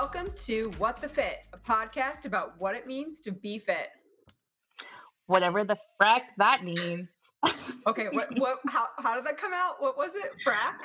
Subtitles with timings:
[0.00, 3.88] Welcome to What the Fit, a podcast about what it means to be fit.
[5.26, 7.08] Whatever the frack that means.
[7.84, 9.82] Okay, what what how how did that come out?
[9.82, 10.30] What was it?
[10.46, 10.76] Frack?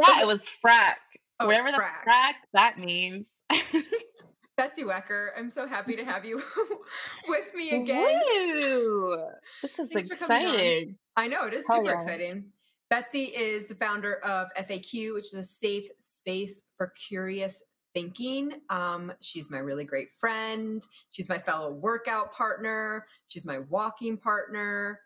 [0.00, 0.94] Yeah, it was frack.
[1.40, 2.04] Oh, Whatever frack.
[2.04, 3.28] the frack that means.
[4.56, 6.40] Betsy Wecker, I'm so happy to have you
[7.28, 8.08] with me again.
[8.08, 9.26] Woo!
[9.60, 10.54] This is Thanks for coming on.
[10.54, 10.96] exciting.
[11.18, 11.96] I know it is super yeah.
[11.96, 12.44] exciting.
[12.88, 17.62] Betsy is the founder of FAQ, which is a safe space for curious
[17.94, 18.52] thinking.
[18.70, 20.82] Um, she's my really great friend.
[21.12, 23.06] She's my fellow workout partner.
[23.28, 25.00] She's my walking partner.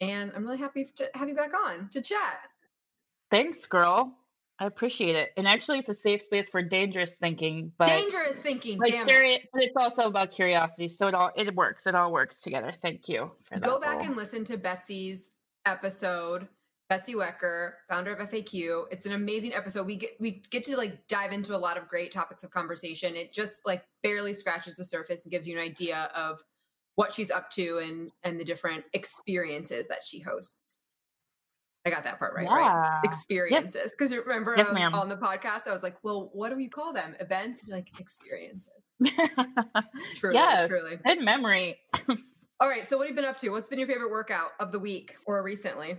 [0.00, 2.40] And I'm really happy to have you back on to chat.
[3.30, 4.12] Thanks, girl.
[4.58, 5.30] I appreciate it.
[5.36, 8.78] And actually, it's a safe space for dangerous thinking, but Dangerous thinking.
[8.78, 9.48] like damn it.
[9.52, 10.88] but it's also about curiosity.
[10.88, 11.86] So it all it works.
[11.88, 12.72] It all works together.
[12.80, 13.62] Thank you for that.
[13.62, 15.32] Go back and listen to Betsy's
[15.66, 16.46] episode.
[16.88, 18.84] Betsy Wecker, founder of FAQ.
[18.90, 19.86] It's an amazing episode.
[19.86, 23.16] We get we get to like dive into a lot of great topics of conversation.
[23.16, 26.40] It just like barely scratches the surface and gives you an idea of
[26.96, 30.80] what she's up to and and the different experiences that she hosts.
[31.86, 33.00] I got that part right, right?
[33.04, 33.92] Experiences.
[33.92, 36.66] Because you remember Yes, um, on the podcast, I was like, well, what do we
[36.66, 37.14] call them?
[37.20, 37.68] Events?
[37.68, 38.94] Like, experiences.
[40.14, 40.68] Truly, yes.
[40.68, 40.96] truly.
[41.04, 41.76] Good memory.
[42.60, 42.88] All right.
[42.88, 43.50] So what have you been up to?
[43.50, 45.96] What's been your favorite workout of the week or recently?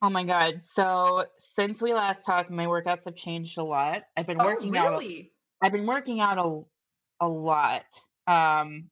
[0.00, 0.64] Oh my god.
[0.64, 4.02] So since we last talked, my workouts have changed a lot.
[4.16, 5.32] I've been working oh, out really?
[5.62, 7.84] I've been working out a, a lot.
[8.26, 8.90] Um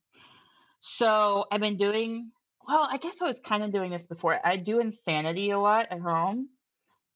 [0.81, 2.31] so I've been doing
[2.67, 4.39] well, I guess I was kind of doing this before.
[4.45, 6.49] I do insanity a lot at home.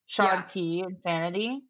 [0.06, 0.42] Shaun Yeah.
[0.42, 1.60] T insanity.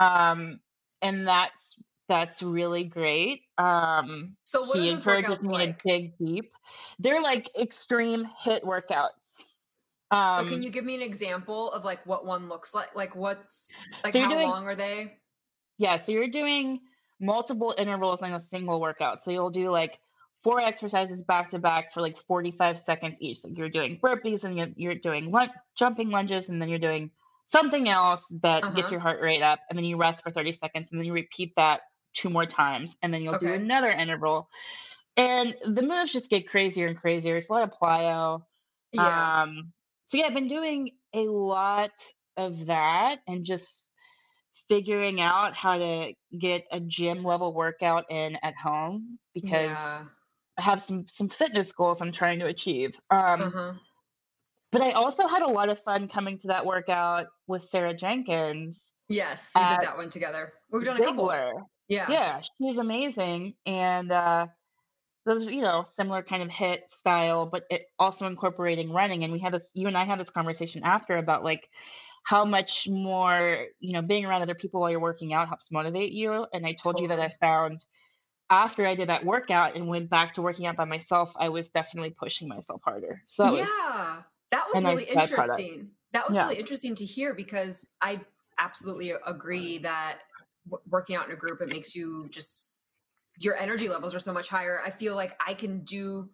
[0.00, 0.60] Um
[1.02, 1.76] and that's
[2.08, 3.42] that's really great.
[3.58, 5.82] Um So what he encourages me like?
[5.82, 6.52] to dig deep.
[6.98, 9.35] They're like extreme HIIT workouts.
[10.10, 12.94] Um, so can you give me an example of like what one looks like?
[12.94, 13.70] Like what's
[14.04, 15.18] like So how doing- long are they?
[15.78, 16.80] Yeah, so you're doing
[17.20, 19.20] multiple intervals in a single workout.
[19.22, 19.98] So you'll do like
[20.42, 23.42] four exercises back to back for like 45 seconds each.
[23.44, 27.10] Like you're doing burpees and you're, you're doing lun- jumping lunges and then you're doing
[27.44, 28.90] something else that gets Uh-huh.
[28.92, 31.52] your heart rate up and then you rest for 30 seconds and then you repeat
[31.56, 31.80] that
[32.14, 34.48] two more times and then you'll do another interval.
[35.16, 37.36] And the moves just get crazier and crazier.
[37.36, 38.42] It's a lot of plyo.
[38.92, 39.42] Yeah.
[39.42, 39.72] Um,
[40.06, 41.92] so yeah, I've been doing a lot
[42.36, 43.82] of that and just
[44.68, 50.04] figuring out how to get a gym level workout in at home because yeah.
[50.58, 52.98] I have some some fitness goals I'm trying to achieve.
[53.10, 53.72] Um, Uh-huh.
[54.72, 58.92] but I also had a lot of fun coming to that workout with Sarah Jenkins.
[59.08, 60.50] Yes, we did that one together.
[60.70, 61.32] We've done a couple.
[61.88, 62.10] Yeah.
[62.10, 63.54] Yeah, she's amazing.
[63.66, 64.48] And uh
[65.26, 69.24] those, you know, similar kind of HIIT style, but it also incorporating running.
[69.24, 71.70] And we had this, you and I had this conversation after about like
[72.24, 76.12] how much more, you know, being around other people while you're working out helps motivate
[76.12, 76.46] you.
[76.54, 77.84] And I told you that I found
[78.50, 81.70] after I did that workout and went back to working out by myself, I was
[81.70, 83.22] definitely pushing myself harder.
[83.26, 84.22] So that was yeah.
[84.50, 85.92] That was nice really interesting.
[86.12, 86.40] That was Yeah.
[86.40, 88.24] really interesting to hear because I
[88.58, 90.22] absolutely agree that
[90.68, 92.75] w- working out in a group it makes you just
[93.40, 94.80] your energy levels are so much higher.
[94.84, 96.28] I feel like I can do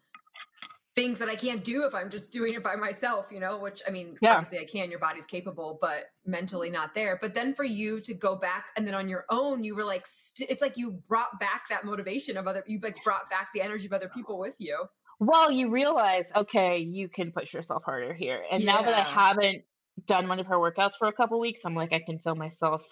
[0.95, 3.81] things that I can't do if I'm just doing it by myself, you know, which
[3.89, 4.35] I mean, Yeah.
[4.35, 7.19] obviously I can, your body's capable, but mentally not there.
[7.21, 10.07] But then for you to go back and then on your own, you were like,
[10.07, 13.63] st- it's like you brought back that motivation of other, you like brought back the
[13.63, 14.85] energy of other people with you.
[15.19, 18.45] well, you realize, okay, you can push yourself harder here.
[18.51, 19.63] And now that I haven't
[20.07, 22.85] done one of her workouts for a couple weeks, I'm like, I can feel myself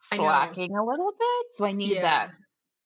[0.00, 1.46] slacking a little bit.
[1.54, 2.30] So I need that.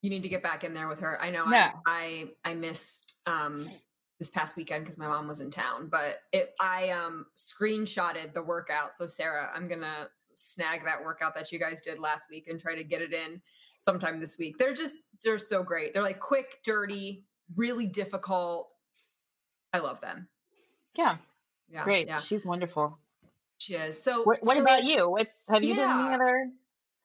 [0.02, 1.20] You need to get back in there with her.
[1.20, 1.72] I know Yeah.
[1.86, 3.68] I, I I missed um
[4.18, 8.42] this past weekend because my mom was in town, but it I um screenshotted the
[8.42, 8.96] workout.
[8.96, 12.74] So Sarah, I'm gonna snag that workout that you guys did last week and try
[12.76, 13.40] to get it in
[13.80, 14.56] sometime this week.
[14.58, 15.92] They're just they're so great.
[15.94, 17.24] They're like quick, dirty,
[17.56, 18.70] really difficult.
[19.72, 20.28] I love them.
[20.94, 21.16] Yeah,
[21.68, 21.84] Yeah.
[21.84, 22.06] great.
[22.06, 22.20] Yeah.
[22.20, 22.98] She's wonderful.
[23.58, 24.00] She is.
[24.00, 25.10] So What, what so- about you?
[25.10, 26.50] What's have you done any other?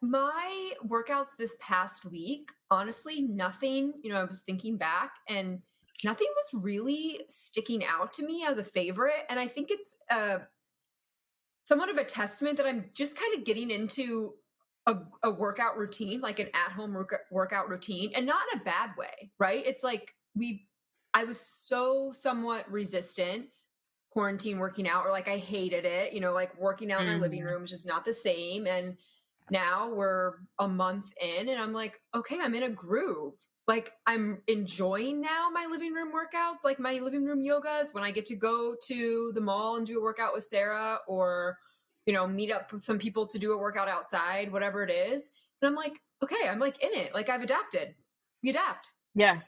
[0.03, 5.61] My workouts this past week, honestly, nothing, you know, I was thinking back and
[6.03, 9.23] nothing was really sticking out to me as a favorite.
[9.29, 10.39] And I think it's uh,
[11.65, 14.35] somewhat of a testament that I'm just kind of getting into
[14.85, 18.63] a, a workout routine, like an at home work, workout routine, and not in a
[18.63, 19.65] bad way, right?
[19.65, 20.67] It's like we,
[21.13, 23.47] I was so somewhat resistant
[24.11, 27.17] quarantine working out, or like I hated it, you know, like working out in my
[27.17, 27.45] living Mhm.
[27.45, 28.67] room is just not the same.
[28.67, 28.97] And
[29.51, 33.33] now we're a month in and I'm like, okay, I'm in a groove.
[33.67, 38.11] Like I'm enjoying now my living room workouts, like my living room yogas when I
[38.11, 41.55] get to go to the mall and do a workout with Sarah or
[42.05, 45.31] you know, meet up with some people to do a workout outside, whatever it is.
[45.61, 47.13] And I'm like, okay, I'm like in it.
[47.13, 47.95] Like I've adapted.
[48.43, 48.89] We adapt.
[49.15, 49.39] Yeah.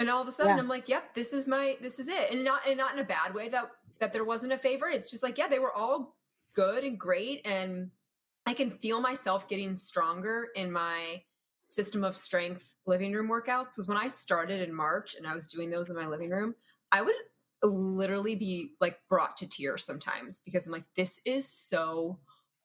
[0.00, 0.62] And all of a sudden Yeah.
[0.62, 2.32] I'm like, yep, this is my this is it.
[2.32, 4.94] And not and not in a bad way that that there wasn't a favorite.
[4.94, 6.16] It's just like, yeah, they were all
[6.54, 7.42] good and great.
[7.44, 7.90] And
[8.46, 11.22] I can feel myself getting stronger in my
[11.68, 13.70] system of strength living room workouts.
[13.74, 16.54] Because when I started in March and I was doing those in my living room,
[16.92, 17.14] I would
[17.62, 22.20] literally be like brought to tears sometimes because I'm like, this is so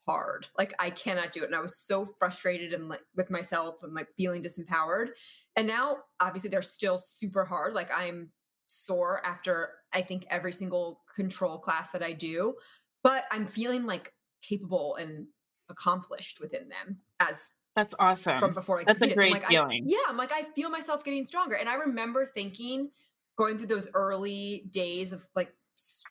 [0.06, 0.48] hard.
[0.58, 1.48] Like I cannot do it.
[1.48, 5.10] And I was so frustrated and like with myself and like feeling disempowered.
[5.56, 7.74] And now obviously they're still super hard.
[7.74, 8.30] Like I'm
[8.68, 12.56] sore after I think every single control class that I do,
[13.04, 15.28] but I'm feeling like capable and
[15.72, 19.20] accomplished within them as That's awesome from before like That's a defeated.
[19.20, 19.86] So I'm great like, I, feeling.
[19.88, 21.56] yeah, I'm like I feel myself getting stronger.
[21.56, 22.92] And I remember thinking
[23.38, 25.54] going through those early days of like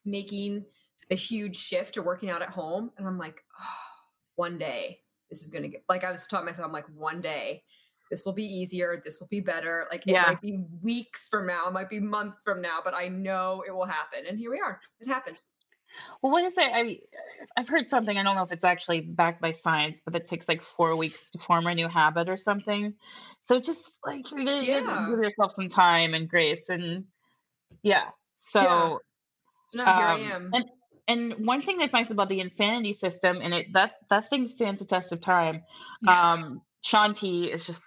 [0.04, 0.64] making
[1.10, 3.64] a huge shift to working out at home, and I'm like, oh,
[4.36, 4.98] one day
[5.28, 7.62] this is gonna get like I was telling myself, I'm like, one day
[8.10, 9.86] this will be easier, this will be better.
[9.90, 10.22] Like it Yeah.
[10.22, 13.70] might be weeks from now, it might be months from now, but I know it
[13.70, 14.26] will happen.
[14.26, 14.80] And here we are.
[14.98, 15.40] It happened.
[16.22, 16.64] Well, what is it?
[16.64, 17.00] I
[17.56, 18.16] I've heard something.
[18.16, 21.30] I don't know if it's actually backed by science, but it takes like four weeks
[21.32, 22.94] to form a new habit or something.
[23.40, 25.06] So just like you you gotta Yeah.
[25.08, 27.04] give yourself some time and grace, and
[27.82, 28.10] yeah.
[28.38, 29.00] So
[29.68, 30.50] So now here I um, am.
[30.52, 30.64] and
[31.08, 34.80] and one thing that's nice about the insanity system, and it that that thing stands
[34.80, 35.62] the test of time.
[36.06, 37.82] Um, Shaun T is just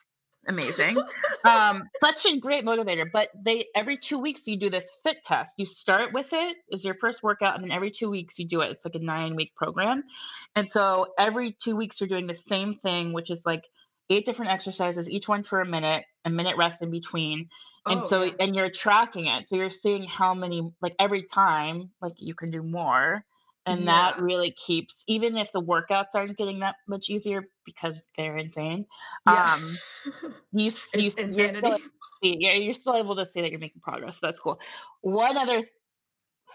[0.48, 0.98] amazing.
[1.44, 3.10] um, such a great motivator.
[3.12, 5.54] But they every two weeks you do this fit test.
[5.58, 8.62] You start with it is your first workout, and then every two weeks you do
[8.62, 8.72] it.
[8.72, 10.04] It's like a nine week program,
[10.56, 13.66] and so every two weeks you're doing the same thing, which is like
[14.10, 17.50] eight different exercises, each one for a minute, a minute rest in between,
[17.86, 18.34] and Oh, so yeah.
[18.40, 19.48] and you're tracking it.
[19.48, 23.26] So you're seeing how many like every time like you can do more.
[23.66, 28.38] And that really keeps, even if the workouts aren't getting that much easier because they're
[28.38, 28.86] insane,
[29.26, 29.54] Yeah.
[29.54, 29.78] um,
[30.14, 30.22] you
[30.54, 31.12] you s- you're
[32.22, 34.20] see- yeah, you're still able to see that you're making progress.
[34.20, 34.60] So that's cool.
[35.02, 35.64] One other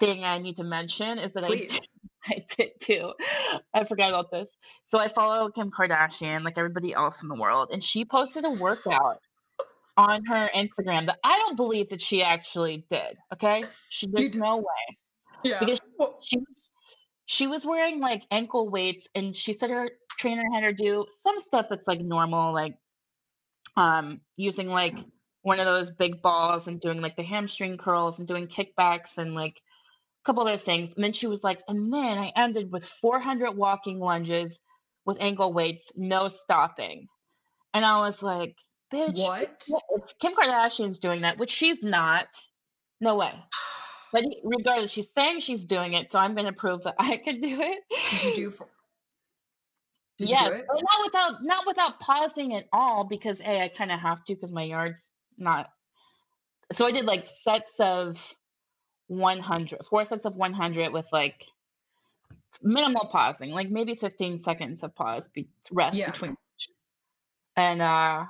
[0.01, 1.87] thing I need to mention is that I did,
[2.27, 3.13] I did too.
[3.73, 4.55] I forgot about this.
[4.85, 8.51] So I follow Kim Kardashian, like everybody else in the world, and she posted a
[8.51, 9.21] workout
[9.97, 13.17] on her Instagram that I don't believe that she actually did.
[13.33, 14.99] Okay, she there's no way
[15.43, 15.59] Yeah.
[15.61, 15.81] because
[16.23, 16.71] she was
[17.29, 21.39] she was wearing like ankle weights, and she said her trainer had her do some
[21.39, 22.75] stuff that's like normal, like
[23.77, 24.97] um using like
[25.43, 29.35] one of those big balls and doing like the hamstring curls and doing kickbacks and
[29.35, 30.91] like a couple other things.
[30.95, 34.59] And then she was like, and then I ended with 400 walking lunges
[35.05, 37.09] with ankle weights, no stopping.
[37.75, 38.57] And I was like,
[38.93, 39.69] bitch, what?
[40.19, 42.27] Kim Kardashian's doing that, which she's not,
[43.03, 43.33] no way.
[44.13, 47.41] But regardless, she's saying she's doing it, so I'm going to prove that I could
[47.41, 47.79] do it.
[48.11, 48.51] Did you do?
[48.51, 48.67] For,
[50.19, 53.93] did yes, you do not without not without pausing at all because a I kind
[53.93, 55.71] of have to because my yard's not.
[56.75, 58.35] So I did like sets of
[59.09, 61.47] 100, four sets of 100 with like
[62.63, 66.11] minimal pausing, like maybe 15 seconds of pause, be, rest Yeah.
[66.11, 66.37] between.
[67.57, 68.25] And uh,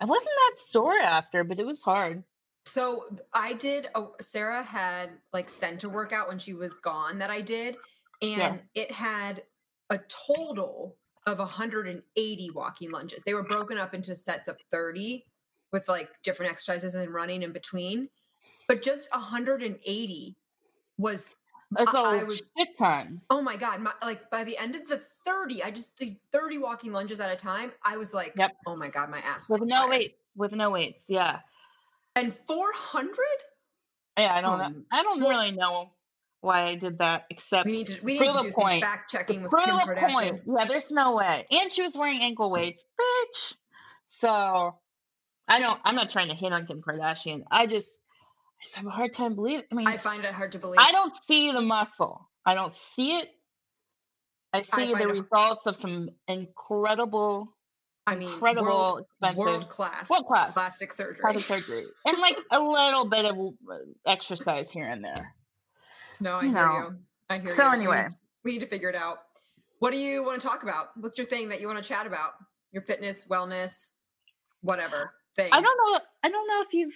[0.00, 2.22] I wasn't that sore after, but it was hard.
[2.66, 3.88] So I did.
[3.94, 7.76] A, Sarah had like sent a workout when she was gone that I did,
[8.22, 8.58] and Yeah.
[8.74, 9.44] it had
[9.90, 10.96] a total
[11.26, 13.22] of 180 walking lunges.
[13.24, 15.24] They were broken up into sets of 30
[15.72, 18.08] with like different exercises and running in between,
[18.68, 20.36] but just 180
[20.98, 21.34] was
[21.78, 23.20] It's a I- I was- shit ton.
[23.30, 26.58] oh my god my, like by the end of the 30 i just did 30
[26.58, 28.52] walking lunges at a time i was like Yep.
[28.68, 29.88] oh my god my ass was With no fire.
[29.90, 30.14] weights.
[30.36, 31.04] With no weights.
[31.08, 31.40] Yeah.
[32.16, 33.14] And 400
[34.18, 34.64] Yeah, I don't know.
[34.64, 35.90] Um, I don't really know
[36.40, 38.82] why I did that, except we need to we need to a do some point.
[38.82, 40.42] fact checking with prove kim kardashian point.
[40.46, 41.46] Yeah, there's no way.
[41.50, 43.56] And she was wearing ankle weights, bitch.
[44.08, 44.74] So
[45.48, 45.80] I don't.
[45.84, 47.44] I'm not trying to hit on Kim Kardashian.
[47.50, 49.64] I just, I just have a hard time believing.
[49.70, 52.28] I mean, i find it hard to believe I don't see the muscle.
[52.44, 53.28] I don't see it.
[54.52, 57.55] I see find the it- results of some incredible,
[58.06, 62.60] i mean incredible, world, world class world class plastic surgery plastic surgery, and like a
[62.60, 65.34] little bit of uh, exercise here and there.
[66.20, 66.72] no i you hear know.
[66.90, 66.96] you
[67.30, 68.02] i hear So you We anyway.
[68.04, 69.18] need- we need to figure it out
[69.80, 72.06] what do you want to talk about what's your thing that you want to chat
[72.06, 72.32] about
[72.72, 73.94] your fitness wellness
[74.62, 76.00] whatever thing I don't know.
[76.22, 76.94] I don't know if you've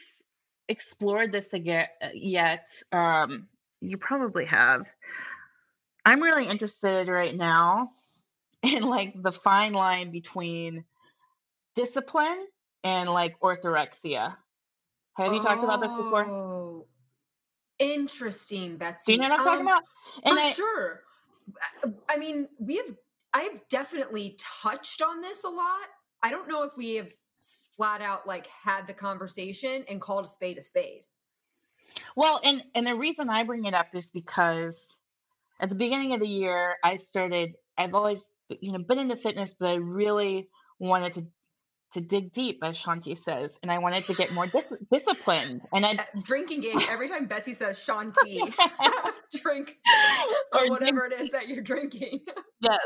[0.69, 2.69] explored this again uh, yet.
[2.93, 3.49] Um,
[3.81, 4.87] you probably have.
[6.07, 7.91] I'm really interested right now
[8.63, 10.85] in like the fine line between
[11.85, 12.47] discipline
[12.85, 14.37] and like orthorexia.
[15.17, 16.27] Have you talked about this before?
[16.27, 16.87] Oh,
[17.79, 19.13] Interesting, Do Betsy.
[19.13, 19.83] you know what I'm talking Um, about?
[20.25, 21.03] And for I, sure.
[21.85, 22.97] I- I mean, we have.
[23.33, 25.87] I have definitely touched on this a lot
[26.23, 27.11] I don't know if we have
[27.77, 31.03] flat out like had the conversation and called a spade a spade.
[32.17, 34.87] Well, and and the reason I bring it up is because
[35.61, 37.55] at the beginning of the year, I started.
[37.79, 41.27] I've always you know been into fitness, but I really wanted to
[41.93, 45.63] to dig deep, as Shaun T says, and I wanted to get more dis- disciplined.
[45.73, 48.43] And I uh, drinking game every time Betsy says Shaun T,
[49.43, 49.77] drink
[50.53, 51.21] or whatever drink.
[51.21, 52.21] it is that you're drinking.
[52.61, 52.79] yes.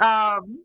[0.00, 0.64] Um,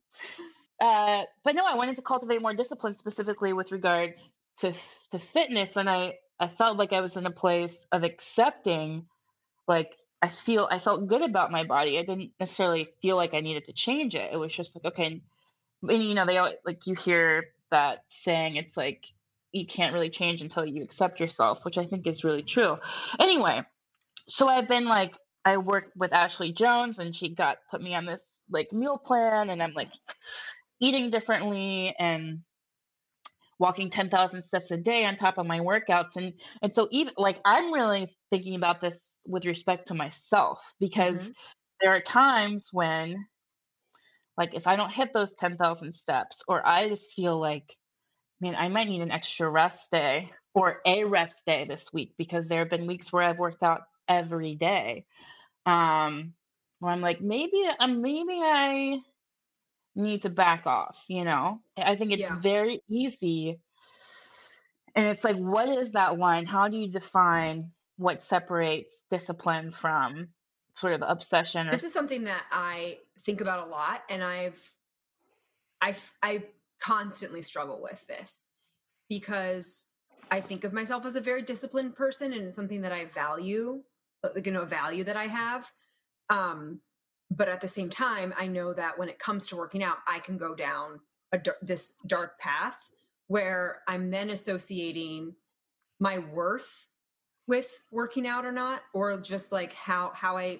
[0.80, 4.74] uh, but no, I wanted to cultivate more discipline, specifically with regards to
[5.12, 9.06] to fitness, and I I felt like I was in a place of accepting,
[9.68, 12.00] like I feel I felt good about my body.
[12.00, 14.32] I didn't necessarily feel like I needed to change it.
[14.32, 15.22] It was just like okay,
[15.88, 18.56] and you know they like you hear that saying.
[18.56, 19.06] It's like
[19.52, 22.78] you can't really change until you accept yourself, which I think is really true.
[23.20, 23.64] Anyway,
[24.28, 28.06] so I've been like I worked with Ashley Jones and she got put me on
[28.06, 29.90] this like meal plan and I'm like
[30.80, 32.40] eating differently and
[33.60, 37.40] walking 10,000 steps a day on top of my workouts and and so even like
[37.46, 41.32] I'm really thinking about this with respect to myself because mm-hmm.
[41.82, 43.26] there are times when
[44.38, 47.76] like if I don't hit those 10,000 steps or I just feel like
[48.40, 52.48] man I might need an extra rest day or a rest day this week because
[52.48, 55.06] there have been weeks where I've worked out every day
[55.66, 56.34] um
[56.80, 59.00] where I'm like maybe um, maybe I
[59.96, 61.62] need to back off, you know?
[61.78, 62.38] I think it's Yeah.
[62.40, 63.60] very easy.
[64.96, 66.46] And it's like, what is that line?
[66.46, 70.30] How do you define what separates discipline from
[70.82, 74.62] sort of obsession or This is something that I think about a lot and I've
[75.80, 76.44] I I
[76.80, 78.52] constantly struggle with this
[79.08, 79.90] because
[80.30, 83.84] I think of myself as a very disciplined person and something that I value,
[84.24, 85.72] like you know, a value that I have.
[86.30, 86.82] Um
[87.32, 90.20] but at the same time i know that when it comes to working out i
[90.20, 91.00] can go down
[91.32, 92.90] a, this dark path
[93.28, 95.34] where i'm then associating
[96.00, 96.88] my worth
[97.48, 100.60] with working out or not or just like how how i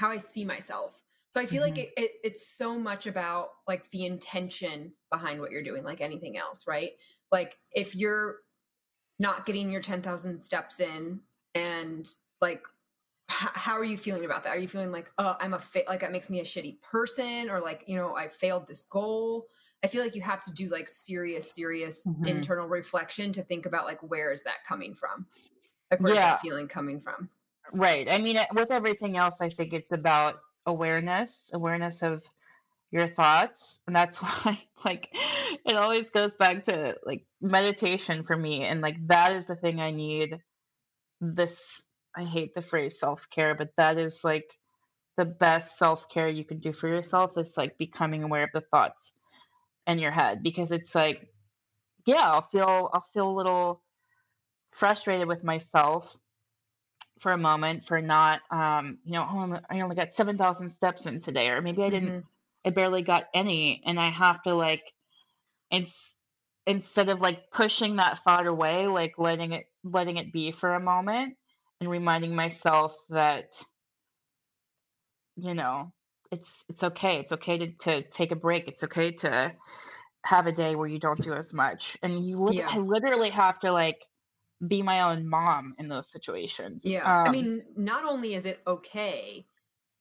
[0.00, 1.74] how i see myself so i feel mm-hmm.
[1.76, 6.00] like it, it, it's so much about like the intention behind what you're doing like
[6.00, 6.92] anything else right
[7.30, 8.38] like if you're
[9.18, 11.20] not getting your 10,000 steps in
[11.54, 12.08] and
[12.40, 12.64] like
[13.30, 14.56] how are you feeling about that?
[14.56, 17.48] Are you feeling like, oh, I'm a fa- like that makes me a shitty person,
[17.48, 19.46] or like, you know, I failed this goal?
[19.84, 22.26] I feel like you have to do like serious, serious mm-hmm.
[22.26, 25.26] internal reflection to think about like where is that coming from?
[25.90, 26.32] Like where's yeah.
[26.32, 27.30] that feeling coming from?
[27.72, 28.08] Right.
[28.10, 30.36] I mean, with everything else, I think it's about
[30.66, 32.22] awareness, awareness of
[32.90, 38.64] your thoughts, and that's why like it always goes back to like meditation for me,
[38.64, 40.38] and like that is the thing I need
[41.20, 41.82] this
[42.16, 44.50] I hate the phrase self care, but that is like
[45.16, 48.62] the best self care you can do for yourself is like becoming aware of the
[48.62, 49.12] thoughts
[49.86, 51.28] in your head because it's like,
[52.06, 53.82] yeah, I'll feel I'll feel a little
[54.72, 56.16] frustrated with myself
[57.20, 61.06] for a moment for not, um, you know, oh, I only got seven thousand steps
[61.06, 62.68] in today, or maybe I didn't, mm-hmm.
[62.68, 64.92] I barely got any, and I have to like,
[65.70, 66.16] it's
[66.66, 70.80] instead of like pushing that thought away, like letting it letting it be for a
[70.80, 71.36] moment
[71.80, 73.62] and reminding myself that
[75.36, 75.92] you know
[76.30, 79.52] it's it's okay it's okay to, to take a break it's okay to
[80.22, 82.68] have a day where you don't do as much and you li- Yeah.
[82.70, 84.04] I literally have to like
[84.68, 87.06] be my own mom in those situations Yeah.
[87.24, 89.44] I um mean, not only is it okay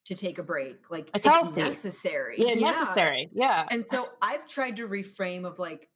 [0.06, 2.36] to take a break, like it's it's necessary.
[2.38, 2.72] yeah Yeah.
[2.72, 5.90] necessary yeah And so I've tried to reframe of like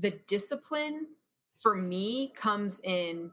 [0.00, 1.08] the discipline
[1.60, 3.30] for me comes in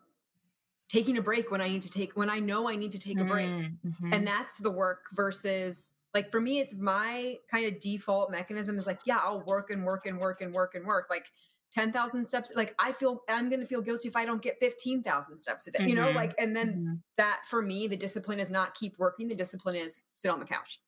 [0.89, 3.17] taking a break when I need to take when I know I need to take
[3.19, 3.49] a break.
[3.49, 4.13] mm-hmm.
[4.13, 8.85] And that's the work versus like for me it's my kind of default mechanism is
[8.85, 11.31] like yeah, I'll work and work and work and work and work like
[11.71, 15.37] 10,000 steps like I feel I'm going to feel guilty if I don't get 15,000
[15.37, 15.79] steps a day.
[15.79, 15.87] Mm-hmm.
[15.87, 16.17] You know, mm-hmm.
[16.17, 16.93] like and then mm-hmm.
[17.17, 20.45] that for me the discipline is not keep working, the discipline is sit on the
[20.45, 20.79] couch.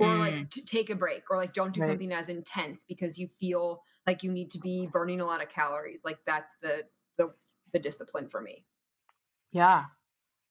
[0.00, 0.18] Or mm.
[0.18, 1.88] like to take a break or like don't do right.
[1.88, 5.48] something as intense because you feel like you need to be burning a lot of
[5.48, 6.04] calories.
[6.04, 6.82] Like that's the
[7.16, 7.32] the
[7.72, 8.64] the discipline for me.
[9.52, 9.84] Yeah.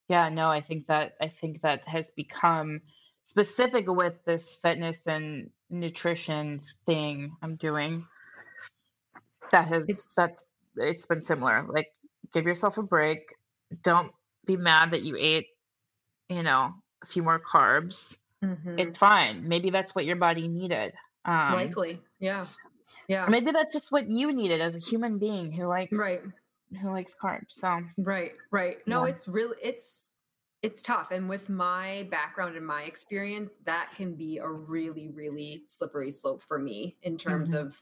[0.10, 2.82] Yeah, no, I think that I think that has become
[3.26, 8.06] specific with this fitness and nutrition thing I'm doing.
[9.54, 11.64] That has It's that's it's been similar.
[11.64, 11.88] Like
[12.34, 13.20] give yourself a break.
[13.84, 14.12] Don't
[14.46, 15.48] be mad that you ate,
[16.30, 18.18] you know, a few more carbs.
[18.44, 19.48] hmm It's fine.
[19.48, 20.94] Maybe that's what your body needed.
[21.26, 22.02] Um, likely.
[22.20, 22.48] Yeah.
[23.08, 23.28] Yeah.
[23.30, 26.22] maybe that's just what you needed as a human being who likes Right.
[26.82, 27.52] who likes carbs.
[27.52, 28.78] So Right, right.
[28.88, 29.12] No, yeah.
[29.12, 30.12] it's really it's
[30.64, 35.64] it's tough and with my background and my experience that can be a really really
[35.68, 37.80] slippery slope for me in terms hmm of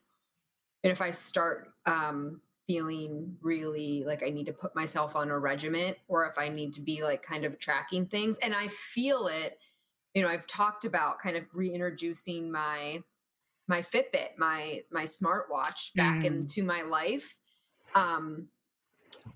[0.83, 5.39] and if I start um, feeling really like I need to put myself on a
[5.39, 9.27] regiment, or if I need to be like kind of tracking things, and I feel
[9.27, 9.59] it.
[10.13, 12.99] You know, I've talked about kind of reintroducing my
[13.67, 16.25] my Fitbit, my my smartwatch back Mm.
[16.25, 17.37] into my life.
[17.95, 18.49] Um,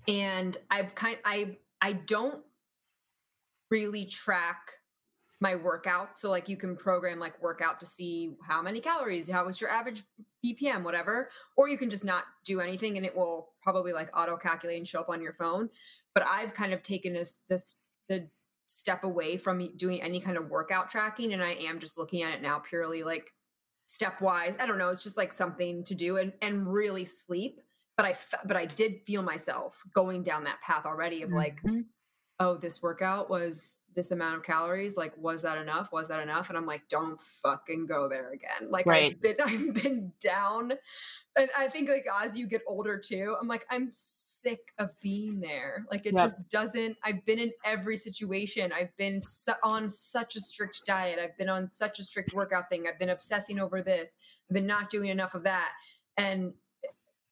[0.08, 2.44] and I've kind I I don't
[3.70, 4.75] really track
[5.40, 6.16] my workouts.
[6.16, 9.70] So like you can program like workout to see how many calories, how was your
[9.70, 10.02] average
[10.44, 14.36] BPM, whatever, or you can just not do anything and it will probably like auto
[14.36, 15.68] calculate and show up on your phone.
[16.14, 18.30] But I've kind of taken this this the
[18.68, 22.32] step away from doing any kind of workout tracking and I am just looking at
[22.34, 23.30] it now purely like
[23.88, 24.58] stepwise.
[24.60, 27.60] I don't know, it's just like something to do and and really sleep.
[27.96, 28.16] But I
[28.46, 31.86] but I did feel myself going down that path already of like Mhm.
[32.38, 34.94] Oh, this workout was this amount of calories.
[34.96, 35.90] Like, was that enough?
[35.90, 36.50] Was that enough?
[36.50, 38.70] And I'm like, don't fucking go there again.
[38.70, 39.12] Like, Right.
[39.14, 40.72] I've been, I've been down,
[41.38, 45.40] and I think like as you get older too, I'm like, I'm sick of being
[45.40, 45.86] there.
[45.90, 46.22] Like, it Yep.
[46.24, 46.98] just doesn't.
[47.04, 48.70] I've been in every situation.
[48.70, 51.18] I've been su- on such a strict diet.
[51.18, 52.86] I've been on such a strict workout thing.
[52.86, 54.18] I've been obsessing over this.
[54.50, 55.72] I've been not doing enough of that,
[56.18, 56.52] and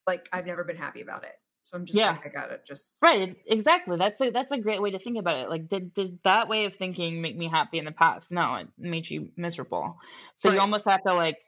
[0.06, 1.38] like, I've never been happy about it.
[1.64, 2.10] So I'm just Yeah.
[2.10, 2.64] like, I got it.
[2.66, 3.96] just Right, exactly.
[3.98, 5.50] That's a that's a great way to think about it.
[5.50, 8.32] Like, did did that way of thinking make me happy in the past?
[8.32, 9.98] No, it made you miserable.
[10.36, 11.38] So you almost have to like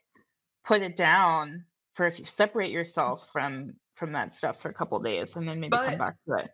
[0.65, 4.99] put it down for if you separate yourself from from that stuff for a couple
[5.01, 6.51] days and then maybe come back to it.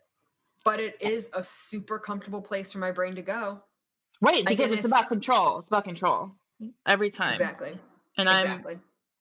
[0.63, 3.61] but it is a super comfortable place for my brain to go.
[4.21, 5.59] Right, because it's about control.
[5.59, 6.31] It's about control
[6.87, 7.33] every time.
[7.33, 7.73] Exactly.
[8.17, 8.63] And I'm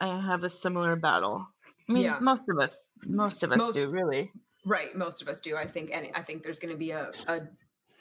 [0.00, 1.46] I have a similar battle.
[1.92, 2.18] I mean, Yeah.
[2.20, 4.32] most of us, most of us do, really.
[4.64, 4.94] Right.
[4.96, 5.56] Most of us do.
[5.56, 5.90] I think.
[5.92, 7.40] And I think there's going to be a, a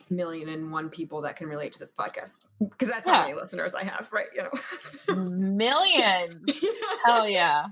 [0.10, 3.16] million and one people that can relate to this podcast because that's Yeah.
[3.16, 4.08] how many listeners I have.
[4.12, 4.28] Right.
[4.36, 5.16] You know.
[5.26, 6.64] Millions.
[7.06, 7.66] Hell yeah.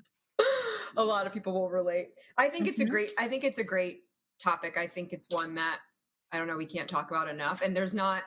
[0.98, 2.10] a lot of people will relate.
[2.38, 2.90] I think it's a Mhm.
[2.90, 3.12] great.
[3.18, 4.04] I think it's a great
[4.42, 4.78] topic.
[4.78, 5.80] I think it's one that
[6.32, 7.62] I don't know we can't talk about enough.
[7.62, 8.24] And there's not.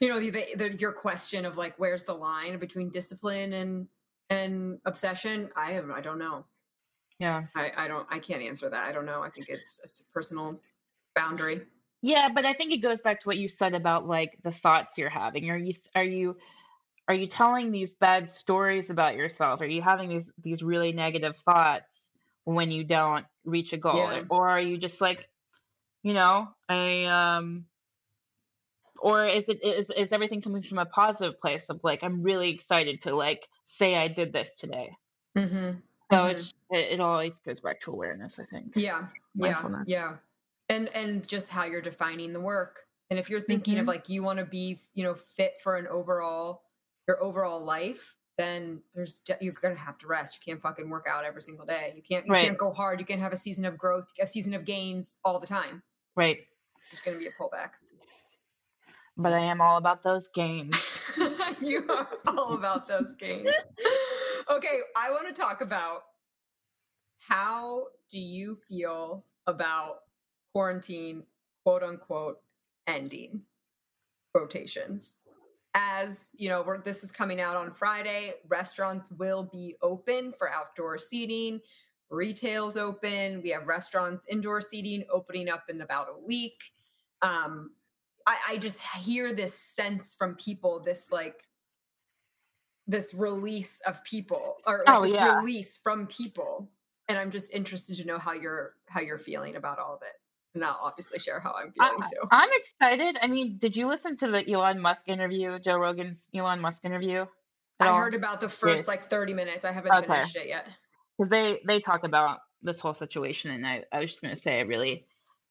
[0.00, 3.88] You know, the, the, your question of like, where's the line between discipline and
[4.30, 5.50] and obsession?
[5.56, 5.90] I have.
[5.90, 6.44] I don't know.
[7.18, 7.44] Yeah.
[7.54, 8.88] I, I don't I can't answer that.
[8.88, 9.22] I don't know.
[9.22, 10.60] I think it's a personal
[11.14, 11.60] boundary.
[12.00, 14.96] Yeah, but I think it goes back to what you said about like the thoughts
[14.96, 15.50] you're having.
[15.50, 16.36] Are you are you
[17.08, 19.60] are you telling these bad stories about yourself?
[19.60, 22.10] Are you having these these really negative thoughts
[22.44, 23.96] when you don't reach a goal?
[23.96, 24.22] Yeah.
[24.30, 25.28] Or are you just like,
[26.04, 27.64] you know, I um
[29.00, 32.50] or is it is is everything coming from a positive place of like I'm really
[32.50, 34.90] excited to like say I did this today?
[35.36, 35.78] Mm-hmm.
[36.10, 36.52] So Mhm.
[36.70, 38.72] it, it always goes back to awareness, I think.
[38.74, 40.16] Yeah, yeah, yeah,
[40.70, 42.86] and and just how you're defining the work.
[43.10, 43.88] And if you're thinking of Mhm.
[43.88, 46.62] like you want to be, you know, fit for an overall
[47.06, 50.36] your overall life, then there's you're gonna have to rest.
[50.36, 51.92] You can't fucking work out every single day.
[51.94, 52.44] You can't you Right.
[52.46, 53.00] can't go hard.
[53.00, 55.82] You can't have a season of growth, a season of gains all the time.
[56.16, 56.46] Right.
[56.90, 57.72] There's gonna be a pullback.
[59.16, 60.74] But I am all about those gains.
[61.60, 63.50] you are all about those games.
[64.50, 66.02] Okay, I want to talk about
[67.18, 70.00] how do you feel about
[70.52, 71.22] quarantine,
[71.64, 72.40] quote unquote,
[72.86, 73.42] ending
[74.32, 75.26] quotations.
[75.74, 78.34] As you know, this is coming out on Friday.
[78.48, 81.60] Restaurants will be open for outdoor seating.
[82.10, 83.42] Retail's open.
[83.42, 86.62] We have restaurants indoor seating opening up in about a week.
[87.20, 87.70] Um,
[88.28, 91.36] I, I just hear this sense from people, this like
[92.86, 95.38] this release of people or like Oh, this yeah.
[95.38, 96.70] release from people.
[97.08, 100.12] And I'm just interested to know how you're how you're feeling about all of it.
[100.54, 102.28] And I'll obviously share how I'm I- feeling too.
[102.30, 103.16] I'm excited.
[103.22, 107.24] I mean, did you listen to the Elon Musk interview, Joe Rogan's Elon Musk interview?
[107.80, 108.88] I heard about the first Yes.
[108.88, 109.64] like 30 minutes.
[109.64, 110.06] I haven't Okay.
[110.06, 110.68] finished it yet.
[111.16, 114.58] because they they talk about this whole situation, and I I was just gonna say
[114.58, 115.06] I really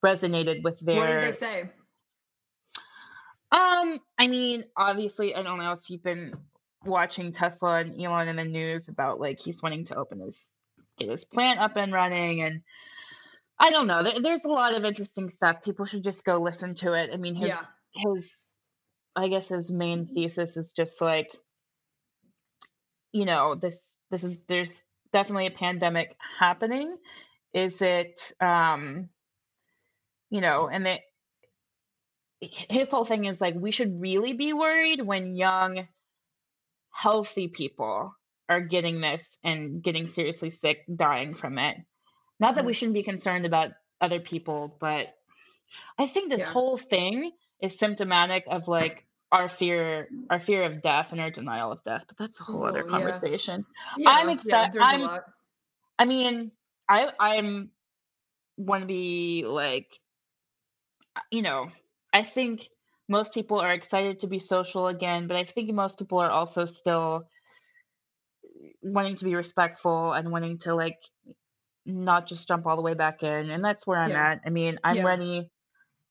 [0.05, 0.97] resonated with their.
[0.97, 1.69] What did they say?
[3.51, 6.33] Um, I mean, obviously, I don't know if you've been
[6.86, 10.55] watching Tesla and Elon in the news about like he's wanting to open his
[10.97, 12.62] get his plant up and running, and
[13.60, 14.03] I don't know.
[14.03, 15.63] There's a lot of interesting stuff.
[15.63, 17.10] People should just go listen to it.
[17.13, 17.62] I mean, his Yeah.
[18.13, 18.47] his
[19.15, 21.36] I guess his main thesis is just like
[23.12, 24.71] you know this this is there's
[25.12, 26.95] definitely a pandemic happening
[27.53, 29.10] is it um
[30.29, 31.01] you know and they
[32.41, 35.88] his whole thing is like we should really be worried when young
[36.91, 38.13] healthy people
[38.50, 41.78] are getting this and getting seriously sick dying from it
[42.39, 42.78] not that we mm-hmm.
[42.78, 43.71] shouldn't be concerned about
[44.02, 45.08] other people but
[45.97, 46.47] i think this Yeah.
[46.52, 51.71] whole thing is symptomatic of like our fear our fear of death and our denial
[51.71, 52.97] of death but that's a whole other Well, yeah.
[52.97, 53.65] conversation
[53.97, 55.23] Yeah, I'm yeah, I'm- a lot.
[56.00, 56.52] I mean,
[56.88, 57.71] I I'm
[58.58, 59.91] want to be like,
[61.32, 61.69] you know,
[62.17, 62.67] I think
[63.08, 66.65] most people are excited to be social again, but I think most people are also
[66.65, 67.30] still
[68.82, 70.97] wanting to be respectful and wanting to like
[71.86, 73.51] not just jump all the way back in.
[73.51, 74.32] And that's where I'm Yeah.
[74.32, 74.41] at.
[74.47, 75.06] I mean, I'm Yeah.
[75.06, 75.51] ready,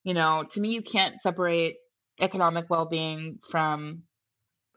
[0.05, 1.75] you know, to me, you can't separate
[2.21, 4.05] economic well being from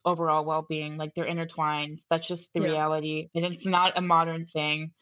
[0.03, 0.97] overall well being.
[0.97, 1.99] Like they're intertwined.
[2.09, 2.69] That's just the Yeah.
[2.69, 3.29] reality.
[3.35, 4.93] And it's not a modern thing.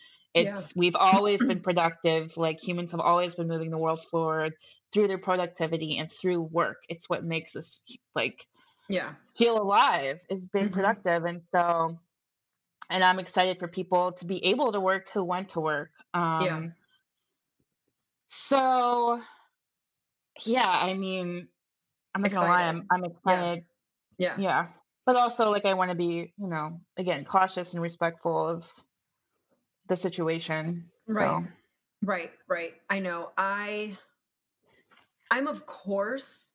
[0.45, 0.61] Yeah.
[0.75, 2.37] We've always been productive.
[2.37, 4.53] Like humans have always been moving the world forward
[4.93, 6.77] through their productivity and through work.
[6.89, 7.81] It's what makes us
[8.15, 8.45] like
[8.89, 9.13] Yeah.
[9.37, 10.73] feel alive is being Mhm.
[10.73, 11.25] productive.
[11.25, 11.99] And so
[12.89, 15.91] and I'm excited for people to be able to work who want to work.
[16.13, 16.55] Yeah.
[16.57, 16.73] Um
[18.27, 19.21] so
[20.45, 21.47] yeah, I mean,
[22.13, 22.87] I'm not gonna lie, Excited.
[22.91, 23.11] I'm I'm Yeah.
[23.15, 23.65] excited.
[24.17, 24.37] Yeah.
[24.39, 24.67] Yeah.
[25.05, 28.69] But also like I want to be, you know, again, cautious and respectful of
[29.87, 30.85] the situation.
[31.09, 31.41] Right.
[31.41, 31.47] So
[32.03, 32.31] Right.
[32.47, 32.73] Right.
[32.89, 33.31] I know.
[33.37, 33.97] I
[35.31, 36.53] I'm of course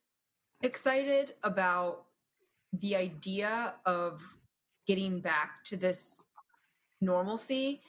[0.61, 2.05] excited about
[2.73, 4.21] the idea of
[4.87, 6.23] getting back to this
[7.01, 7.81] normalcy,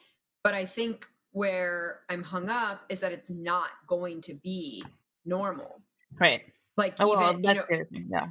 [0.43, 4.85] but I think where I'm hung up is that it's not going to be
[5.25, 5.81] normal.
[6.21, 6.43] right.
[6.77, 8.09] Like Oh even, well you that's know, the other thing.
[8.11, 8.27] Yeah.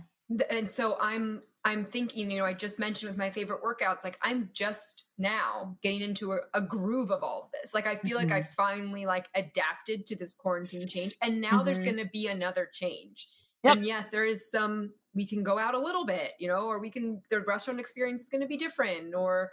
[0.49, 4.17] And so i'm i'm thinking you know i just mentioned with my favorite workouts like
[4.21, 7.73] i'm just now getting into a, a groove of all of this.
[7.73, 11.79] Like i feel like i finally like adapted to this quarantine change and now there's
[11.79, 13.29] hmm going to be another change.
[13.63, 13.77] Yep.
[13.77, 16.79] and yes there is some we can go out a little bit you know or
[16.79, 19.51] we can the restaurant experience is going to be different or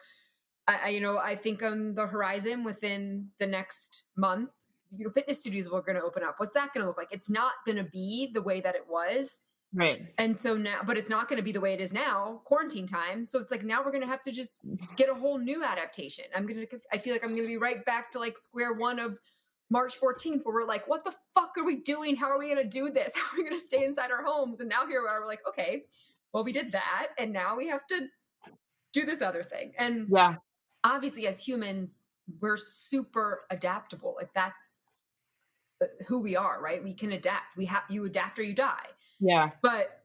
[0.66, 4.50] I, I you know i think on the horizon within the next month
[4.96, 6.34] you know fitness studios are going to open up.
[6.38, 7.12] What's that going to look like?
[7.12, 9.42] It's not going to be the way that it was
[9.72, 10.12] Right.
[10.18, 12.88] and so now, but it's not going to be the way it is now, quarantine
[12.88, 13.24] time.
[13.24, 14.60] So it's like now we're going to have to just
[14.96, 16.24] get a whole new adaptation.
[16.34, 18.72] I'm going to, I feel like I'm going to be right back to like square
[18.72, 19.18] one of
[19.70, 22.16] March 14th, where we're like, what the fuck are we doing?
[22.16, 23.12] How are we going to do this?
[23.16, 24.58] How are we going to stay inside our homes?
[24.58, 25.84] And now here we are, we're like, okay,
[26.32, 27.08] well, we did that.
[27.18, 28.08] And now we have to
[28.92, 29.72] do this other thing.
[29.78, 30.34] And Yeah.
[30.82, 32.06] obviously, as humans,
[32.40, 34.14] we're super adaptable.
[34.16, 34.80] Like that's
[35.80, 36.82] uh, who we are, right?
[36.82, 37.56] We can adapt.
[37.56, 38.86] We have, you adapt or you die
[39.20, 39.48] Yeah.
[39.62, 40.02] but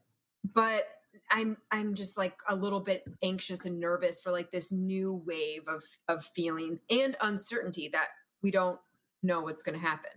[0.54, 0.88] but
[1.30, 5.62] i'm i'm just like a little bit anxious and nervous for like this new wave
[5.66, 8.08] of of feelings and uncertainty that
[8.42, 8.78] we don't
[9.22, 10.10] know what's going to happen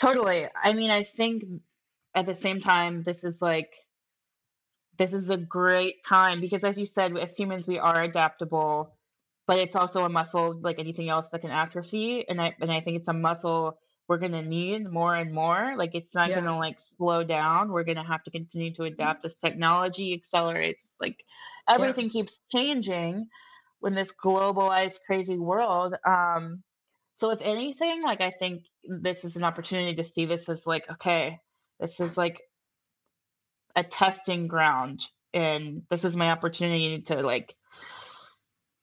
[0.00, 0.46] Totally.
[0.62, 1.44] I mean, I think
[2.14, 3.74] at the same time, this is like
[4.98, 8.94] this is a great time because as you said, as humans we are adaptable,
[9.46, 12.26] but it's also a muscle like anything else that can atrophy.
[12.28, 13.78] And I and I think it's a muscle
[14.10, 15.74] we're gonna need more and more.
[15.76, 17.70] Like it's not yeah gonna like slow down.
[17.70, 20.96] We're gonna have to continue to adapt as technology accelerates.
[21.00, 21.24] Like
[21.76, 23.28] yeah everything keeps changing
[23.84, 25.94] in this globalized crazy world.
[26.04, 26.64] Um
[27.14, 30.90] so if anything, like I think this is an opportunity to see this as like,
[30.90, 31.38] okay,
[31.78, 32.42] this is like
[33.76, 37.54] a testing ground and this is my opportunity to like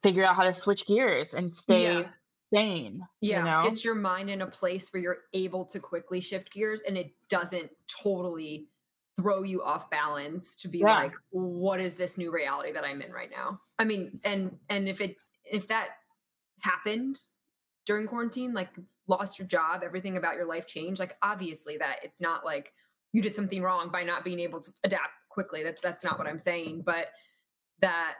[0.04, 2.04] figure out how to switch gears and yeah
[2.48, 3.62] stay sane, you yeah know?
[3.62, 7.14] get your mind in a place where you're able to quickly shift gears and it
[7.30, 8.70] doesn't totally
[9.18, 13.02] throw you off balance to be Yeah, like what is this new reality that i'm
[13.02, 15.90] in right now i mean and and if it if that
[16.62, 17.20] happened
[17.86, 18.70] during quarantine, like
[19.08, 22.74] lost your job, everything about your life changed, like obviously that it's not like
[23.14, 25.64] you did something wrong by not being able to adapt quickly.
[25.64, 27.08] That's that's not what I'm saying, but
[27.80, 28.16] that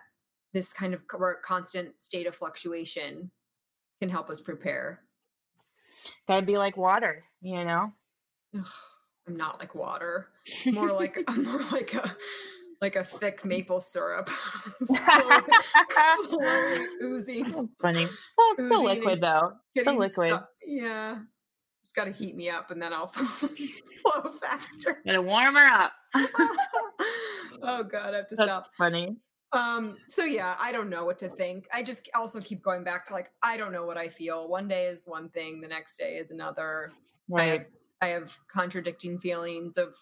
[0.54, 3.32] this kind of co- constant state of fluctuation
[4.00, 5.00] can help us prepare.
[6.28, 7.92] That'd be like water, you know?
[8.56, 8.66] Ugh,
[9.28, 10.28] I'm not like water,
[10.68, 12.16] more like I'm more like a
[12.80, 14.30] like a thick maple syrup,
[14.84, 15.44] slowly,
[16.30, 18.06] slowly oozing, That's funny.
[18.38, 19.54] Well, it's oozing liquid though.
[19.76, 20.28] Getting liquid.
[20.28, 20.48] stuck.
[20.66, 21.18] Yeah,
[21.84, 24.98] just got to heat me up and then I'll flow faster.
[25.06, 25.92] Gotta warm her up.
[27.64, 28.66] oh god, I have to That's stop.
[28.78, 29.18] funny.
[29.54, 31.68] Um, so yeah, I don't know what to think.
[31.74, 34.50] I just also keep going back to like I don't know what I feel.
[34.50, 36.92] One day is one thing, the next day is another.
[37.36, 37.68] I have Right.
[38.02, 39.96] I have contradicting feelings of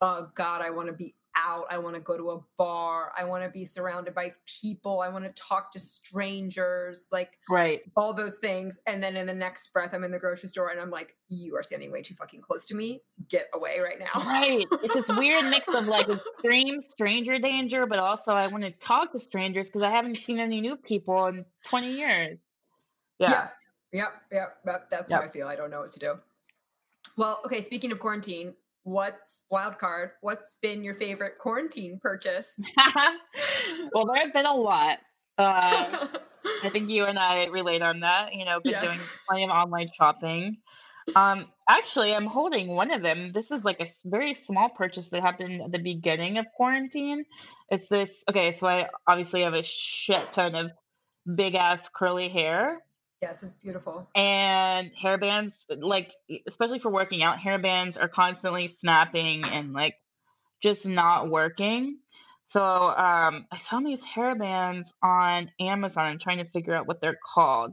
[0.00, 1.64] oh god, I want to be out.
[1.70, 3.12] I want to go to a bar.
[3.18, 5.00] I want to be surrounded by people.
[5.00, 7.08] I want to talk to strangers.
[7.12, 7.82] Like Right.
[7.96, 8.80] all those things.
[8.86, 11.56] And then in the next breath, I'm in the grocery store and I'm like, you
[11.56, 13.02] are standing way too fucking close to me.
[13.28, 14.20] Get away right now.
[14.24, 14.66] Right.
[14.82, 19.12] It's this weird mix of like extreme stranger danger, but also I want to talk
[19.12, 22.38] to strangers because I haven't seen any new people in 20 years.
[23.18, 23.30] Yeah.
[23.30, 23.48] yeah.
[23.92, 24.22] Yep.
[24.32, 24.56] Yep.
[24.64, 25.48] That, that's how I feel.
[25.48, 26.14] I don't know what to do.
[27.16, 27.60] Well, okay.
[27.60, 28.54] Speaking of quarantine,
[28.90, 30.10] what's wild card?
[30.20, 32.58] What's been your favorite quarantine purchase?
[33.94, 34.98] well, there have been a lot.
[35.38, 36.06] Uh,
[36.64, 38.34] I think you and I relate on that.
[38.34, 39.18] You know, been doing Yes.
[39.28, 40.58] plenty of online shopping.
[41.14, 43.32] Um, actually, I'm holding one of them.
[43.32, 47.24] This is like a very small purchase that happened at the beginning of quarantine.
[47.70, 48.22] It's this.
[48.28, 50.72] Okay, so I obviously have a shit ton of
[51.34, 52.80] big ass curly hair
[53.22, 54.08] Yes, it's beautiful.
[54.14, 55.66] and hair bands.
[55.68, 59.94] Like, e- especially for working out, hair bands are constantly snapping and like
[60.62, 61.98] just not working.
[62.46, 66.06] So um, I found these hair bands on Amazon.
[66.06, 67.72] I'm trying to figure out what they're called,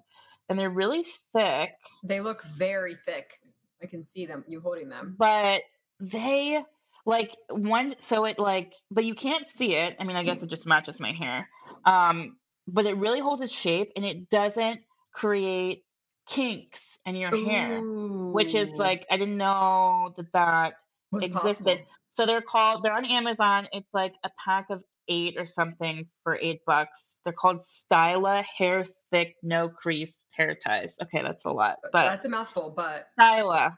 [0.49, 1.71] and they're really thick,
[2.03, 3.39] They look very thick.
[3.81, 4.43] I can see them.
[4.47, 5.15] You holding them.
[5.17, 5.62] but
[5.99, 6.62] they
[7.05, 7.95] like one.
[7.99, 9.95] So it like, but you can't see it.
[9.99, 11.47] I mean, I guess it just matches my hair.
[11.86, 14.81] Um, but it really holds its shape, and it doesn't
[15.17, 15.84] create
[16.30, 20.73] kinks in your hair, which is like I didn't know that that
[21.13, 21.34] existed.
[21.34, 21.77] possible.
[22.12, 23.67] So they're called they're on Amazon.
[23.71, 27.19] It's like a pack of 8 or something for 8 bucks.
[27.23, 30.97] They're called Styla Hair Thick No Crease Hair Ties.
[31.01, 31.77] Okay, that's a lot.
[31.91, 33.77] But That's a mouthful, but Styla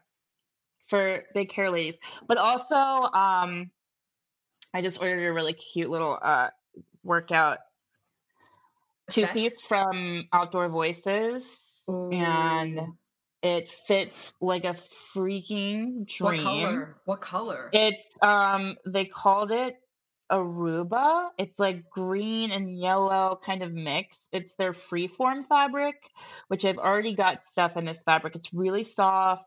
[0.87, 1.97] for big hair ladies.
[2.27, 3.71] But also um
[4.73, 6.49] I just ordered a really cute little uh
[7.03, 7.59] workout
[9.09, 12.79] two piece from Outdoor Voices and
[13.41, 14.75] it fits like a
[15.15, 16.21] freaking dream.
[16.21, 16.95] What color?
[17.05, 17.69] What color?
[17.73, 19.75] It's um they called it
[20.31, 21.29] Aruba.
[21.37, 24.27] It's like green and yellow kind of mix.
[24.31, 25.95] It's their freeform fabric,
[26.49, 28.35] which I've already got stuff in this fabric.
[28.35, 29.45] It's really soft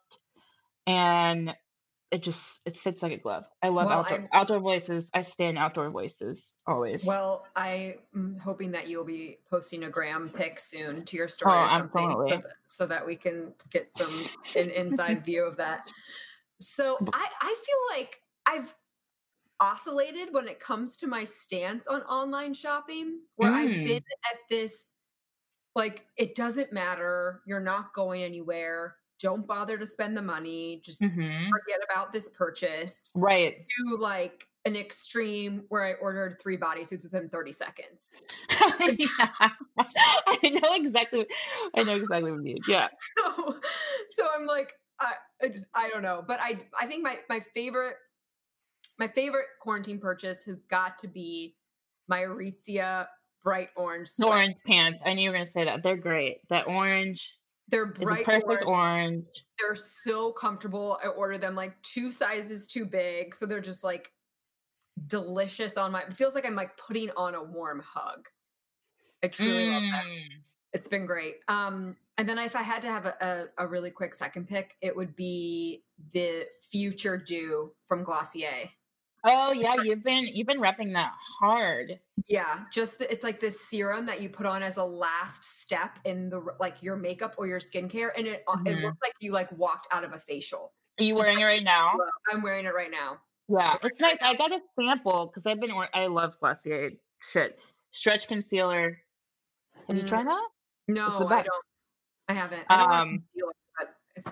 [0.87, 1.53] and
[2.13, 3.47] it just it fits like a glove.
[3.63, 5.11] I love Well, outdoor I'm outdoor voices.
[5.15, 7.05] I stand outdoor voices always.
[7.05, 11.65] well, I'm hoping that you'll be posting a gram pic soon to your Oh, story
[11.65, 15.89] or something, so that, so that we can get some an inside view of that.
[16.61, 18.75] So I I feel like I've
[19.61, 24.05] oscillated when it comes to my stance on online shopping, where I've been Mm.
[24.33, 24.97] at this
[25.75, 31.01] like it doesn't matter, you're not going anywhere, don't bother to spend the money, just
[31.01, 31.49] Mhm.
[31.49, 33.11] forget about this purchase.
[33.15, 33.65] Right.
[33.79, 38.15] To like an extreme where I ordered three bodysuits within 30 seconds.
[38.99, 39.29] Yeah.
[39.79, 41.27] I know exactly
[41.77, 42.59] I know exactly what you mean.
[42.69, 42.89] Yeah.
[43.19, 43.61] So,
[44.11, 45.15] so I'm like, I,
[45.75, 47.97] I don't know, but I I think my my favorite
[48.99, 51.57] my favorite quarantine purchase has got to be
[52.09, 53.07] my Aritzia
[53.43, 55.01] bright orange orange pants.
[55.05, 55.83] I knew you were gonna say that.
[55.83, 56.39] They're great.
[56.51, 57.39] That orange
[57.73, 58.67] They're bright perfect orange.
[58.67, 59.27] orange.
[59.59, 60.99] They're so comfortable.
[61.03, 64.13] I ordered them like two sizes too big, so they're just like
[65.07, 66.03] delicious on my.
[66.03, 68.29] It feels like I'm like putting on a warm hug.
[69.25, 70.05] I truly love that.
[70.05, 70.41] Mm.
[70.75, 71.37] It's been great.
[71.49, 73.15] Um, and then if I had to have a,
[73.59, 75.83] a, a really quick second pick, it would be
[76.13, 78.69] the Future Dew from Glossier.
[79.25, 82.01] Oh yeah, you've been you've been repping that hard.
[82.29, 85.99] Yeah, just the, it's like this serum that you put on as a last step
[86.05, 88.83] in the like your makeup or your skincare, and it uh, it Mhm.
[88.83, 90.73] looks like you like walked out of a facial.
[90.99, 91.93] Are you Just wearing it right now?
[92.33, 93.19] I'm wearing it right now.
[93.49, 94.19] Yeah, it's nice.
[94.23, 95.71] I got a sample because I've been.
[95.95, 97.59] I love Glossier shit.
[97.91, 98.99] Stretch concealer.
[99.89, 100.49] Have you Mm, tried that?
[100.89, 101.65] No, I don't.
[102.29, 102.67] I haven't.
[102.69, 103.25] I don't Um,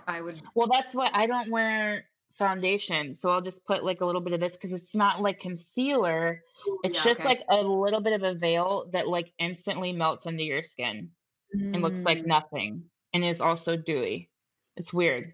[0.07, 0.41] I would.
[0.55, 2.07] well, that's what I don't wear
[2.41, 5.39] foundation, so I'll just put like a little bit of this because it's not like
[5.39, 6.43] concealer.
[6.83, 7.29] It's yeah, just okay.
[7.29, 11.11] like a little bit of a veil that like instantly melts into your skin
[11.53, 12.27] and looks like Mm.
[12.27, 14.31] nothing and is also dewy.
[14.77, 15.31] It's weird.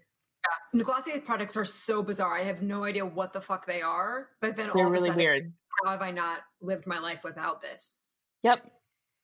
[0.73, 2.37] And Glossier's products are so bizarre.
[2.37, 5.23] I have no idea what the fuck they are, but then They're all really sudden,
[5.23, 5.53] weird.
[5.83, 7.99] how have I not lived my life without this?
[8.43, 8.69] Yep.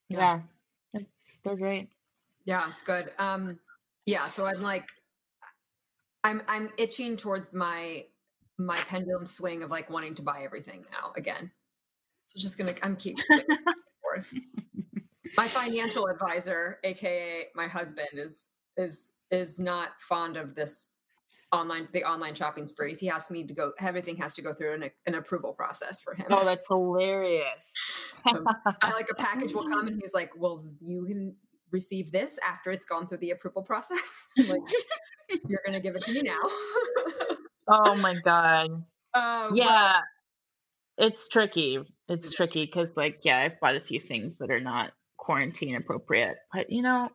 [0.08, 0.40] Yeah.
[0.92, 1.00] Yeah.
[1.44, 1.88] They're great.
[2.46, 3.10] Yeah, it's good.
[3.18, 3.58] Um,
[4.06, 4.86] yeah, so I'm like,
[6.24, 8.04] I'm I'm itching towards my
[8.58, 11.50] my pendulum swing of like wanting to buy everything now again.
[12.26, 13.46] So just gonna I'm keep swinging
[14.02, 14.34] forth.
[15.36, 20.98] My financial advisor, aka my husband, is is is not fond of this
[21.52, 22.98] online the online shopping sprees.
[22.98, 26.14] He asks me to go everything has to go through an, an approval process for
[26.14, 26.26] him.
[26.30, 27.72] Oh, that's hilarious.
[28.26, 31.36] I like a package will come and he's like, Well, you can
[31.70, 34.28] receive this after it's gone through the approval process.
[34.38, 34.60] Like,
[35.48, 36.40] you're gonna give it to me now.
[37.68, 38.70] oh my god.
[39.14, 40.00] uh, well, Yeah,
[40.98, 41.78] it's tricky.
[42.08, 46.36] It's tricky because, like, yeah, I've bought a few things that are not quarantine appropriate,
[46.52, 47.08] but you know,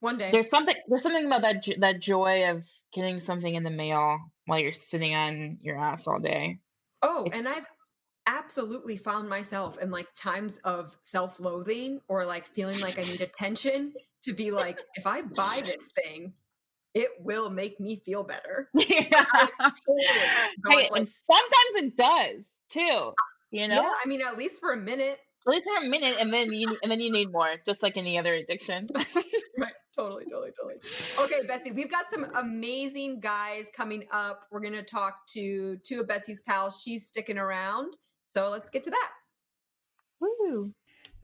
[0.00, 0.30] one day.
[0.30, 4.58] there's something there's something about that that joy of getting something in the mail while
[4.58, 6.58] you're sitting on your ass all day.
[7.02, 7.66] Oh, and I've
[8.26, 13.94] absolutely found myself in like times of self-loathing or like feeling like I need attention
[14.24, 16.34] to be like, if I buy this thing,
[16.98, 18.68] it will make me feel better.
[18.74, 19.24] yeah.
[20.68, 23.12] Hey, and sometimes it does too.
[23.50, 23.76] You know?
[23.76, 25.18] yeah, I mean, at least for a minute.
[25.46, 27.96] at least for a minute, and then you and then you need more, just like
[27.96, 28.88] any other addiction.
[29.58, 29.72] right.
[29.96, 30.76] Totally, totally, totally.
[31.20, 34.42] Okay, Betsy, we've got some amazing guys coming up.
[34.50, 36.82] We're gonna talk to two of Betsy's pals.
[36.84, 37.94] She's sticking around.
[38.26, 39.10] So let's get to that.
[40.20, 40.72] Woo.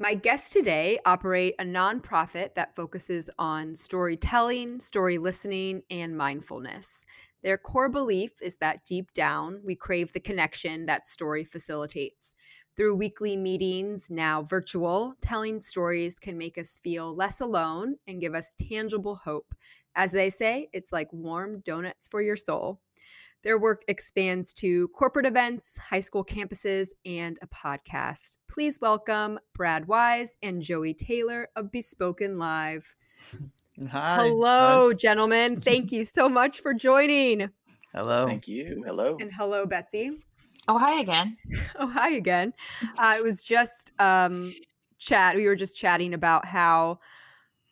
[0.01, 7.07] My guests today operate a nonprofit that focuses on storytelling, story listening, and mindfulness.
[7.45, 12.35] Their core belief is that deep down, we crave the connection that story facilitates.
[12.77, 18.35] Through weekly meetings, now virtual, telling stories can make us feel less alone and give
[18.35, 19.55] us tangible hope.
[19.95, 22.81] As they say, it's like warm donuts for your soul.
[23.45, 28.39] Their work expands to corporate events, high school campuses, and a podcast.
[28.49, 32.95] Please welcome Brad Wise and Joey Taylor of Bespoken Live.
[33.91, 34.17] Hi.
[34.17, 34.95] Hello, Hi.
[34.95, 35.61] gentlemen.
[35.61, 37.51] Thank you so much for joining.
[37.93, 38.27] Hello.
[38.27, 38.83] Thank you.
[38.87, 39.19] Hello.
[39.21, 40.25] And hello, Betsy.
[40.67, 41.37] Oh, hi again.
[41.79, 42.55] Oh, hi again.
[42.97, 44.55] Uh, it was just um,
[44.99, 45.37] chat.
[45.37, 47.01] We were just chatting about how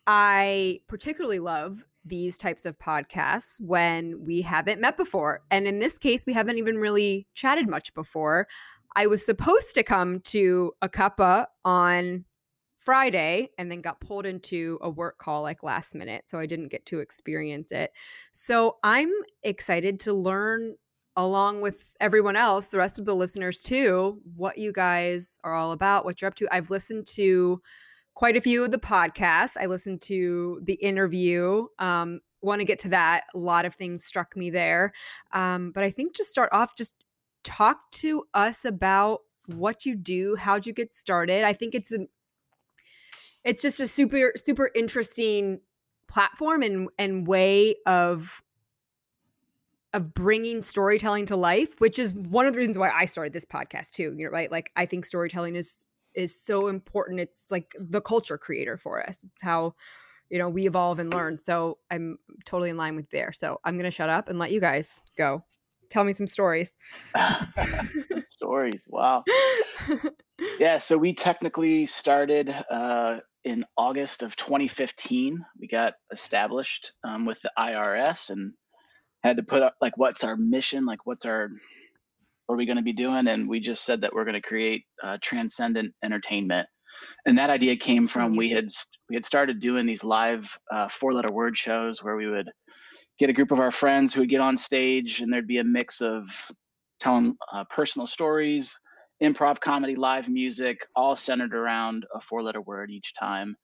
[0.05, 5.41] I particularly love these types of podcasts when we haven't met before.
[5.51, 8.47] And in this case, we haven't even really chatted much before.
[8.95, 12.25] I was supposed to come to a cuppa on
[12.77, 16.25] Friday and then got pulled into a work call like last minute.
[16.27, 17.91] So I didn't get to experience it.
[18.33, 19.11] So I'm
[19.41, 20.75] excited to learn
[21.15, 25.71] along with everyone else, the rest of the listeners too, what you guys are all
[25.71, 26.47] about, what you're up to.
[26.51, 27.61] I've listened to
[28.15, 29.57] quite a few of the podcasts.
[29.59, 31.67] I listened to the interview.
[31.79, 33.23] Um, want to get to that.
[33.33, 34.93] A lot of things struck me there.
[35.31, 37.03] Um, but I think just start off, just
[37.43, 41.43] talk to us about what you do, how'd you get started.
[41.43, 42.07] I think it's an
[43.43, 45.59] it's just a super super interesting
[46.07, 48.41] platform and and way of
[49.93, 53.45] of bringing storytelling to life which is one of the reasons why i started this
[53.45, 58.01] podcast too you're right like i think storytelling is is so important it's like the
[58.01, 59.73] culture creator for us it's how
[60.29, 63.77] you know we evolve and learn so i'm totally in line with there so i'm
[63.77, 65.43] gonna shut up and let you guys go
[65.89, 66.77] tell me some stories
[67.15, 68.87] some stories.
[68.89, 69.23] Wow.
[70.59, 70.77] yeah.
[70.77, 75.45] So we technically started uh, in August of 2015.
[75.59, 78.53] We got established um, with the IRS and
[79.23, 80.85] had to put up like, what's our mission?
[80.85, 81.49] Like, what's our
[82.53, 83.27] are we going to be doing?
[83.27, 86.67] And we just said that we're going to create uh, transcendent entertainment.
[87.25, 88.69] And that idea came from we had
[89.09, 92.49] we had started doing these live uh, four letter word shows where we would
[93.19, 95.63] get a group of our friends who would get on stage and there'd be a
[95.63, 96.27] mix of
[96.99, 98.79] telling uh, personal stories,
[99.21, 103.55] improv comedy, live music, all centered around a four letter word each time.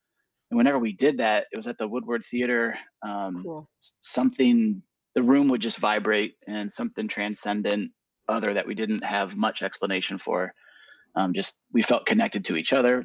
[0.51, 2.77] And whenever we did that, it was at the Woodward Theater.
[3.03, 3.69] Um, cool.
[4.01, 4.81] Something,
[5.15, 7.91] the room would just vibrate and something transcendent,
[8.29, 10.53] other that we didn't have much explanation for.
[11.15, 13.03] Um, just we felt connected to each other,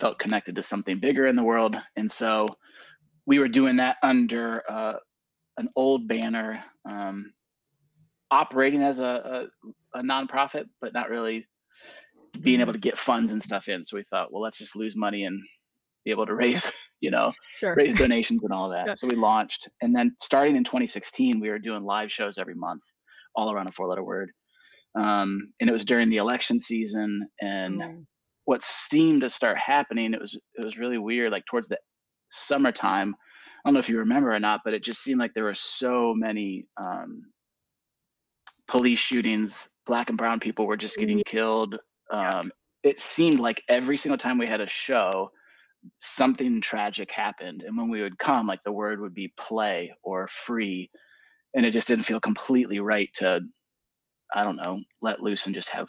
[0.00, 1.80] felt connected to something bigger in the world.
[1.96, 2.48] And so
[3.26, 4.94] we were doing that under uh,
[5.58, 7.32] an old banner, um,
[8.30, 9.48] operating as a,
[9.94, 11.46] a, a nonprofit, but not really
[12.40, 13.82] being able to get funds and stuff in.
[13.84, 15.42] So we thought, well, let's just lose money and
[16.04, 18.86] be able to raise, you know, sure raise donations and all that.
[18.86, 18.94] Yeah.
[18.94, 22.82] So we launched, and then starting in 2016, we were doing live shows every month,
[23.34, 24.30] all around a four-letter word.
[24.98, 28.06] Um, and it was during the election season, and Mm.
[28.46, 31.30] what seemed to start happening, it was it was really weird.
[31.32, 31.78] Like towards the
[32.30, 35.44] summertime, I don't know if you remember or not, but it just seemed like there
[35.44, 37.32] were so many um,
[38.66, 39.68] police shootings.
[39.86, 41.24] Black and brown people were just getting Yeah.
[41.26, 41.76] killed.
[42.12, 42.40] Yeah.
[42.40, 45.30] Um, it seemed like every single time we had a show,
[46.00, 47.62] something tragic happened.
[47.62, 50.90] And when we would come, like the word would be play or free.
[51.54, 53.40] And it just didn't feel completely right to,
[54.34, 55.88] I don't know, let loose and just have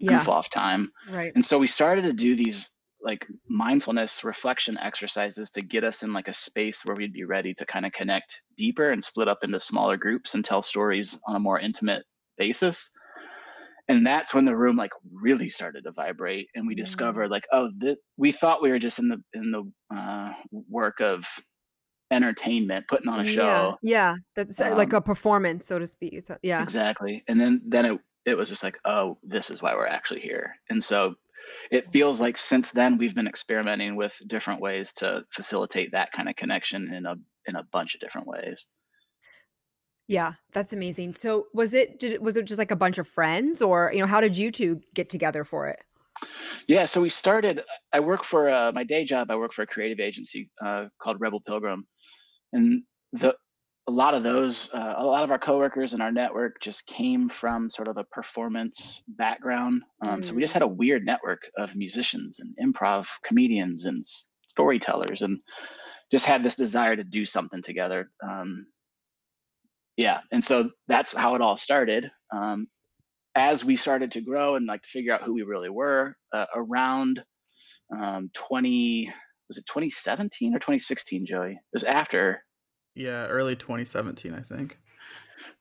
[0.00, 0.90] yeah goof off time.
[1.06, 2.70] right And so we started to do these
[3.02, 7.52] like mindfulness reflection exercises to get us in like a space where we'd be ready
[7.54, 11.36] to kind of connect deeper and split up into smaller groups and tell stories on
[11.36, 12.04] a more intimate
[12.38, 12.90] basis.
[13.88, 16.74] And that's when the room like really started to vibrate and we Mm.
[16.74, 21.00] discovered like oh th- we thought we were just in the in the uh, work
[21.00, 21.26] of
[22.10, 26.12] entertainment putting on a show yeah that's uh, like Um, a performance so to speak
[26.12, 27.22] it's a, yeah Exactly.
[27.28, 30.56] And then then it it was just like, oh, this is why we're actually here.
[30.70, 31.14] And so
[31.70, 36.28] it feels like since then we've been experimenting with different ways to facilitate that kind
[36.28, 38.66] of connection in a in a bunch of different ways.
[40.06, 41.14] Yeah, that's amazing.
[41.14, 44.00] So was it did it was it just like a bunch of friends or you
[44.00, 45.80] know how did you two get together for it?
[46.68, 47.62] Yeah, so we started
[47.92, 51.20] I work for uh, my day job, I work for a creative agency uh, called
[51.20, 51.86] Rebel Pilgrim.
[52.52, 53.36] And the
[53.86, 57.28] a lot of those, uh, a lot of our coworkers and our network just came
[57.28, 59.82] from sort of a performance background.
[60.00, 60.54] Um, So we just Mm.
[60.54, 64.02] had a weird network of musicians and improv comedians and
[64.48, 65.40] storytellers, and
[66.10, 68.10] just had this desire to do something together.
[68.26, 68.66] Um,
[69.96, 72.10] yeah, and so that's how it all started.
[72.34, 72.68] Um,
[73.34, 76.46] as we started to grow and like to figure out who we really were, uh,
[76.54, 77.22] around
[77.96, 79.12] um, 20
[79.48, 81.50] was it 2017 or 2016, Joey?
[81.52, 82.42] It was after
[82.94, 84.78] Yeah, early 2017, I think.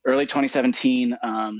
[0.05, 1.59] early 2017 um,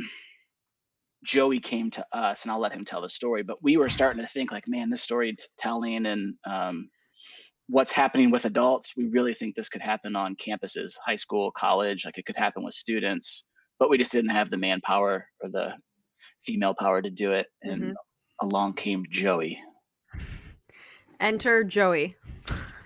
[1.24, 4.22] joey came to us and i'll let him tell the story but we were starting
[4.22, 6.90] to think like man this storytelling and um,
[7.70, 12.04] what's happening with adults we really think this could happen on campuses high school college
[12.06, 13.46] like it could happen with students
[13.80, 15.74] but we just didn't have the manpower or the
[16.46, 17.94] female power to do it and Mhm.
[18.42, 19.58] along came joey
[21.20, 22.18] Enter Joey.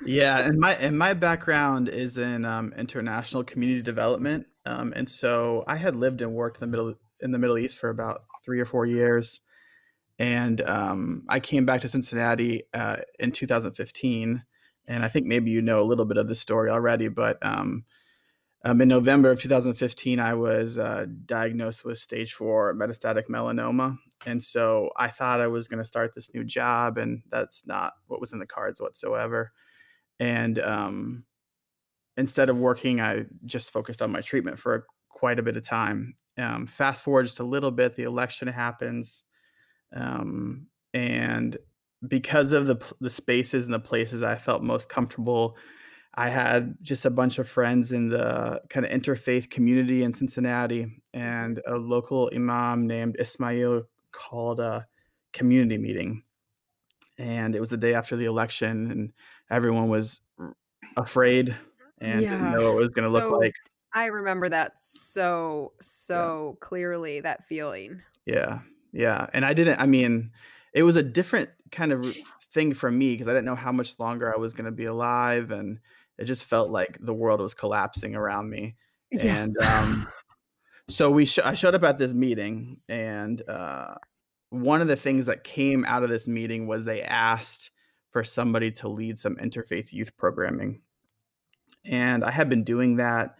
[0.05, 5.63] Yeah, and my and my background is in um, international community development, um, and so
[5.67, 8.59] I had lived and worked in the middle in the Middle East for about three
[8.59, 9.41] or four years,
[10.19, 14.43] and um, I came back to Cincinnati uh, in 2015,
[14.87, 17.83] and I think maybe you know a little bit of the story already, but um,
[18.63, 24.41] um, in November of 2015, I was uh, diagnosed with stage four metastatic melanoma, and
[24.41, 28.19] so I thought I was going to start this new job, and that's not what
[28.19, 29.51] was in the cards whatsoever.
[30.19, 31.23] And um,
[32.17, 36.15] instead of working i just focused on my treatment for quite a bit of time.
[36.37, 39.23] Um, fast forward just a little bit the election happens
[39.95, 41.57] um, and
[42.07, 45.57] because of the, the spaces and the places i felt most comfortable
[46.17, 51.01] i had just a bunch of friends in the kind of interfaith community in cincinnati
[51.13, 54.85] and a local imam named ismail called a
[55.37, 56.23] community meeting.
[57.17, 59.13] And it was the day after the election and
[59.49, 60.21] everyone was
[60.97, 61.55] afraid
[61.99, 63.53] and didn't know what it was going to so look like.
[63.93, 68.01] I remember that so so clearly that feeling.
[68.25, 68.59] yeah
[68.93, 70.31] yeah and i didn't i mean
[70.73, 72.15] it was a different kind of
[72.53, 74.85] thing for me because i didn't know how much longer i was going to be
[74.85, 75.79] alive and
[76.17, 78.75] it just felt like the world was collapsing around me
[79.21, 80.07] and um
[80.89, 83.95] so we sh- i showed up at this meeting and uh
[84.49, 87.71] one of the things that came out of this meeting was they asked
[88.09, 90.81] for somebody to lead some interfaith youth programming
[91.85, 93.35] and i had been doing that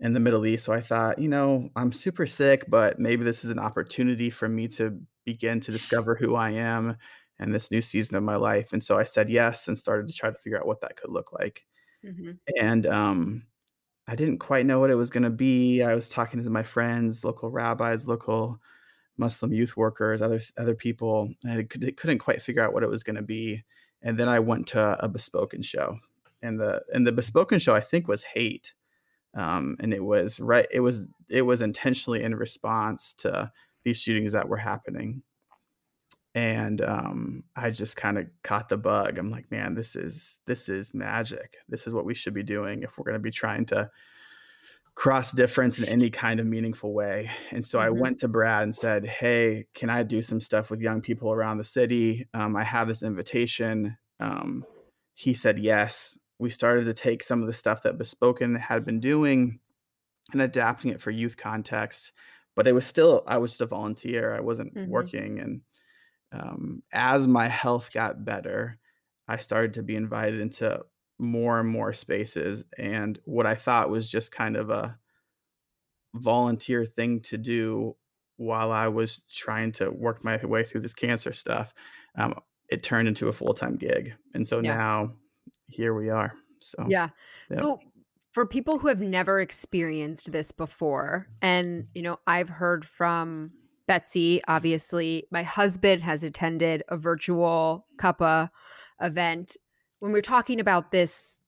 [0.00, 3.44] in the middle east so i thought you know i'm super sick but maybe this
[3.44, 6.96] is an opportunity for me to begin to discover who i am
[7.38, 10.14] and this new season of my life and so i said yes and started to
[10.14, 11.64] try to figure out what that could look like
[12.04, 12.38] Mhm.
[12.60, 13.44] and um,
[14.08, 15.82] I didn't quite know what it was going to be.
[15.82, 18.60] I was talking to my friends, local rabbis, local
[19.18, 21.30] Muslim youth workers, other other people.
[21.46, 23.64] I could, couldn't quite figure out what it was going to be.
[24.02, 25.98] And then I went to a bespoken show,
[26.42, 28.74] and the and the bespoken show I think was hate,
[29.34, 30.66] um, and it was right.
[30.72, 33.52] It was it was intentionally in response to
[33.84, 35.22] these shootings that were happening.
[36.34, 39.18] And um, I just kind of caught the bug.
[39.18, 41.58] I'm like, man, this is this is magic.
[41.68, 43.90] This is what we should be doing if we're going to be trying to
[44.94, 47.30] cross difference in any kind of meaningful way.
[47.50, 47.90] And so I Mhm.
[47.90, 51.58] went to Brad and said, "Hey, can I do some stuff with young people around
[51.58, 52.28] the city?
[52.32, 54.66] Um, I have this invitation." Um,
[55.14, 56.16] he said yes.
[56.38, 59.58] We started to take some of the stuff that Bespoken had been doing
[60.32, 62.12] and adapting it for youth context,
[62.56, 64.32] but it was still I was just a volunteer.
[64.34, 64.84] I wasn't Mhm.
[64.84, 65.62] working, and
[66.34, 68.78] um, as my health got better,
[69.28, 70.84] I started to be invited into
[71.18, 72.64] more and more spaces.
[72.76, 74.98] And what I thought was just kind of a
[76.14, 77.96] volunteer thing to do
[78.36, 81.72] while I was trying to work my way through this cancer stuff,
[82.16, 82.34] um,
[82.68, 84.14] it turned into a full time gig.
[84.34, 84.74] And so Yeah.
[84.76, 85.16] now
[85.68, 86.32] here we are.
[86.60, 87.10] So, Yeah.
[87.50, 87.58] Yep.
[87.60, 87.80] So
[88.32, 93.52] for people who have never experienced this before, and you know, I've heard from
[93.86, 98.50] Betsy, obviously, my husband has attended a virtual Cuppa
[99.00, 99.56] event.
[99.98, 101.42] When we're talking about this,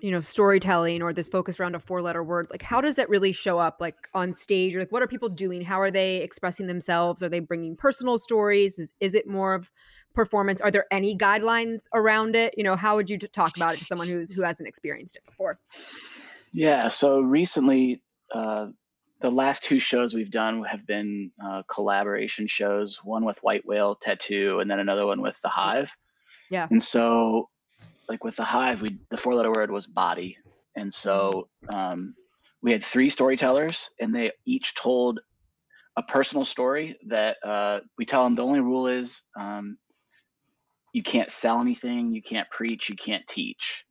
[0.00, 3.08] you know, storytelling or this focus around a four letter word, like how does that
[3.08, 4.74] really show up like on stage?
[4.74, 5.62] Or like what are people doing?
[5.62, 7.22] How are they expressing themselves?
[7.22, 8.78] Are they bringing personal stories?
[8.78, 9.70] Is, is it more of
[10.14, 10.60] performance?
[10.60, 12.54] Are there any guidelines around it?
[12.56, 15.24] You know, how would you talk about it to someone who's who hasn't experienced it
[15.24, 15.58] before?
[16.52, 18.68] Yeah, so recently, uh,
[19.20, 23.00] the last two shows we've done have been uh, collaboration shows.
[23.04, 25.94] One with White Whale Tattoo, and then another one with the Hive.
[26.50, 26.66] Yeah.
[26.70, 27.48] And so,
[28.08, 30.36] like with the Hive, we the four letter word was body,
[30.76, 32.14] and so um,
[32.62, 35.20] we had three storytellers, and they each told
[35.96, 39.76] a personal story that uh, we tell them the only rule is um,
[40.92, 43.84] you can't sell anything, you can't preach, you can't teach.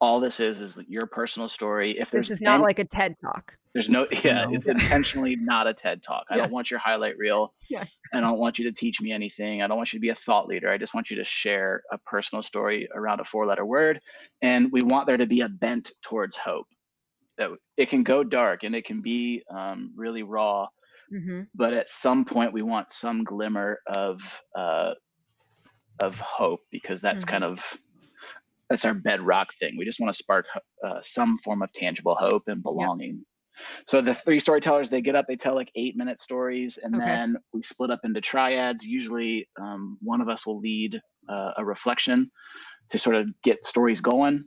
[0.00, 1.98] all this is is your personal story.
[1.98, 3.56] If there's This is not any- like a TED talk.
[3.76, 4.54] There's no yeah, No.
[4.54, 6.24] it's intentionally not a TED talk.
[6.30, 6.42] I Yeah.
[6.42, 7.52] don't want your highlight reel.
[7.68, 7.84] Yeah.
[8.14, 9.60] I don't want you to teach me anything.
[9.60, 10.70] I don't want you to be a thought leader.
[10.70, 14.00] I just want you to share a personal story around a four letter word.
[14.40, 16.68] And we want there to be a bent towards hope.
[17.36, 20.68] That it can go dark and it can be um, really raw,
[21.10, 24.94] hmm but at some point we want some glimmer of uh,
[26.00, 27.28] of hope because that's Mhm.
[27.28, 27.78] kind of
[28.70, 29.76] that's our bedrock thing.
[29.76, 30.46] We just want to spark
[30.84, 33.24] uh, some form of tangible hope and belonging.
[33.86, 37.04] So the three storytellers they get up, they tell like eight minute stories, and Okay.
[37.04, 38.84] then we split up into triads.
[38.84, 42.30] Usually, um, one of us will lead uh, a reflection
[42.90, 44.46] to sort of get stories going,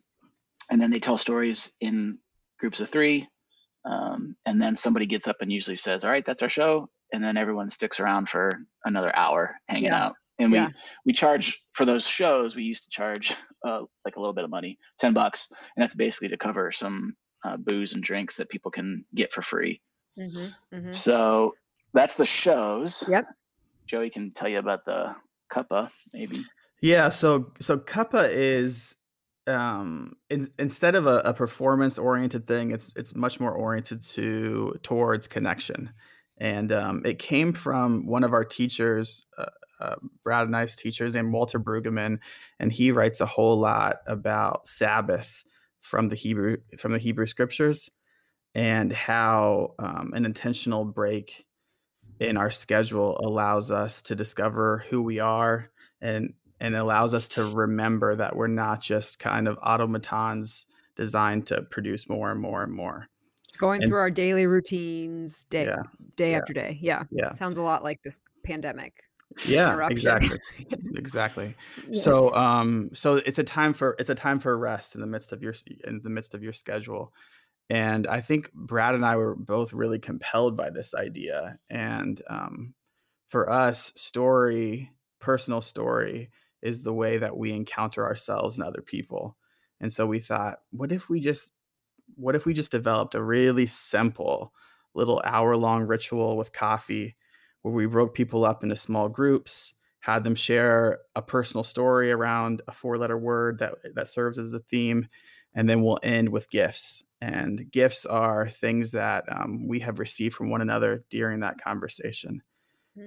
[0.72, 2.18] and then they tell stories in
[2.60, 3.28] groups of three.
[3.86, 7.24] Um, and then somebody gets up and usually says, "All right, that's our show," and
[7.24, 8.52] then everyone sticks around for
[8.86, 10.06] another hour hanging Yeah.
[10.06, 10.16] out.
[10.38, 10.68] And Yeah.
[10.68, 10.74] we
[11.06, 12.56] we charge for those shows.
[12.56, 13.34] We used to charge
[13.66, 17.16] uh, like a little bit of money, ten bucks, and that's basically to cover some
[17.44, 19.82] uh, booze and drinks that people can get for free.
[20.18, 21.56] hmm hmm So
[21.94, 23.04] that's the shows.
[23.08, 23.28] Yep.
[23.88, 25.16] Joey can tell you about the
[25.52, 26.44] cuppa, maybe.
[26.82, 28.96] Yeah, so so Cuppa is
[29.48, 34.76] um in, instead of a, a performance oriented thing, it's it's much more oriented to
[34.84, 35.92] towards connection.
[36.38, 39.48] And um, it came from one of our teachers, uh,
[39.82, 42.20] uh, Brad and I's teachers, named Walter Brueggemann,
[42.60, 45.44] and he writes a whole lot about Sabbath
[45.82, 47.90] from the Hebrew from the Hebrew scriptures,
[48.56, 51.46] and how um, an intentional break
[52.20, 55.70] in our schedule allows us to discover who we are
[56.02, 60.66] and and allows us to remember that we're not just kind of automatons
[60.96, 63.08] designed to produce more and more and more.
[63.58, 65.84] Going And- through our daily routines, day Yeah,
[66.18, 66.38] day yeah.
[66.38, 66.78] after day.
[66.82, 67.32] Yeah, Yeah.
[67.32, 69.04] sounds a lot like this pandemic.
[69.44, 70.38] Yeah, exactly.
[70.96, 71.56] exactly.
[71.88, 72.02] Yeah.
[72.02, 75.32] So um so it's a time for it's a time for rest in the midst
[75.32, 75.54] of your
[75.86, 77.14] in the midst of your schedule.
[77.70, 81.60] And I think Brad and I were both really compelled by this idea.
[81.70, 82.74] And um
[83.30, 89.38] for us, story, personal story is the way that we encounter ourselves and other people.
[89.80, 91.52] And so we thought, what if we just
[92.16, 94.54] what if we just developed a really simple
[94.96, 97.16] little hour long ritual with coffee
[97.62, 102.62] where we broke people up into small groups, had them share a personal story around
[102.68, 105.08] a four letter word that that serves as the theme,
[105.54, 107.04] and then we'll end with gifts.
[107.22, 112.42] And gifts are things that um, we have received from one another during that conversation.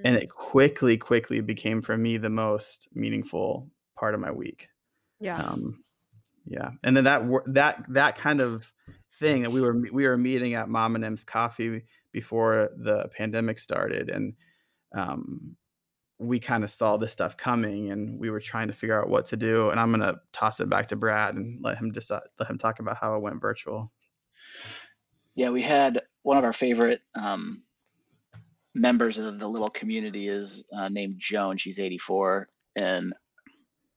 [0.04, 4.68] And it quickly, quickly became for me the most meaningful part of my week.
[5.18, 5.38] yeah.
[5.38, 5.82] Um,
[6.44, 8.72] yeah, and then that that that kind of
[9.14, 13.58] thing that we were we were meeting at Mom and M's Coffee before the pandemic
[13.58, 14.34] started, and
[14.94, 15.56] um,
[16.18, 19.26] we kind of saw this stuff coming, and we were trying to figure out what
[19.26, 19.70] to do.
[19.70, 22.78] And I'm gonna toss it back to Brad and let him decide, let him talk
[22.78, 23.92] about how it went virtual.
[25.34, 27.62] Yeah, we had one of our favorite um,
[28.74, 31.56] members of the little community is uh, named Joan.
[31.56, 32.48] She's 84.
[32.76, 33.12] And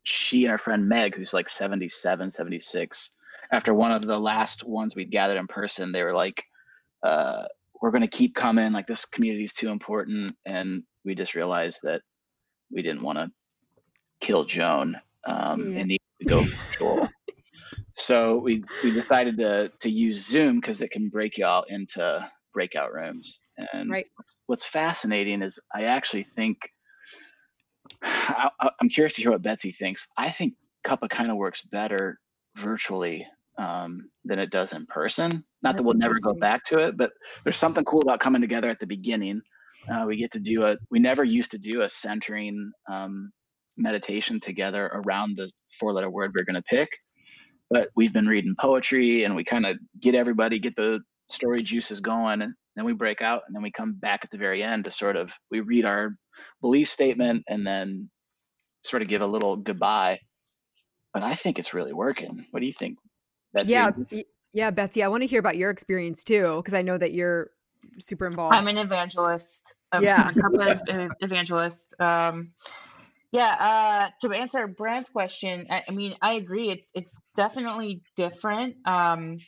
[0.03, 3.11] she and her friend Meg, who's like 77, 76,
[3.51, 6.43] after one of the last ones we'd gathered in person, they were like,
[7.03, 7.43] uh,
[7.82, 8.71] we're going to keep coming.
[8.71, 10.36] Like, this community is too important.
[10.45, 12.01] And we just realized that
[12.71, 13.32] we didn't want to
[14.21, 14.95] kill Joan
[15.28, 15.80] um, Yeah.
[15.80, 16.45] and needed to go
[16.80, 17.09] virtual.
[17.97, 22.93] So we we decided to to use Zoom because it can break out into breakout
[22.93, 23.39] rooms.
[23.73, 24.07] And Right.
[24.47, 26.57] what's, fascinating is I actually think
[28.03, 28.49] I,
[28.82, 30.07] I'm curious to hear what Betsy thinks.
[30.17, 30.55] I think
[30.86, 32.19] Cuppa kind of works better
[32.57, 33.28] virtually
[33.58, 35.32] um, than it does in person.
[35.32, 37.12] Not That's that we'll never go back to it, but
[37.43, 39.41] there's something cool about coming together at the beginning.
[39.91, 40.78] Uh, we get to do a.
[40.89, 43.32] We never used to do a centering um,
[43.78, 46.89] meditation together around the four-letter word we're going to pick
[47.70, 51.99] but we've been reading poetry and we kind of get everybody get the story juices
[51.99, 54.86] going and then we break out and then we come back at the very end
[54.86, 56.12] to sort of we read our
[56.62, 58.10] belief statement and then
[58.84, 60.20] sort of give a little goodbye
[61.14, 62.97] but i think it's really working what do you think
[63.56, 63.72] Betsy?
[63.72, 63.91] yeah,
[64.53, 65.01] yeah, Betsy.
[65.01, 67.49] I want to hear about your experience too, because I know that you're
[67.99, 68.56] super involved.
[68.56, 69.74] I'm an evangelist.
[69.91, 70.30] a- Yeah.
[70.30, 71.93] a couple of ev- evangelist.
[71.99, 72.51] Um,
[73.32, 73.56] yeah.
[73.60, 76.70] Uh, to answer Brad's question, I, I mean, I agree.
[76.70, 78.76] It's it's definitely different.
[78.86, 79.39] Um,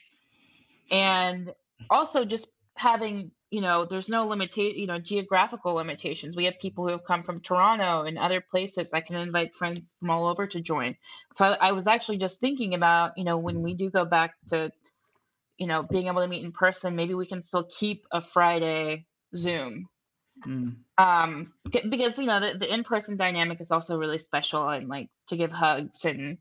[0.89, 1.53] and
[1.89, 6.35] also just having you know, there's no limitation, you know, geographical limitations.
[6.35, 8.93] We have people who have come from Toronto and other places.
[8.93, 10.95] I can invite friends from all over to join.
[11.35, 14.33] So I, I was actually just thinking about, you know, when we do go back
[14.49, 14.71] to,
[15.57, 19.05] you know, being able to meet in person, maybe we can still keep a Friday
[19.35, 19.87] Zoom
[20.45, 20.75] Mm.
[20.99, 21.51] um
[21.89, 25.51] because you know the, the in-person dynamic is also really special and like to give
[25.51, 26.37] hugs and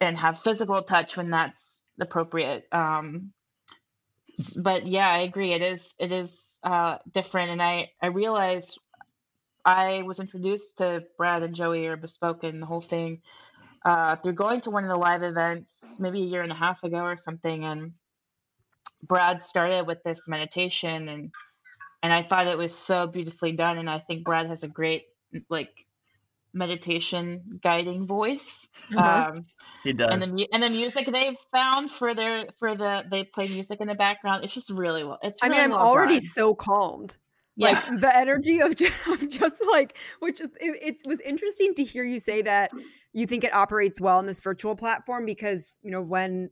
[0.00, 2.66] and have physical touch when that's appropriate.
[2.72, 3.32] Um,
[4.62, 5.52] but yeah, I agree.
[5.52, 8.78] It is it is uh, different, and I I realized
[9.64, 13.22] I was introduced to Brad and Joey or Bespoken, the whole thing,
[13.84, 16.84] uh, through going to one of the live events maybe a year and a half
[16.84, 17.92] ago or something, and
[19.02, 21.32] Brad started with this meditation, and
[22.02, 25.06] and I thought it was so beautifully done, and I think Brad has a great
[25.48, 25.86] like
[26.56, 28.66] meditation guiding voice.
[28.96, 29.30] Uh-huh.
[29.30, 29.46] Um,
[29.84, 30.10] he does.
[30.10, 33.88] And the, and the music they've found for their for the they play music in
[33.88, 34.44] the background.
[34.44, 35.18] It's just really well.
[35.22, 35.42] It's.
[35.42, 36.20] Really I mean, I'm already done.
[36.22, 37.16] so calmed.
[37.58, 37.68] Yeah.
[37.70, 42.04] Like the energy of just, of just like, which it, it was interesting to hear
[42.04, 42.70] you say that
[43.12, 46.50] you think it operates well in this virtual platform because you know when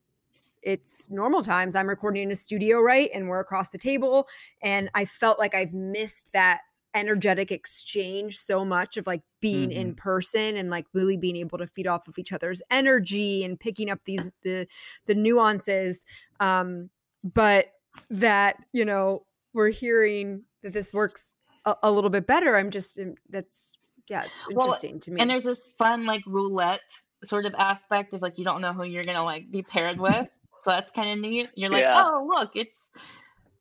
[0.63, 4.27] it's normal times i'm recording in a studio right and we're across the table
[4.63, 6.63] and i felt like i've missed that
[6.95, 9.81] energetic exchange so much of like being mm-hmm.
[9.81, 13.59] in person and like really being able to feed off of each other's energy and
[13.59, 14.67] picking up these the
[15.07, 16.07] the nuances
[16.41, 16.89] um
[17.23, 17.73] but
[18.11, 22.99] that you know we're hearing that this works a, a little bit better i'm just
[22.99, 23.77] um, that's
[24.09, 26.81] yeah it's interesting well, to me and there's this fun like roulette
[27.25, 30.29] sort of aspect of like you don't know who you're gonna like be paired with
[30.61, 32.09] so that's kind of neat you're like yeah.
[32.09, 32.93] oh look it's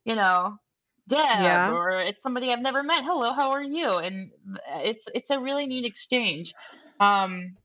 [0.06, 0.58] you know
[1.08, 1.72] Deb yeah.
[1.72, 3.04] or it's somebody I've never met.
[3.04, 3.90] Hello, how are you?
[3.90, 4.32] And
[4.68, 6.54] it's it's a really neat exchange.
[7.00, 7.58] Um,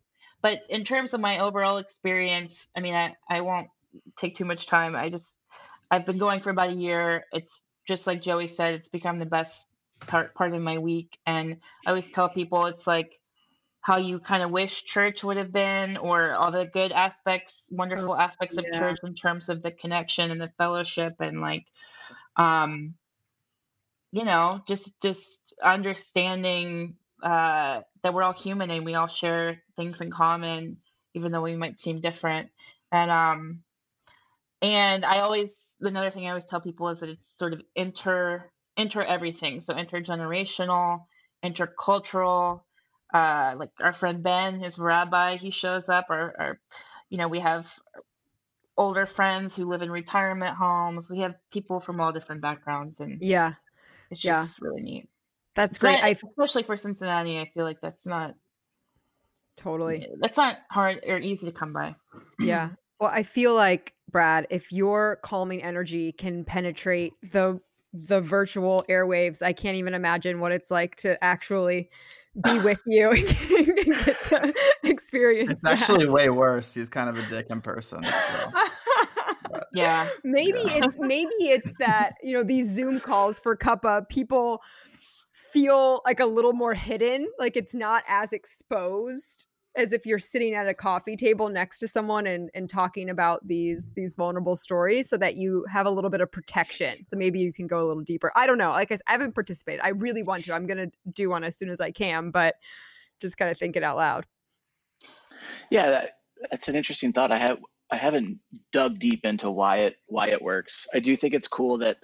[0.43, 3.69] but in terms of my overall experience, I mean, I I won't
[4.17, 4.97] take too much time.
[4.97, 5.39] I just
[5.91, 7.25] I've been going for about a year.
[7.33, 9.69] It's just like Joey said, it's become the best
[10.01, 11.19] part part of my week.
[11.27, 13.13] And I always tell people it's like
[13.81, 18.13] how you kind of wish church would have been, or all the good aspects, wonderful
[18.13, 18.79] oh, aspects of yeah.
[18.79, 21.67] church in terms of the connection and the fellowship and like
[22.37, 22.95] um
[24.13, 30.01] you know just just understanding uh that we're all human and we all share things
[30.01, 30.79] in common
[31.15, 32.51] even though we might seem different.
[32.93, 33.61] And um
[34.61, 38.51] and i always another thing i always tell people is that it's sort of inter
[38.77, 39.61] inter everything.
[39.61, 41.05] So intergenerational
[41.45, 42.63] intercultural
[43.15, 46.61] uh like our friend ben his rabbi he shows up or, or
[47.09, 47.73] you know we have
[48.77, 51.11] older friends who live in retirement homes.
[51.11, 53.55] We have people from all different backgrounds and yeah
[54.11, 54.69] it's just yeah.
[54.69, 55.09] really neat.
[55.55, 56.03] That's great.
[56.03, 58.35] I, especially for Cincinnati, I feel like that's not
[59.57, 61.95] totally that's not hard or easy to come by.
[62.39, 62.71] yeah.
[63.01, 67.61] Well, I feel like Brad, if your calming energy can penetrate the
[67.93, 71.91] the virtual airwaves, I can't even imagine what it's like to actually
[72.43, 75.51] be with you and get to experience.
[75.51, 76.75] It's actually way worse.
[76.75, 78.03] He's kind of a dick in person.
[78.05, 78.51] So.
[79.79, 80.09] yeah.
[80.25, 80.85] Maybe yeah.
[80.85, 84.63] it's maybe it's that, you know, these Zoom calls for Cuppa, people
[85.33, 90.55] feel like a little more hidden, like it's not as exposed as if you're sitting
[90.55, 95.09] at a coffee table next to someone and, and talking about these these vulnerable stories
[95.09, 97.07] so that you have a little bit of protection.
[97.09, 98.33] So maybe you can go a little deeper.
[98.35, 98.71] I don't know.
[98.71, 99.81] Like i, I haven't participated.
[99.85, 100.53] I really want to.
[100.53, 102.57] I'm gonna do one as soon as i can but
[103.21, 104.27] just kind of think it out loud.
[105.71, 106.11] Yeah that,
[106.51, 107.33] that's an interesting thought.
[107.33, 107.59] I have
[107.91, 108.39] I haven't
[108.73, 110.87] dug deep into why it why it works.
[110.95, 111.97] I do think it's cool that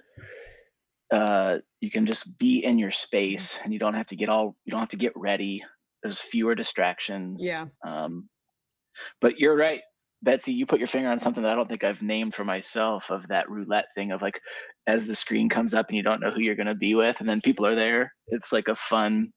[1.11, 4.55] uh, you can just be in your space and you don't have to get all
[4.65, 5.63] you don't have to get ready.
[6.01, 7.43] There's fewer distractions.
[7.45, 7.65] Yeah.
[7.85, 8.29] Um,
[9.21, 9.81] but you're right,
[10.23, 10.53] Betsy.
[10.53, 13.27] You put your finger on something that I don't think I've named for myself of
[13.27, 14.39] that roulette thing of like
[14.87, 17.19] as the screen comes up and you don't know who you're going to be with,
[17.19, 18.11] and then people are there.
[18.27, 19.31] It's like a fun,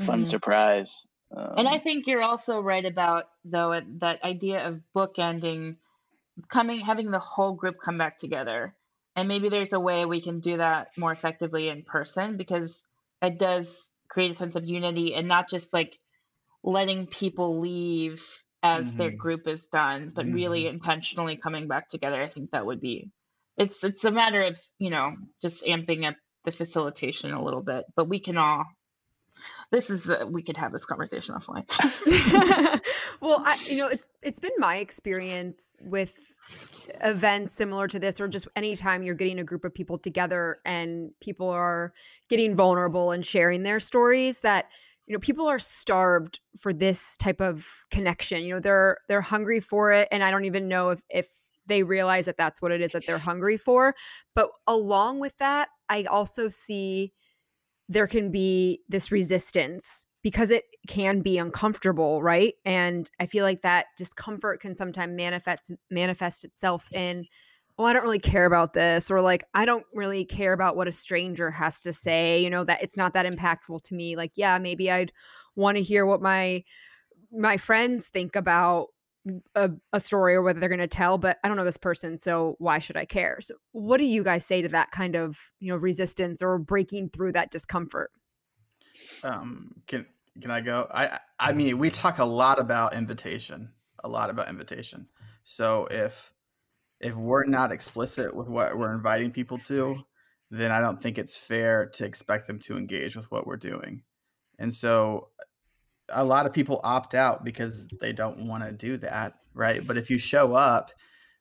[0.00, 0.24] fun mm-hmm.
[0.24, 1.06] surprise.
[1.34, 5.76] Um, and I think you're also right about though that idea of bookending,
[6.48, 8.74] coming having the whole group come back together,
[9.16, 12.84] and maybe there's a way we can do that more effectively in person because
[13.20, 15.98] it does create a sense of unity and not just like
[16.62, 18.22] letting people leave
[18.62, 18.98] as mm-hmm.
[18.98, 20.34] their group is done, but mm-hmm.
[20.34, 22.22] really intentionally coming back together.
[22.22, 23.10] I think that would be
[23.56, 27.84] it's it's a matter of you know just amping up the facilitation a little bit,
[27.96, 28.66] but we can all
[29.72, 31.64] this is uh, we could have this conversation offline.
[33.20, 36.36] well, I, you know, it's it's been my experience with
[37.02, 41.10] events similar to this or just anytime you're getting a group of people together and
[41.20, 41.94] people are
[42.28, 44.66] getting vulnerable and sharing their stories that
[45.06, 49.60] you know people are starved for this type of connection you know they're they're hungry
[49.60, 51.28] for it and i don't even know if if
[51.66, 53.94] they realize that that's what it is that they're hungry for
[54.34, 57.12] but along with that i also see
[57.92, 62.54] there can be this resistance because it can be uncomfortable, right?
[62.64, 67.26] And I feel like that discomfort can sometimes manifest manifest itself in
[67.78, 70.88] oh, I don't really care about this, or like, I don't really care about what
[70.88, 74.14] a stranger has to say, you know, that it's not that impactful to me.
[74.14, 75.10] Like, yeah, maybe I'd
[75.56, 76.64] want to hear what my
[77.32, 78.88] my friends think about
[79.54, 82.18] a, a story or whether they're going to tell but i don't know this person
[82.18, 83.38] so why should i care?
[83.40, 87.10] So what do you guys say to that kind of you know resistance or breaking
[87.10, 88.10] through that discomfort?
[89.22, 90.06] Um can
[90.40, 90.88] can i go?
[90.92, 93.72] I i mean we talk a lot about invitation
[94.04, 95.08] a lot about invitation.
[95.44, 96.32] So if
[97.00, 100.02] if we're not explicit with what we're inviting people to
[100.50, 104.02] then i don't think it's fair to expect them to engage with what we're doing.
[104.58, 105.28] And so
[106.12, 109.86] a lot of people opt out because they don't want to do that, right?
[109.86, 110.92] But if you show up,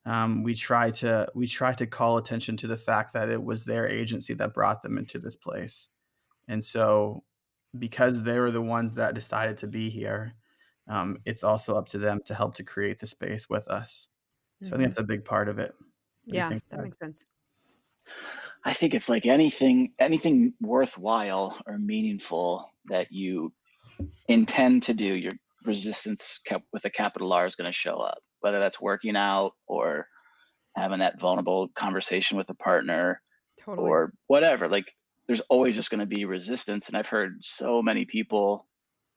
[0.05, 3.63] um, we try to we try to call attention to the fact that it was
[3.63, 5.89] their agency that brought them into this place,
[6.47, 7.24] and so
[7.78, 10.34] because they were the ones that decided to be here,
[10.88, 14.07] um, it's also up to them to help to create the space with us.
[14.61, 14.76] So mm-hmm.
[14.76, 14.84] I think mm-hmm.
[14.89, 15.74] that's a big part of it.
[16.26, 17.26] What yeah, that makes sense.
[18.63, 23.53] I think it's like anything anything worthwhile or meaningful that you
[24.28, 25.34] intend to do, your
[25.66, 29.54] resistance kept with a capital R is going to show up, whether that's working out
[29.68, 30.08] or
[30.76, 33.22] having that vulnerable conversation with a partner
[33.60, 33.89] totally.
[33.89, 34.68] or whatever.
[34.68, 34.91] Like
[35.28, 36.88] there's always just going to be resistance.
[36.88, 38.68] And I've heard so many people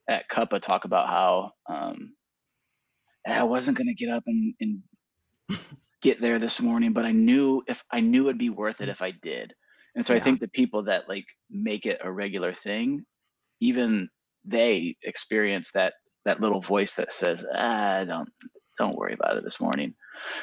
[0.09, 2.13] at Cuppa talk about how um,
[3.27, 4.83] I wasn't going to get up and, and
[6.03, 9.01] get there this morning, but I knew if I knew it'd be worth it if
[9.01, 9.55] I did.
[9.95, 10.21] And so yeah.
[10.21, 13.05] I think the people that like make it a regular thing,
[13.61, 14.09] even
[14.45, 18.29] they experience that that little voice that says, ah, don't
[18.79, 19.95] don't worry about it this morning.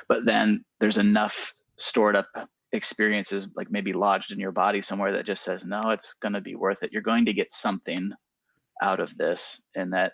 [0.07, 2.27] But then there's enough stored up
[2.71, 6.41] experiences, like maybe lodged in your body somewhere, that just says, no, it's going to
[6.41, 6.91] be worth it.
[6.93, 8.11] You're going to get something
[8.81, 10.13] out of this, and that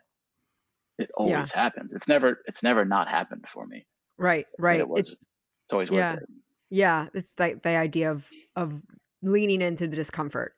[0.98, 1.62] it always yeah.
[1.62, 1.94] happens.
[1.94, 3.86] It's never it's never not happened for me.
[4.18, 4.82] Right, right.
[4.82, 6.30] It it's, it's always yeah, worth it.
[6.70, 8.84] Yeah, it's like the idea of of
[9.22, 10.54] leaning into the discomfort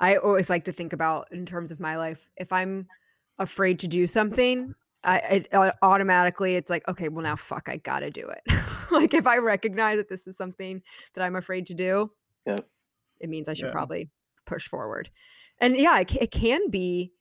[0.00, 2.26] I always like to think about in terms of my life.
[2.36, 2.88] If I'm
[3.38, 4.74] afraid to do something,
[5.04, 8.42] I it, uh, automatically it's like, okay, well now fuck, I gotta do it.
[8.90, 10.82] like if I recognize that this is something
[11.14, 12.10] that I'm afraid to do,
[12.46, 12.66] yep.
[13.20, 13.72] it means I should yeah.
[13.72, 14.10] probably
[14.46, 15.10] push forward.
[15.58, 17.12] And yeah, it, it can be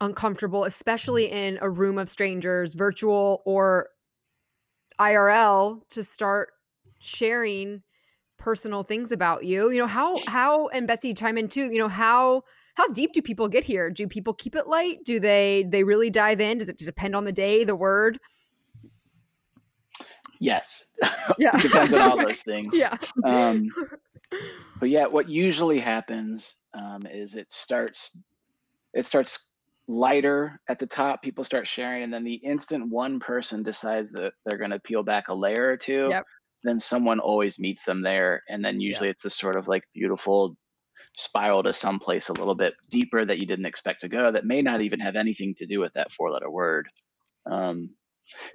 [0.00, 3.90] uncomfortable, especially in a room of strangers, virtual or
[4.98, 6.50] IRL, to start
[6.98, 7.82] sharing
[8.38, 11.88] personal things about you you know how how and betsy chime in too you know
[11.88, 12.42] how
[12.76, 13.90] how deep do people get here?
[13.90, 14.98] Do people keep it light?
[15.02, 16.58] Do they they really dive in?
[16.58, 18.18] Does it depend on the day the word?
[20.38, 20.88] Yes.
[21.38, 21.56] Yeah.
[21.62, 22.76] Depends on all those things.
[22.76, 22.96] Yeah.
[23.24, 23.70] Um,
[24.80, 28.18] but yeah what usually happens um, is it starts
[28.92, 29.50] it starts
[29.88, 34.32] lighter at the top people start sharing and then the instant one person decides that
[34.44, 36.24] they're going to peel back a layer or two yep
[36.66, 39.12] then someone always meets them there and then usually yeah.
[39.12, 40.56] it's a sort of like beautiful
[41.14, 44.62] spiral to someplace a little bit deeper that you didn't expect to go that may
[44.62, 46.88] not even have anything to do with that four letter word
[47.50, 47.90] um,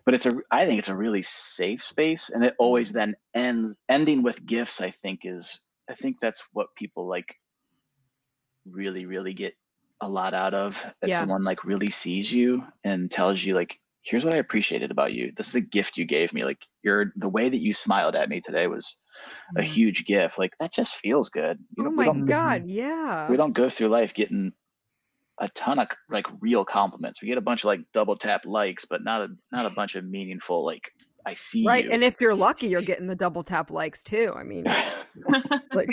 [0.06, 2.98] but it's a i think it's a really safe space and it always mm-hmm.
[3.00, 7.36] then ends ending with gifts i think is i think that's what people like
[8.66, 9.54] really really get
[10.02, 11.20] a lot out of that yeah.
[11.20, 15.32] someone like really sees you and tells you like here's what I appreciated about you.
[15.38, 16.44] This is a gift you gave me.
[16.44, 18.98] Like you're the way that you smiled at me today was
[19.56, 19.72] a mm-hmm.
[19.72, 20.40] huge gift.
[20.40, 21.60] Like that just feels good.
[21.78, 23.30] You oh my god, yeah.
[23.30, 24.54] We don't go through life getting
[25.40, 27.22] a ton of like real compliments.
[27.22, 29.96] We get a bunch of like double tap likes, but not a not a bunch
[29.96, 30.92] of meaningful like
[31.26, 31.86] I see right.
[31.86, 31.92] You.
[31.92, 34.34] And if you're lucky, you're getting the double tap likes too.
[34.36, 34.66] I mean,
[35.74, 35.90] like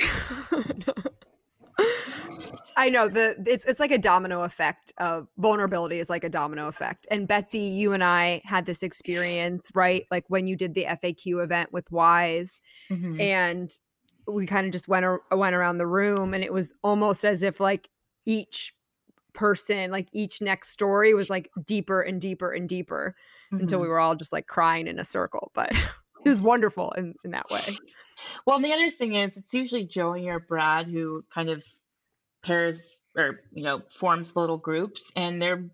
[2.76, 6.68] I know the it's it's like a domino effect of vulnerability is like a domino
[6.68, 7.08] effect.
[7.10, 10.06] And Betsy, you and I had this experience, right?
[10.10, 12.60] Like when you did the FAQ event with Wise,
[12.90, 13.20] mm-hmm.
[13.20, 13.70] and
[14.28, 17.58] we kind of just went went around the room, and it was almost as if
[17.58, 17.88] like
[18.26, 18.74] each
[19.34, 23.16] person, like each next story, was like deeper and deeper and deeper
[23.52, 23.62] mm-hmm.
[23.62, 23.92] until we mm-hmm.
[23.92, 25.50] were all just like crying in a circle.
[25.52, 25.72] But
[26.24, 27.62] it was wonderful in in that way.
[28.48, 31.62] Well, the other thing is, it's usually Joey or Brad who kind of
[32.42, 35.64] pairs or you know forms little groups and they're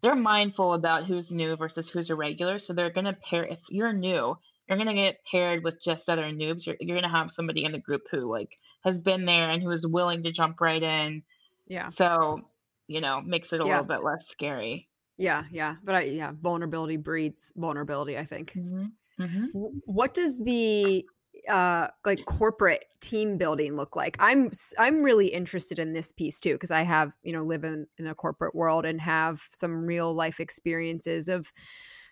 [0.00, 3.60] they're mindful about who's new versus who's a regular so they're going to pair if
[3.70, 4.36] you're new
[4.68, 6.66] you're going to get paired with just other noobs.
[6.66, 9.62] You're, you're going to have somebody in the group who like has been there and
[9.62, 11.22] who is willing to jump right in.
[11.68, 11.86] Yeah.
[11.88, 12.48] So
[12.88, 13.74] you know makes it a yeah.
[13.74, 14.88] little bit less scary.
[15.16, 15.76] Yeah yeah.
[15.84, 18.52] But i yeah vulnerability breeds vulnerability i think.
[18.52, 18.86] Mm-hmm.
[19.18, 19.46] Mm-hmm.
[19.86, 21.06] what does the
[21.48, 24.16] uh like corporate team building look like.
[24.20, 27.86] I'm i'm really interested in this piece too because i have you know live in,
[27.98, 31.52] in a corporate world and have some real life experiences of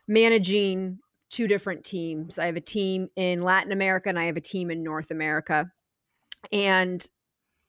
[0.07, 0.99] managing
[1.31, 2.39] two different teams.
[2.39, 5.71] I have a team in latin america and i have a team in north america.
[6.53, 7.05] And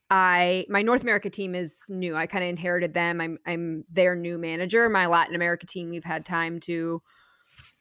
[0.10, 2.16] i my north america team is new.
[2.16, 3.20] I kind of inherited them.
[3.22, 4.88] I'm i'm their new manager.
[4.90, 7.02] My latin america team we've had time to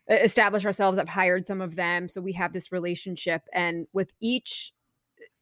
[0.09, 0.99] establish ourselves.
[0.99, 2.09] I've hired some of them.
[2.09, 3.43] So we have this relationship.
[3.53, 4.73] And with each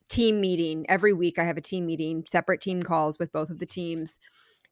[0.08, 3.58] team meeting, every week I have a team meeting, separate team calls with both of
[3.58, 4.18] the teams.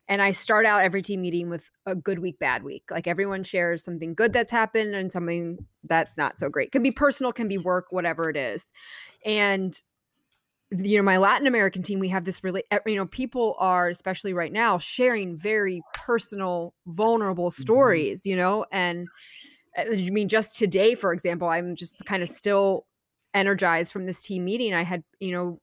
[0.09, 2.85] And I start out every team meeting with a good week, bad week.
[2.91, 6.73] Like everyone shares something good that's happened and something that's not so great.
[6.73, 8.73] Can be personal, can be work, whatever it is.
[9.25, 9.81] And
[10.79, 14.33] you know my latin american team we have this really you know people are especially
[14.33, 17.61] right now sharing very personal vulnerable mm-hmm.
[17.61, 19.09] stories you know and
[19.77, 22.87] I uh, mean, just today, for example, I'm just kind of still
[23.35, 24.75] energized from this team meeting.
[24.75, 25.61] I had, you know,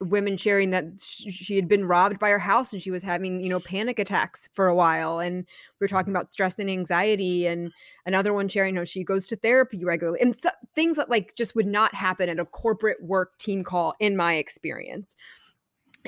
[0.00, 3.50] women sharing that she had been robbed by her house and she was having, you
[3.50, 5.18] know, panic attacks for a while.
[5.18, 7.46] And we were talking about stress and anxiety.
[7.46, 7.70] And
[8.06, 11.54] another one sharing how she goes to therapy regularly and so, things that like just
[11.54, 15.14] would not happen at a corporate work team call, in my experience.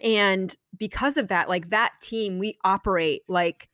[0.03, 3.69] And because of that, like that team, we operate like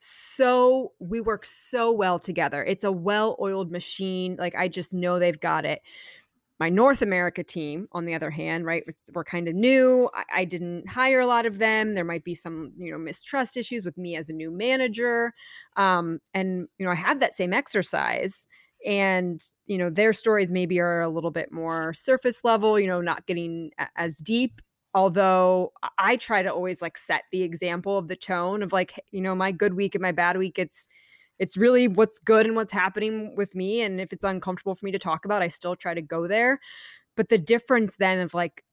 [0.00, 2.64] so we work so well together.
[2.64, 4.34] It's a well-oiled machine.
[4.38, 5.82] Like I just know they've got it.
[6.58, 8.82] My North America team, on the other hand, right,
[9.14, 10.10] we're kind of new.
[10.12, 11.94] I, I, didn't hire a lot of them.
[11.94, 15.32] There might be some, you know, mistrust issues with me as a new manager,
[15.76, 18.46] um, and you know, I have that same exercise.
[18.86, 22.78] And you know, their stories maybe are a little bit more surface level.
[22.78, 24.60] You know, not getting as deep
[24.94, 29.20] although i try to always like set the example of the tone of like you
[29.20, 30.88] know my good week and my bad week it's
[31.38, 34.92] it's really what's good and what's happening with me and if it's uncomfortable for me
[34.92, 36.60] to talk about i still try to go there
[37.16, 38.64] but the difference then of like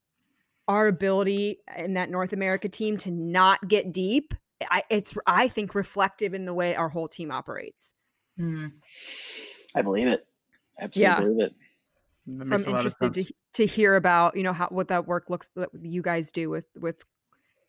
[0.68, 4.34] our ability in that north america team to not get deep
[4.72, 7.94] I, it's i think reflective in the way our whole team operates
[8.40, 8.72] mm.
[9.76, 10.26] i believe it
[10.80, 11.20] absolutely yeah.
[11.20, 11.56] believe it
[12.44, 15.70] so I'm interested to, to hear about you know how what that work looks that
[15.82, 17.04] you guys do with with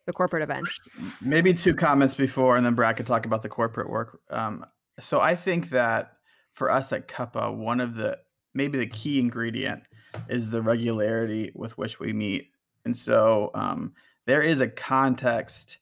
[0.05, 0.81] the corporate events.
[1.21, 4.19] Maybe two comments before, and then Brad could talk about the corporate work.
[4.29, 4.65] Um,
[4.99, 6.13] so I think that
[6.53, 8.17] for us at Cuppa, one of the
[8.53, 9.83] maybe the key ingredient
[10.27, 12.49] is the regularity with which we meet,
[12.83, 13.93] and so um,
[14.25, 15.77] there is a context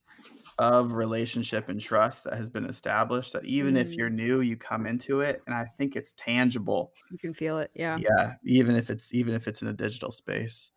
[0.60, 3.80] of relationship and trust that has been established that even mm.
[3.80, 7.60] if you're new you come into it and i think it's tangible you can feel
[7.60, 10.72] it yeah yeah even if it's even if it's in a digital space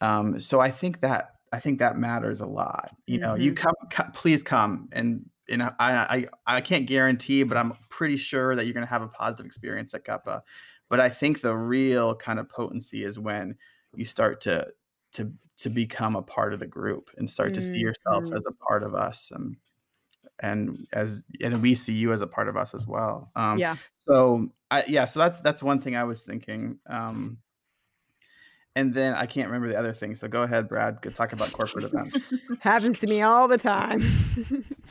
[0.00, 3.42] um so i think that i think that matters a lot you know mm-hmm.
[3.42, 7.74] you come, come, please come and you know I, I i can't guarantee but i'm
[7.90, 10.40] pretty sure that you're going to have a positive experience at Cuppa
[10.88, 13.56] but i think the real kind of potency is when
[13.94, 14.66] you start to
[15.12, 17.60] to to become a part of the group and start mm-hmm.
[17.60, 18.36] to see yourself mm-hmm.
[18.36, 19.56] as a part of us and
[20.40, 23.76] and as and we see you as a part of us as well um yeah
[24.08, 27.38] so I, yeah so that's that's one thing i was thinking um
[28.76, 31.52] and then i can't remember the other thing so go ahead brad go talk about
[31.52, 32.22] corporate events
[32.60, 34.02] happens to me all the time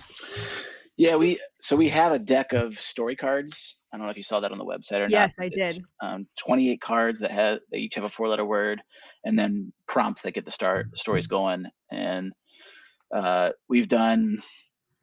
[0.97, 4.24] yeah we so we have a deck of story cards i don't know if you
[4.24, 7.32] saw that on the website or yes not Yes, i did um, 28 cards that
[7.32, 8.82] have they each have a four letter word
[9.28, 11.66] and then prompts that get the start stories going.
[11.92, 12.32] And
[13.14, 14.42] uh, we've done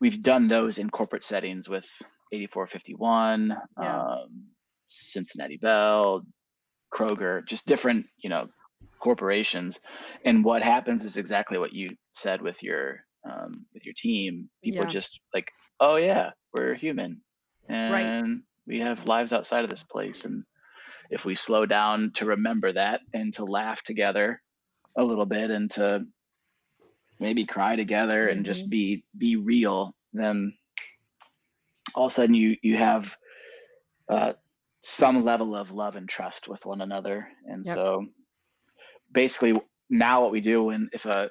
[0.00, 1.86] we've done those in corporate settings with
[2.32, 4.00] 8451, yeah.
[4.00, 4.44] um,
[4.88, 6.22] Cincinnati Bell,
[6.92, 8.48] Kroger, just different you know
[8.98, 9.80] corporations.
[10.24, 14.48] And what happens is exactly what you said with your um, with your team.
[14.62, 14.90] People yeah.
[14.90, 17.20] just like, oh yeah, we're human,
[17.68, 18.40] and right.
[18.66, 20.44] We have lives outside of this place, and
[21.10, 24.40] if we slow down to remember that and to laugh together
[24.96, 26.06] a little bit and to
[27.20, 28.38] maybe cry together mm-hmm.
[28.38, 28.70] and just mm-hmm.
[28.70, 30.54] be be real then
[31.94, 33.16] all of a sudden you you have
[34.08, 34.32] uh,
[34.82, 37.74] some level of love and trust with one another and yep.
[37.74, 38.06] so
[39.12, 39.58] basically
[39.88, 41.30] now what we do when if a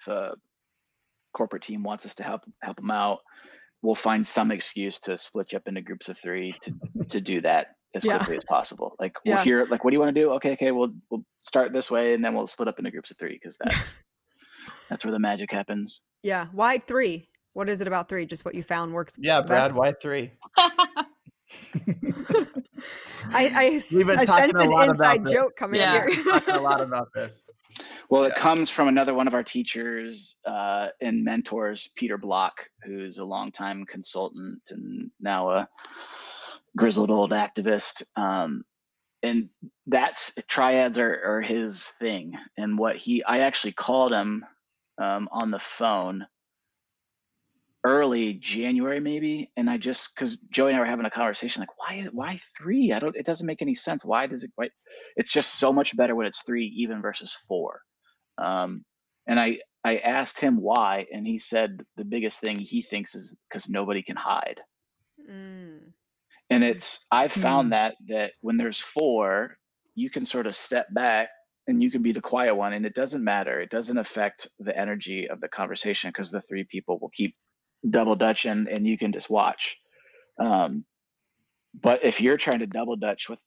[0.00, 0.34] if a
[1.32, 3.20] corporate team wants us to help help them out
[3.82, 6.74] we'll find some excuse to split you up into groups of three to
[7.08, 8.18] to do that as yeah.
[8.18, 8.94] quickly as possible.
[8.98, 9.44] Like we'll yeah.
[9.44, 10.32] hear like what do you want to do?
[10.32, 13.18] Okay, okay, we'll we'll start this way and then we'll split up into groups of
[13.18, 13.96] three because that's
[14.90, 16.02] that's where the magic happens.
[16.22, 16.46] Yeah.
[16.52, 17.28] Why three?
[17.54, 18.26] What is it about three?
[18.26, 19.14] Just what you found works.
[19.18, 19.74] Yeah, Brad.
[19.74, 20.32] Why three?
[23.30, 26.06] I, I, We've been I sense an inside joke coming yeah.
[26.06, 26.42] here.
[26.48, 27.46] a lot about this.
[28.08, 28.28] Well, yeah.
[28.28, 33.24] it comes from another one of our teachers uh, and mentors, Peter Block, who's a
[33.24, 35.68] longtime consultant and now a
[36.76, 38.02] grizzled old activist.
[38.16, 38.64] Um,
[39.22, 39.48] and
[39.86, 42.34] that's triads are, are his thing.
[42.56, 44.44] And what he, I actually called him
[44.98, 46.26] um, on the phone
[47.86, 51.78] early January maybe, and I just because Joey and I were having a conversation like,
[51.78, 52.92] why why three?
[52.92, 53.16] I don't.
[53.16, 54.04] It doesn't make any sense.
[54.04, 54.50] Why does it?
[54.56, 54.70] Why,
[55.14, 57.80] it's just so much better when it's three even versus four.
[58.38, 58.84] Um,
[59.26, 63.36] and I I asked him why, and he said the biggest thing he thinks is
[63.48, 64.60] because nobody can hide.
[65.18, 65.92] Mm
[66.50, 67.40] And it's I've Mm.
[67.42, 69.58] found that that when there's four,
[69.94, 71.30] you can sort of step back
[71.66, 73.60] and you can be the quiet one and it doesn't matter.
[73.60, 77.36] It doesn't affect the energy of the conversation because the three people will keep
[77.90, 79.78] double dutching and you can just watch.
[80.40, 80.86] Um,
[81.74, 83.40] but if you're trying to double dutch with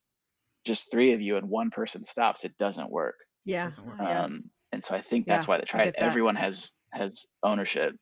[0.65, 3.15] just three of you and one person stops, it doesn't work.
[3.45, 3.65] Yeah.
[3.65, 3.97] Doesn't work.
[4.01, 4.27] Yeah.
[4.71, 5.95] And so I think that's Yeah, why they I try it.
[5.97, 7.95] Everyone has has ownership.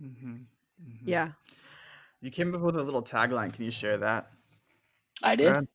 [0.00, 0.36] hmm
[1.04, 1.28] Yeah.
[2.20, 3.52] You came up with a little tagline.
[3.52, 4.30] Can you share that?
[5.22, 5.46] I did.
[5.46, 5.66] Brad?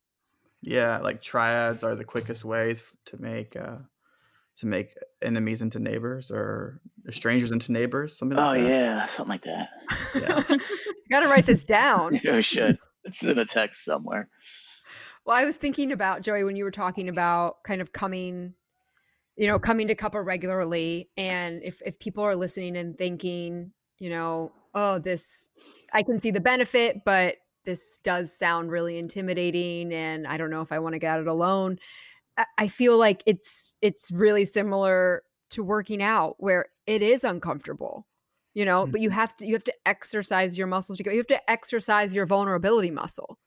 [0.61, 3.77] Yeah, like triads are the quickest ways to make uh,
[4.57, 6.81] to make enemies into neighbors or
[7.11, 8.17] strangers into neighbors.
[8.17, 8.67] Something Oh like that.
[8.69, 9.69] yeah, something like that.
[10.19, 10.43] Yeah.
[11.11, 12.19] Got to write this down.
[12.23, 12.79] you should.
[13.03, 14.27] It's in a text somewhere.
[15.25, 18.53] Well, I was thinking about Joey when you were talking about kind of coming,
[19.35, 24.09] you know, coming to Cuppa regularly, and if if people are listening and thinking, you
[24.09, 25.49] know, oh, this,
[25.93, 30.61] I can see the benefit, but this does sound really intimidating, and I don't know
[30.61, 31.79] if I want to get it alone.
[32.37, 38.05] I, I feel like it's it's really similar to working out, where it is uncomfortable,
[38.53, 39.19] you know, but you mm-hmm.
[39.19, 40.99] have to you have to exercise your muscles.
[40.99, 43.39] You have to exercise your vulnerability muscle.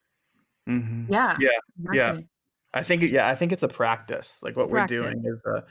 [0.68, 1.36] Hmm Yeah.
[1.40, 1.58] Yeah,
[1.92, 2.14] yeah.
[2.74, 4.38] I think yeah, I think it's a practice.
[4.42, 5.62] Like what we're doing is uh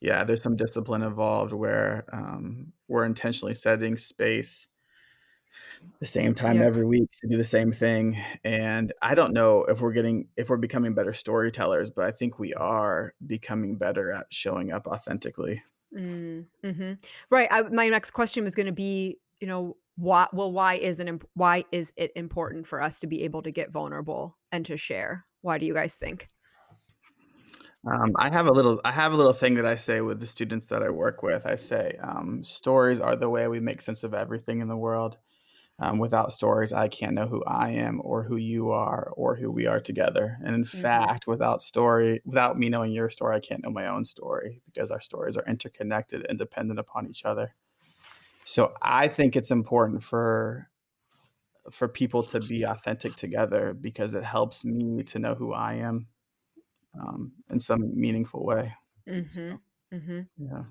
[0.00, 4.68] yeah, there's some discipline involved where um we're intentionally setting space
[6.00, 6.66] the same time Yep.
[6.66, 8.18] every week to do the same thing.
[8.44, 12.38] And I don't know if we're getting if we're becoming better storytellers, but I think
[12.38, 15.62] we are becoming better at showing up authentically.
[15.96, 16.92] Mm, hmm
[17.30, 17.48] Right.
[17.50, 20.26] I, my next question was going to be, you know, why?
[20.32, 23.50] Well, why is it imp- why is it important for us to be able to
[23.50, 25.26] get vulnerable and to share?
[25.42, 26.28] Why do you guys think?
[27.86, 30.26] Um, I have a little I have a little thing that I say with the
[30.26, 31.44] students that I work with.
[31.46, 35.18] I say um, stories are the way we make sense of everything in the world.
[35.80, 39.50] Um, without stories, I can't know who I am or who you are or who
[39.50, 40.38] we are together.
[40.44, 41.06] And in Mhm.
[41.06, 44.90] fact, without story, without me knowing your story, I can't know my own story because
[44.92, 47.54] our stories are interconnected and dependent upon each other.
[48.44, 50.68] So I think it's important for
[51.72, 56.08] for people to be authentic together because it helps me to know who I am
[57.00, 58.74] um, in some meaningful way.
[59.08, 59.54] Mm-hmm.
[59.94, 60.20] Mm-hmm.
[60.38, 60.64] Yeah.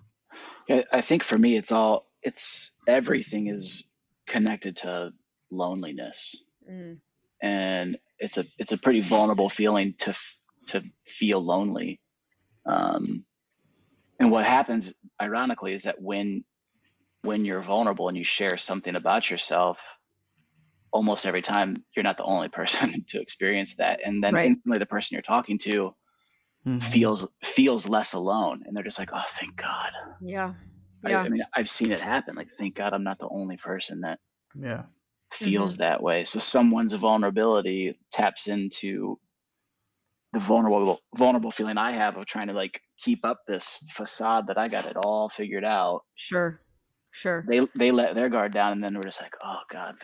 [0.68, 3.90] Yeah, I think for me, it's all it's everything is
[4.28, 5.14] connected to
[5.52, 6.36] loneliness,
[6.70, 7.00] Mm.
[7.42, 10.16] and it's a it's a pretty vulnerable feeling to
[10.68, 12.00] to feel lonely.
[12.66, 13.26] Um,
[14.20, 16.46] and what happens, ironically, is that when
[17.24, 19.98] when you're vulnerable and you share something about yourself,
[20.92, 24.44] almost every time you're not the only person to experience that, and then Right.
[24.44, 25.96] instantly the person you're talking to
[26.66, 26.94] Mhm.
[26.94, 30.56] feels feels less alone, and they're just like, "Oh, thank God." Yeah.
[31.06, 31.26] I, Yeah.
[31.26, 32.36] I mean, I've seen it happen.
[32.36, 34.20] Like, thank God I'm not the only person that
[34.54, 34.86] Yeah.
[35.34, 35.78] feels Mm-hmm.
[35.78, 36.24] that way.
[36.24, 39.20] So someone's vulnerability taps into
[40.34, 44.58] the vulnerable vulnerable feeling I have of trying to like keep up this facade that
[44.58, 46.02] I got it all figured out.
[46.16, 46.63] Sure.
[47.16, 47.46] Sure.
[47.48, 49.96] They they let their guard down, and then we're just like, oh God,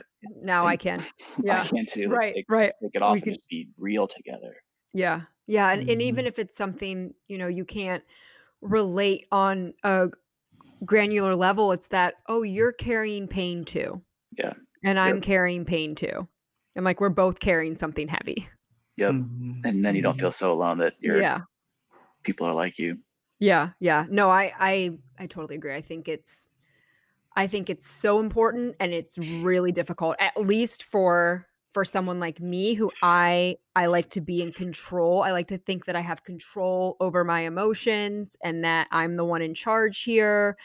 [0.43, 1.03] Now I can.
[1.43, 1.61] Yeah.
[1.63, 2.07] I can too.
[2.07, 2.61] Let's Right, take, right.
[2.63, 4.55] Let's take it off We and can- just be real together.
[4.93, 5.21] Yeah.
[5.47, 5.71] Yeah.
[5.71, 6.01] And, and Mm-hmm.
[6.01, 8.03] even if it's something, you know, you can't
[8.61, 10.09] relate on a
[10.85, 14.01] granular level, it's that, oh, you're carrying pain too.
[14.37, 14.53] Yeah.
[14.83, 16.27] And I'm carrying pain too.
[16.75, 18.47] And like we're both carrying something heavy.
[18.97, 19.11] Yep.
[19.13, 19.61] Mhm.
[19.65, 21.41] And then you don't feel so alone that you're Yeah.
[22.23, 22.99] people are like you.
[23.39, 23.69] Yeah.
[23.79, 24.05] Yeah.
[24.09, 25.73] No, I I I totally agree.
[25.73, 26.51] I think it's
[27.39, 32.41] I think it's so important and it's really difficult, at least for for someone like
[32.41, 35.23] me who I I like to be in control.
[35.23, 39.23] I like to think that I have control over my emotions and that I'm the
[39.23, 40.57] one in charge here.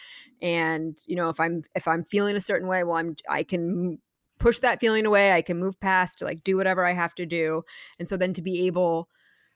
[0.43, 3.99] And you know, if I'm if I'm feeling a certain way, well, I'm I can
[4.41, 5.31] push that feeling away.
[5.31, 7.63] I can move past, like do whatever I have to do.
[8.01, 9.09] And so then to be able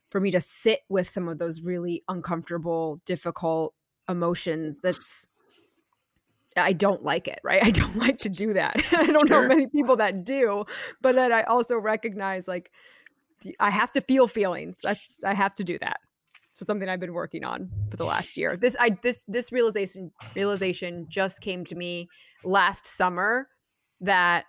[0.08, 3.74] for me to sit with some of those really uncomfortable, difficult
[4.08, 5.26] emotions, that's
[6.56, 7.62] I don't like it, right?
[7.64, 8.76] I don't like to do that.
[8.92, 10.64] I don't know many people that do,
[11.00, 12.70] but then I also recognize like
[13.60, 14.80] I have to feel feelings.
[14.82, 16.00] That's I have to do that.
[16.54, 18.56] So something I've been working on for the last year.
[18.56, 22.08] This I this this realization realization just came to me
[22.44, 23.48] last summer
[24.00, 24.46] that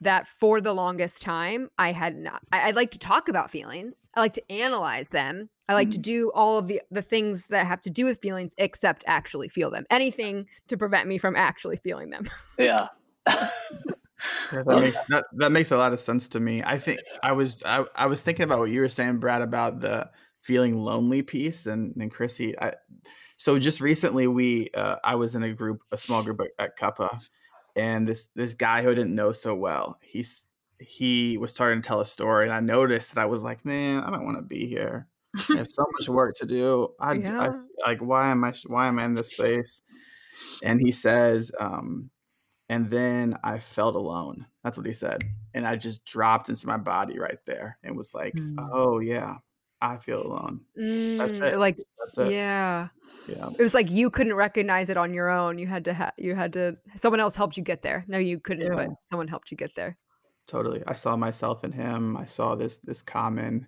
[0.00, 4.08] that for the longest time I had not I, I like to talk about feelings.
[4.14, 5.50] I like to analyze them.
[5.68, 8.54] I like to do all of the the things that have to do with feelings
[8.58, 9.84] except actually feel them.
[9.90, 12.28] Anything to prevent me from actually feeling them.
[12.58, 12.88] Yeah.
[14.52, 16.62] Yeah, that makes that, that makes a lot of sense to me.
[16.64, 19.80] I think I was I, I was thinking about what you were saying, Brad, about
[19.80, 20.08] the
[20.40, 22.58] feeling lonely piece, and and Chrissy.
[22.58, 22.72] I,
[23.36, 26.78] so just recently, we uh, I was in a group, a small group at, at
[26.78, 27.22] Cuppa,
[27.76, 30.46] and this this guy who I didn't know so well, he's
[30.78, 34.02] he was starting to tell a story, and I noticed that I was like, man,
[34.02, 35.08] I don't want to be here.
[35.50, 36.88] I have so much work to do.
[37.00, 37.40] I, Yeah.
[37.40, 39.82] I like why am I why am I in this space?
[40.62, 42.10] And he says, um,
[42.68, 44.46] and then I felt alone.
[44.64, 45.22] That's what he said,
[45.54, 48.56] and I just dropped into my body right there, and was like, Mm.
[48.72, 49.36] oh yeah,
[49.80, 50.62] I feel alone.
[50.78, 51.78] Mm, like
[52.18, 52.88] yeah.
[53.28, 53.48] Yeah.
[53.58, 55.58] It was like you couldn't recognize it on your own.
[55.58, 58.04] You had to ha- you had to someone else helped you get there.
[58.08, 59.96] No, you couldn't, but someone helped you get there.
[60.46, 63.66] totally i saw myself in him i saw this this common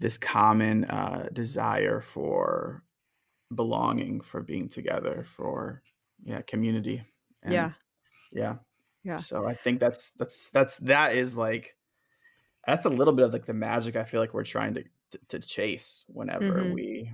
[0.00, 2.82] this common uh desire for
[3.54, 5.82] belonging for being together for
[6.24, 7.02] yeah community
[7.42, 7.72] and yeah.
[8.32, 8.56] yeah
[9.04, 9.18] Yeah.
[9.18, 11.76] so i think that's that's that's that is like
[12.66, 15.18] that's a little bit of like the magic i feel like we're trying to to,
[15.28, 16.74] to chase whenever Mhm.
[16.74, 17.12] we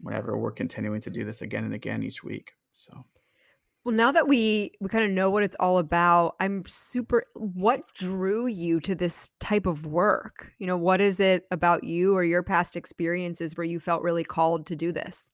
[0.00, 3.04] whenever we're continuing to do this again and again each week so
[3.84, 7.82] Well, now that we we kind of know what it's all about, I'm super what
[7.94, 10.52] drew you to this type of work?
[10.58, 14.24] You know, what is it about you or your past experiences where you felt really
[14.24, 15.30] called to do this?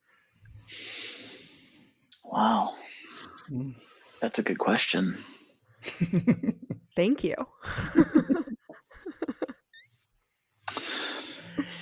[2.25, 2.75] Wow,
[3.51, 3.75] mm.
[4.21, 5.19] that's a good question.
[6.97, 7.35] Thank you.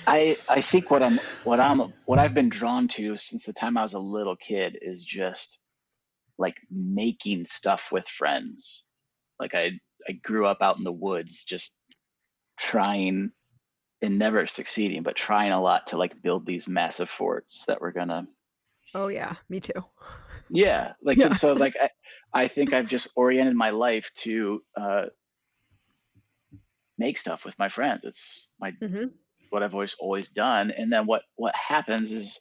[0.07, 3.77] I I think what I'm what I'm what I've been drawn to since the time
[3.77, 5.59] I was a little kid is just
[6.37, 8.85] like making stuff with friends.
[9.39, 9.73] Like I
[10.09, 11.77] I grew up out in the woods just
[12.59, 13.31] trying
[14.01, 17.93] and never succeeding, but trying a lot to like build these massive forts that were
[17.93, 18.27] gonna
[18.93, 19.83] oh yeah, me too.
[20.49, 21.25] yeah like Yeah.
[21.25, 21.89] and so like I,
[22.33, 25.05] I think I've just oriented my life to uh
[26.97, 28.05] make stuff with my friends.
[28.05, 29.15] It's my Mhm.
[29.49, 30.71] what I've always always done.
[30.71, 32.39] And then what what happens is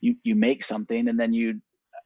[0.00, 1.60] you you make something, and then you.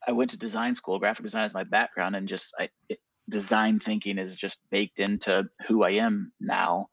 [0.07, 0.99] I went to design school.
[0.99, 2.99] Graphic design is my background, and just I it,
[3.29, 6.89] design thinking is just baked into who I am now.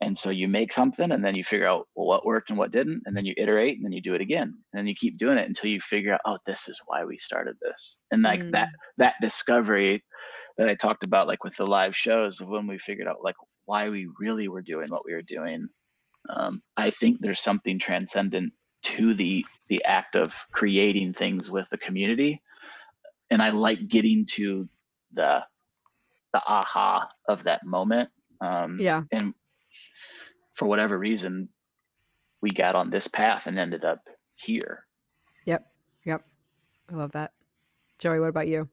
[0.00, 2.72] And so you make something, and then you figure out well, what worked and what
[2.72, 5.16] didn't, and then you iterate, and then you do it again, and then you keep
[5.16, 8.00] doing it until you figure out, oh, this is why we started this.
[8.10, 10.04] And like that that discovery
[10.58, 13.36] that I talked about, like with the live shows of when we figured out like
[13.64, 15.68] why we really were doing what we were doing
[16.30, 21.78] um, I think there's something transcendent to the the act of creating things with the
[21.78, 22.42] community,
[23.30, 24.68] and I like getting to
[25.12, 25.44] the
[26.32, 28.10] the aha of that moment.
[28.40, 29.02] Um, Yeah.
[29.12, 29.34] and
[30.54, 31.48] for whatever reason,
[32.40, 34.00] we got on this path and ended up
[34.36, 34.84] here.
[35.46, 35.66] Yep.
[36.04, 36.24] Yep.
[36.90, 37.32] I love that.
[37.98, 38.68] Joey, what about you?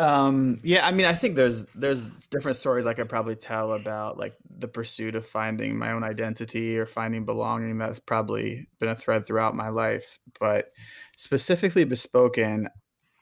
[0.00, 4.18] Um, yeah, I mean, I think there's there's different stories I could probably tell about
[4.18, 7.78] like the pursuit of finding my own identity or finding belonging.
[7.78, 10.18] That's probably been a thread throughout my life.
[10.40, 10.72] But
[11.16, 12.68] specifically bespoken,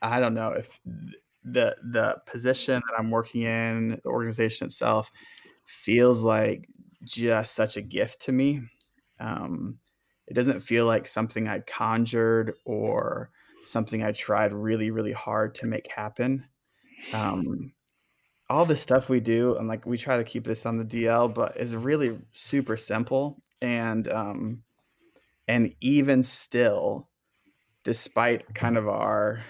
[0.01, 0.81] I don't know if
[1.45, 5.13] the the position that I'm working in, the organization itself,
[5.67, 6.69] feels like
[7.05, 8.63] just such a gift to me.
[9.21, 9.79] Um,
[10.27, 13.31] it doesn't feel like something I conjured or
[13.67, 16.47] something I tried really, really hard to make happen
[17.15, 17.73] um,
[18.49, 21.33] all the stuff we do and like we try to keep this on the DL,
[21.33, 24.63] but is really super simple and um,
[25.49, 27.09] and even still,
[27.85, 29.41] despite kind of our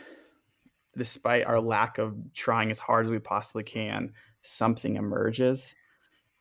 [0.97, 4.12] despite our lack of trying as hard as we possibly can,
[4.43, 5.74] something emerges.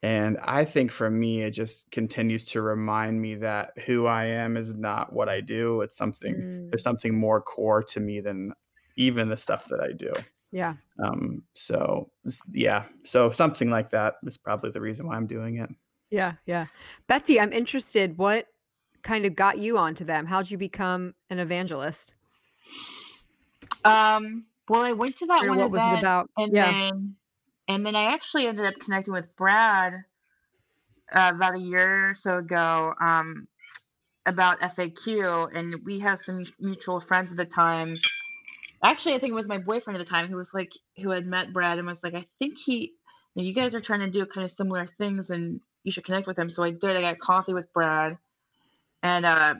[0.04, 4.58] And I think for me, it just continues to remind me that who I am
[4.58, 5.82] is not what I do.
[5.82, 8.54] It's something, Mm, there's something more core to me than
[8.96, 10.12] even the stuff that I do.
[10.52, 10.76] Yeah.
[11.04, 12.10] Um, so
[12.52, 15.70] yeah, so something like that is probably the reason why I'm doing it.
[16.10, 16.34] Yeah.
[16.46, 16.66] Yeah.
[17.08, 18.18] Betsy, I'm interested.
[18.18, 18.48] What
[19.02, 20.26] kind of got you onto them?
[20.26, 22.16] How'd you become an evangelist?
[23.84, 26.30] Um, well, I went to that Or one what was it about?
[26.38, 26.72] and Yeah.
[26.72, 27.16] then
[27.68, 29.94] and then I actually ended up connecting with Brad
[31.14, 33.48] uh, about a year or so ago um,
[34.26, 37.94] about FAQ, and we have some mutual friends at the time.
[38.84, 40.72] Actually, I think it was my boyfriend at the time who was like,
[41.02, 42.94] who had met Brad and was like, I think he,
[43.36, 46.04] you, know, you guys are trying to do kind of similar things, and you should
[46.06, 46.50] connect with him.
[46.50, 46.96] So I did.
[46.98, 48.18] I got coffee with Brad,
[49.04, 49.56] and uh,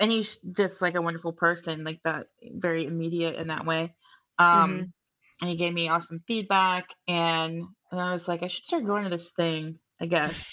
[0.00, 3.94] and he's just like a wonderful person, like that, very immediate in that way.
[4.38, 4.92] Um, Mhm.
[5.40, 9.04] and he gave me awesome feedback, and and I was like, I should start going
[9.04, 10.48] to this thing, I guess.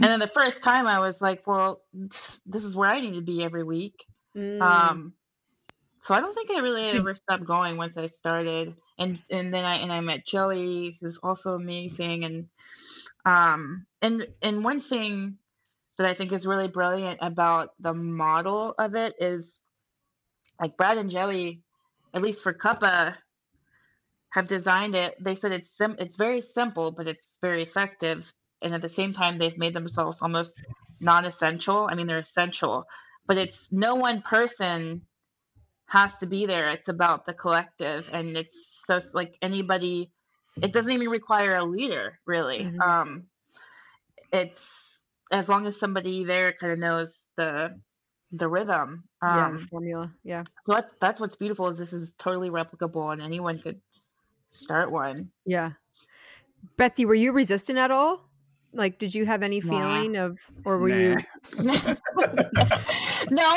[0.00, 3.22] and then the first time I was like, well, this is where I need to
[3.22, 4.04] be every week.
[4.36, 5.14] Mm, Um,
[6.02, 9.64] so I don't think I really ever stopped going once I started, and and then
[9.64, 12.48] I and I met Joey, who's also amazing, and
[13.24, 15.38] um and and one thing
[15.98, 19.60] that I think is really brilliant about the model of it is
[20.60, 21.62] like Brad and Joey,
[22.14, 23.16] at least for Cuppa,
[24.30, 25.16] have designed it.
[25.22, 28.32] They said it's sim- it's very simple, but it's very effective.
[28.62, 30.60] And at the same time, they've made themselves almost
[31.00, 31.88] non-essential.
[31.90, 32.84] I mean, they're essential,
[33.26, 35.02] but it's no one person
[35.90, 36.68] has to be there.
[36.70, 40.12] It's about the collective, and it's so like anybody.
[40.62, 42.64] It doesn't even require a leader, really.
[42.64, 42.80] Mhm.
[42.80, 43.24] Um,
[44.32, 47.78] it's as long as somebody there kind of knows the
[48.32, 49.02] the rhythm.
[49.22, 50.14] yeah, Um, the formula.
[50.22, 50.44] Yeah.
[50.62, 53.80] so that's that's what's beautiful is this is totally replicable, and anyone could
[54.50, 55.30] start one.
[55.44, 55.72] Yeah.
[56.76, 58.28] Betsy, were you resistant at all?
[58.72, 59.70] Like, did you have any Nah.
[59.70, 61.16] feeling of, or were you?
[61.58, 61.74] no,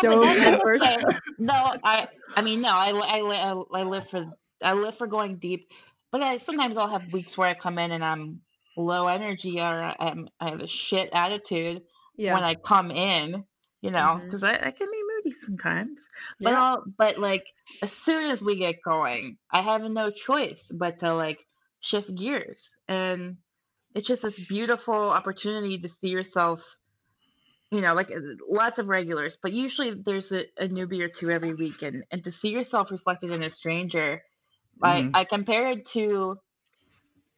[0.02, 0.98] but that's okay.
[1.38, 4.32] No, I I mean no, I I, I I live for
[4.62, 5.72] I live for going deep,
[6.12, 8.42] but I sometimes I'll have weeks where I come in and I'm
[8.76, 11.84] low energy or I'm, I have a shit attitude
[12.18, 12.34] Yeah.
[12.34, 13.44] when I come in,
[13.82, 14.26] you know, mm-hmm.
[14.26, 16.08] because I, I can be moody sometimes.
[16.40, 16.62] But yeah.
[16.62, 17.46] I'll, but like
[17.82, 21.46] as soon as we get going, I have no choice but to like
[21.82, 23.38] shift gears, and
[23.94, 26.78] it's just this beautiful opportunity to see yourself.
[27.74, 31.32] You know, like uh, lots of regulars, but usually there's a, a newbie or two
[31.32, 34.22] every week, and and to see yourself reflected in a stranger,
[34.82, 35.12] Mhm.
[35.14, 36.40] I I compare it to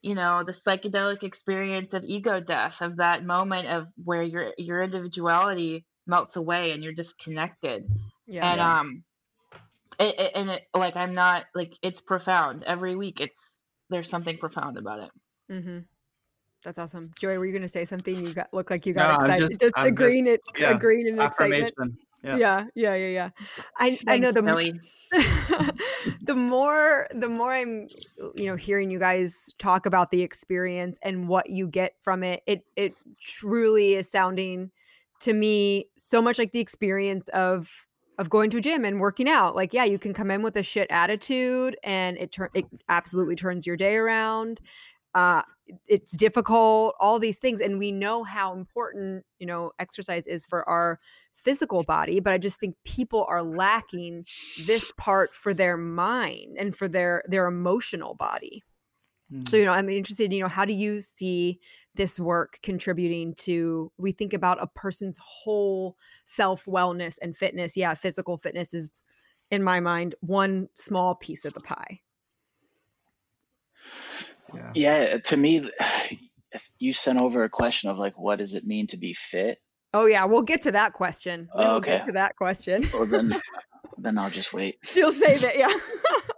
[0.02, 4.84] you know the psychedelic experience of ego death of that moment of where your your
[4.84, 7.90] individuality melts away and you're disconnected
[8.28, 8.52] yeah.
[8.52, 9.04] and um
[10.00, 13.40] it, it, and it like i'm not like it's profound every week it's
[13.90, 15.12] there's something profound about it
[15.52, 15.80] mm-hmm.
[16.66, 17.08] That's awesome.
[17.20, 18.16] Joy, were you going to say something?
[18.16, 19.48] You got look like you No, got I'm excited.
[19.50, 21.72] just- Just, I'm just- agreeing it, yeah, agreeing in excitement.
[22.24, 22.36] Yeah.
[22.38, 22.66] Yeah.
[22.76, 23.30] yeah, yeah, yeah,
[23.78, 24.42] I I know the
[26.24, 27.88] the more the more I'm
[28.36, 32.42] you know hearing you guys talk about the experience and what you get from it,
[32.48, 32.94] it it
[33.24, 34.72] truly is sounding
[35.22, 37.70] to me so much like the experience of
[38.18, 39.56] of going to a gym and working out.
[39.58, 43.36] Like, yeah, you can come in with a shit attitude and it turn it absolutely
[43.36, 44.60] turns your day around.
[45.16, 45.44] Uh
[45.88, 47.60] it's difficult, all these things.
[47.62, 51.00] And we know how important, you know, exercise is for our
[51.34, 54.26] physical body, but I just think people are lacking
[54.56, 58.64] this part for their mind and for their their emotional body.
[59.48, 61.60] So, you know, I'm interested, you know, how do you see
[61.96, 67.78] this work contributing to we think about a person's whole self wellness and fitness?
[67.78, 69.04] Yeah, physical fitness is
[69.52, 72.02] in my mind one small piece of the pie.
[74.54, 74.72] Yeah.
[74.76, 75.70] Yeah, to me,
[76.52, 79.60] if you sent over a question of like, what does it mean to be fit?
[79.94, 81.48] Oh yeah, we'll get to that question.
[81.54, 82.06] Oh, We'll get okay.
[82.08, 82.88] to that question.
[82.94, 83.32] Well, then,
[83.98, 84.78] then I'll just wait.
[84.94, 85.74] You'll say that, yeah.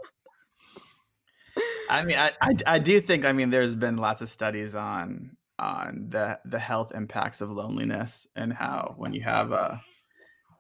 [1.89, 5.37] I mean, I, I I do think I mean there's been lots of studies on
[5.57, 9.81] on the the health impacts of loneliness and how when you have a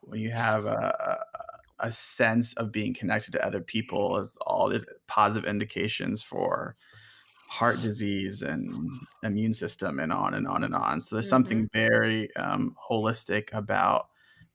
[0.01, 1.19] when you have a
[1.79, 6.75] a, a sense of being connected to other people is all these positive indications for
[7.47, 8.69] heart disease and
[9.23, 10.99] immune system and on and on and on.
[10.99, 14.07] So there's something very um, holistic about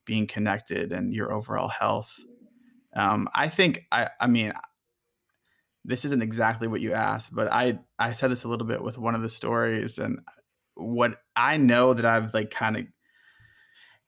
[0.05, 2.19] being connected and your overall health.
[2.95, 4.53] Um, I think I I mean
[5.85, 8.99] this isn't exactly what you asked, but I I said this a little bit with
[8.99, 10.21] one of the stories, and
[10.75, 12.85] what I know that I've like kind of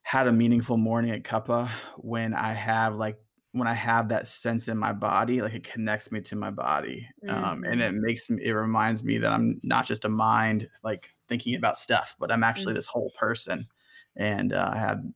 [0.02, 3.16] had a meaningful morning at Cuppa when I have like
[3.54, 7.08] when I have that sense in my body, like it connects me to my body,
[7.28, 11.14] um, and it makes me it reminds me that I'm not just a mind like
[11.28, 13.68] thinking about stuff, but I'm actually this whole person,
[14.16, 15.14] and uh, I had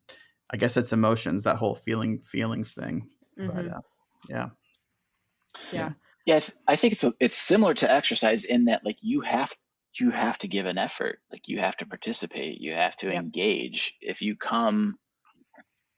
[0.50, 3.68] I guess it's emotions that whole feeling feelings thing, but Mhm.
[3.68, 3.80] uh,
[4.28, 4.50] yeah.
[5.72, 5.90] Yeah.
[6.26, 9.54] Yeah, I, I think it's a, it's similar to exercise in that like you have
[9.98, 13.24] you have to give an effort, like you have to participate, you have to Yep.
[13.24, 13.94] engage.
[14.00, 14.98] If you come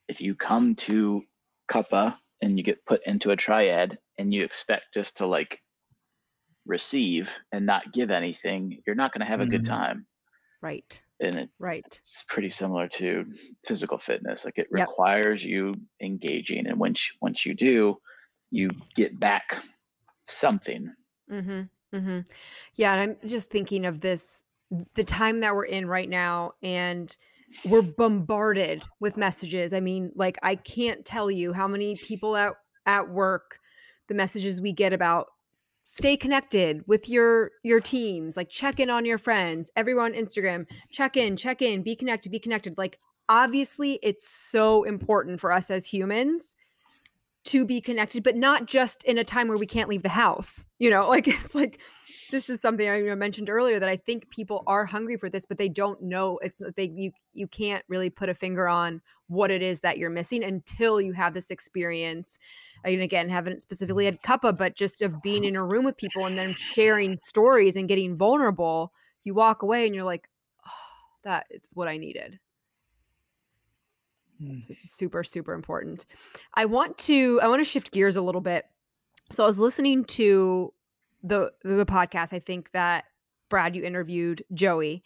[0.08, 1.22] if you come to
[1.70, 5.60] Cuppa and you get put into a triad and you expect just to like
[6.66, 9.68] receive and not give anything, you're not going to have a good Mhm.
[9.68, 10.06] time.
[10.62, 11.02] Right.
[11.20, 11.84] And it, Right.
[11.86, 13.24] it's pretty similar to
[13.66, 14.44] physical fitness.
[14.44, 14.88] Like it Yep.
[14.88, 18.00] requires you engaging, and once you- once you do,
[18.50, 19.62] you get back
[20.26, 20.94] something.
[21.30, 21.62] Mm-hmm.
[21.96, 22.20] Mm-hmm.
[22.74, 24.44] Yeah, and I'm just thinking of this
[24.94, 27.14] the time that we're in right now, and
[27.64, 29.72] we're bombarded with messages.
[29.72, 32.54] I mean, like I can't tell you how many people at
[32.86, 33.58] at work,
[34.08, 35.28] the messages we get about
[35.82, 40.66] stay connected with your your teams, like check in on your friends, everyone on Instagram,
[40.90, 42.76] check in, check in, be connected, be connected.
[42.78, 42.98] Like
[43.28, 46.54] obviously it's so important for us as humans
[47.42, 50.66] to be connected, but not just in a time where we can't leave the house.
[50.78, 51.80] You know, like it's like
[52.30, 55.58] this is something I mentioned earlier that I think people are hungry for this, but
[55.58, 56.38] they don't know.
[56.38, 60.10] It's they you you can't really put a finger on what it is that you're
[60.10, 62.38] missing until you have this experience.
[62.84, 66.26] And again, haven't specifically had cuppa, but just of being in a room with people
[66.26, 68.92] and then sharing stories and getting vulnerable.
[69.24, 70.28] You walk away and you're like,
[70.66, 70.70] oh,
[71.24, 72.38] that is what I needed.
[74.42, 74.68] Mm.
[74.68, 76.06] It's super super important.
[76.54, 78.64] I want to I want to shift gears a little bit.
[79.30, 80.72] So I was listening to
[81.22, 82.32] the the podcast.
[82.32, 83.04] I think that
[83.48, 85.02] Brad you interviewed Joey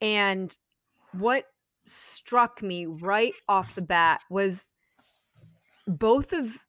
[0.00, 0.56] and
[1.12, 1.46] what
[1.86, 4.72] struck me right off the bat was
[5.86, 6.64] both of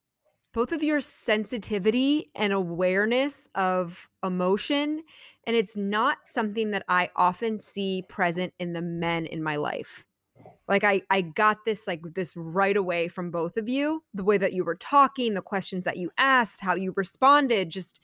[0.54, 5.02] both of your sensitivity and awareness of emotion
[5.46, 10.04] and it's not something that I often see present in the men in my life
[10.68, 14.38] like i i got this like this right away from both of you the way
[14.38, 18.00] that you were talking the questions that you asked how you responded just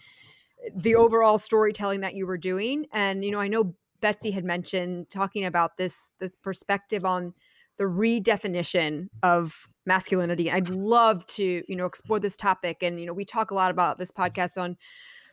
[0.74, 5.08] the overall storytelling that you were doing and you know i know betsy had mentioned
[5.10, 7.34] talking about this this perspective on
[7.78, 13.12] the redefinition of masculinity i'd love to you know explore this topic and you know
[13.12, 14.76] we talk a lot about this podcast on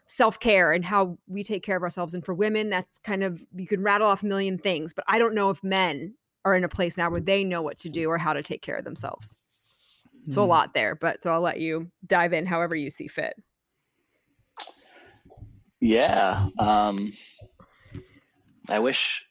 [0.07, 3.67] self-care and how we take care of ourselves and for women that's kind of you
[3.67, 6.13] can rattle off a million things but i don't know if men
[6.43, 8.61] are in a place now where they know what to do or how to take
[8.61, 9.37] care of themselves.
[10.29, 10.49] So a Mm.
[10.49, 13.35] lot there, but so I'll let you dive in however you see fit.
[15.81, 16.47] Yeah.
[16.59, 17.13] Um,
[18.69, 19.25] I wish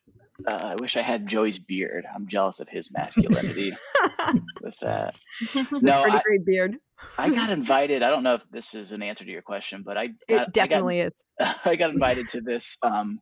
[0.46, 2.04] uh, I wish I had Joey's beard.
[2.12, 3.72] I'm jealous of his masculinity
[4.60, 5.14] with that.
[5.40, 6.76] It's a No, pretty I- great beard.
[7.16, 8.02] I got invited.
[8.02, 10.52] I don't know if this is an answer to your question, but I got, It
[10.52, 11.24] definitely is.
[11.40, 13.20] I got, I got invited to this um,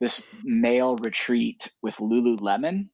[0.00, 2.88] this male retreat with Lululemon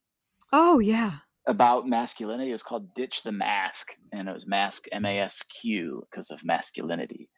[0.53, 1.17] Oh yeah.
[1.47, 2.51] About masculinity.
[2.51, 6.31] It was called Ditch the Mask, and it was mask M A S Q because
[6.31, 7.29] of masculinity.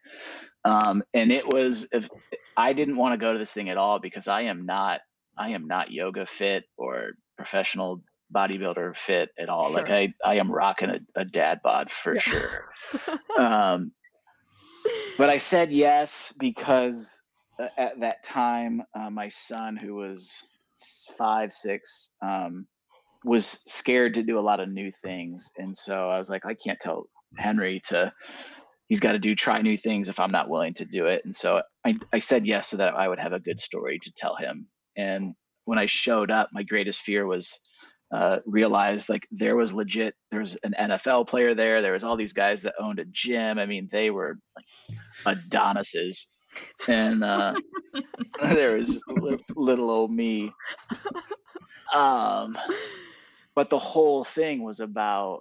[0.64, 2.08] Um, and it was if
[2.56, 5.00] I didn't want to go to this thing at all because I am not
[5.38, 8.02] I am not yoga fit or professional
[8.34, 9.72] bodybuilder fit at all.
[9.72, 12.20] Like I I am rocking a, a dad bod for Yeah.
[12.20, 12.64] sure.
[13.38, 13.92] Um,
[15.18, 17.22] but I said yes because
[17.60, 20.46] uh, at that time, uh, my son, who was
[21.18, 22.66] five, six, um,
[23.24, 26.54] was scared to do a lot of new things, and so I was like, I
[26.54, 27.06] can't tell
[27.36, 28.12] Henry to.
[28.86, 31.34] He's got to do try new things if I'm not willing to do it, and
[31.34, 34.36] so I, I said yes so that I would have a good story to tell
[34.36, 34.68] him.
[34.96, 35.34] And
[35.64, 37.58] when I showed up, my greatest fear was
[38.12, 41.82] uh, realized like there was legit there was an NFL player there.
[41.82, 43.58] There was all these guys that owned a gym.
[43.58, 44.38] I mean, they were
[45.24, 46.28] like Adonises,
[46.86, 47.54] and uh,
[48.42, 50.52] there was li- little old me.
[51.92, 52.56] Um,
[53.54, 55.40] but the whole thing was about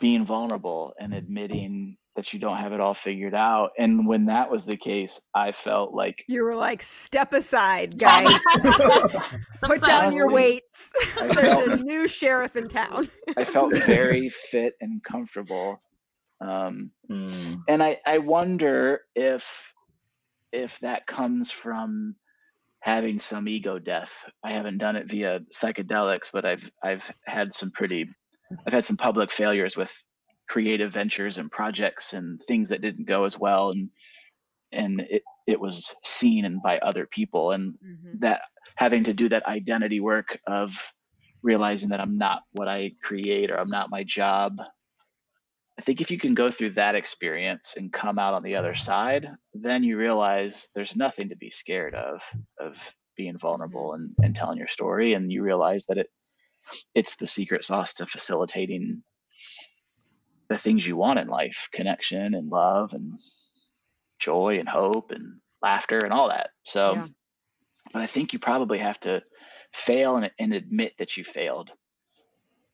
[0.00, 3.70] being vulnerable and admitting that you don't have it all figured out.
[3.78, 8.28] And when that was the case, I felt like You were like, step aside, guys.
[9.62, 10.92] Put down your weights.
[11.18, 13.08] There's felt- a new sheriff in town.
[13.36, 15.80] I felt very fit and comfortable.
[16.40, 17.62] Um, Mm.
[17.68, 19.74] and I, I wonder if
[20.50, 22.14] if that comes from
[22.82, 24.24] having some ego death.
[24.42, 28.54] I haven't done it via psychedelics, but I've I've had some pretty mm-hmm.
[28.66, 29.92] I've had some public failures with
[30.48, 33.88] creative ventures and projects and things that didn't go as well and
[34.72, 38.18] and it it was seen and by other people and mm-hmm.
[38.18, 38.42] that
[38.76, 40.74] having to do that identity work of
[41.42, 44.56] realizing that I'm not what I create or I'm not my job.
[45.82, 48.72] I think if you can go through that experience and come out on the other
[48.72, 52.22] side, then you realize there's nothing to be scared of
[52.60, 56.06] of being vulnerable and, and telling your story and you realize that it
[56.94, 59.02] it's the secret sauce to facilitating
[60.48, 63.18] the things you want in life, connection and love and
[64.20, 66.50] joy and hope and laughter and all that.
[66.62, 67.08] So Yeah.
[67.92, 69.20] but I think you probably have to
[69.72, 71.72] fail and, and admit that you failed.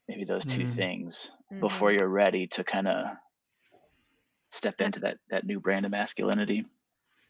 [0.08, 0.66] Maybe those two Mhm.
[0.66, 1.60] things Mm-hmm.
[1.60, 3.16] before you're ready to kind of
[4.50, 6.66] step into that that new brand of masculinity.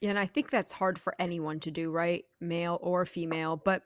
[0.01, 2.25] Yeah, and I think that's hard for anyone to do, right?
[2.41, 3.83] Male or female, but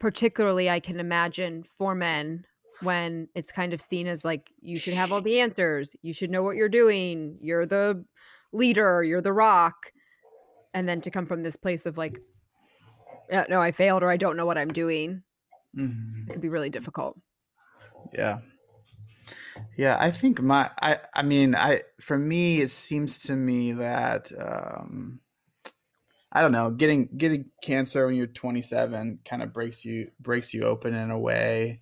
[0.00, 2.46] particularly I can imagine for men
[2.80, 6.30] when it's kind of seen as like you should have all the answers, you should
[6.30, 8.04] know what you're doing, you're the
[8.52, 9.92] leader, you're the rock.
[10.74, 12.20] And then to come from this place of like,
[13.30, 15.22] yeah, no, I failed or I don't know what I'm doing,
[15.72, 16.26] Mhm.
[16.26, 17.18] it could be really difficult.
[18.12, 18.38] Yeah.
[19.76, 24.30] Yeah, I think my I I mean, I for me it seems to me that
[24.38, 25.20] um
[26.32, 30.64] I don't know, getting getting cancer when you're 27 kind of breaks you breaks you
[30.64, 31.80] open in a way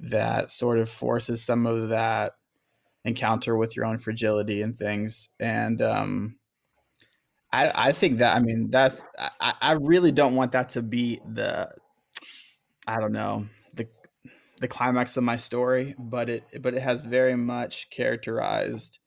[0.00, 2.34] that sort of forces some of that
[3.04, 5.30] encounter with your own fragility and things.
[5.40, 6.36] And um
[7.52, 11.20] I, I think that I mean that's I, I really don't want that to be
[11.26, 11.70] the
[12.86, 13.46] I don't know
[14.62, 18.98] the climax of my story, but it but it has very much characterized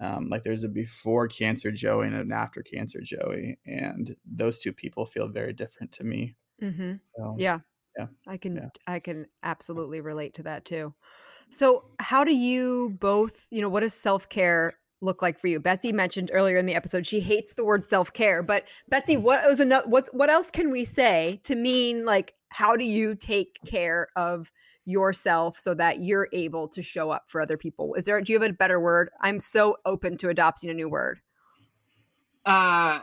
[0.00, 4.72] um, like there's a before cancer Joey and an after cancer Joey, and those two
[4.72, 6.36] people feel very different to me.
[6.62, 6.94] Mm-hmm.
[7.16, 7.60] So, Yeah.
[7.96, 8.06] Yeah.
[8.26, 8.68] I can Yeah.
[8.86, 10.94] I can absolutely relate to that too.
[11.48, 15.60] So, how do you both, you know, what does self-care look like for you?
[15.60, 19.60] Betsy mentioned earlier in the episode she hates the word self-care, but Betsy, what was
[19.60, 24.08] another what what else can we say to mean like how do you take care
[24.16, 24.50] of
[24.84, 27.94] yourself so that you're able to show up for other people?
[27.94, 29.10] Is there do you have a better word?
[29.20, 31.20] I'm so open to adopting a new word.
[32.44, 33.00] Uh,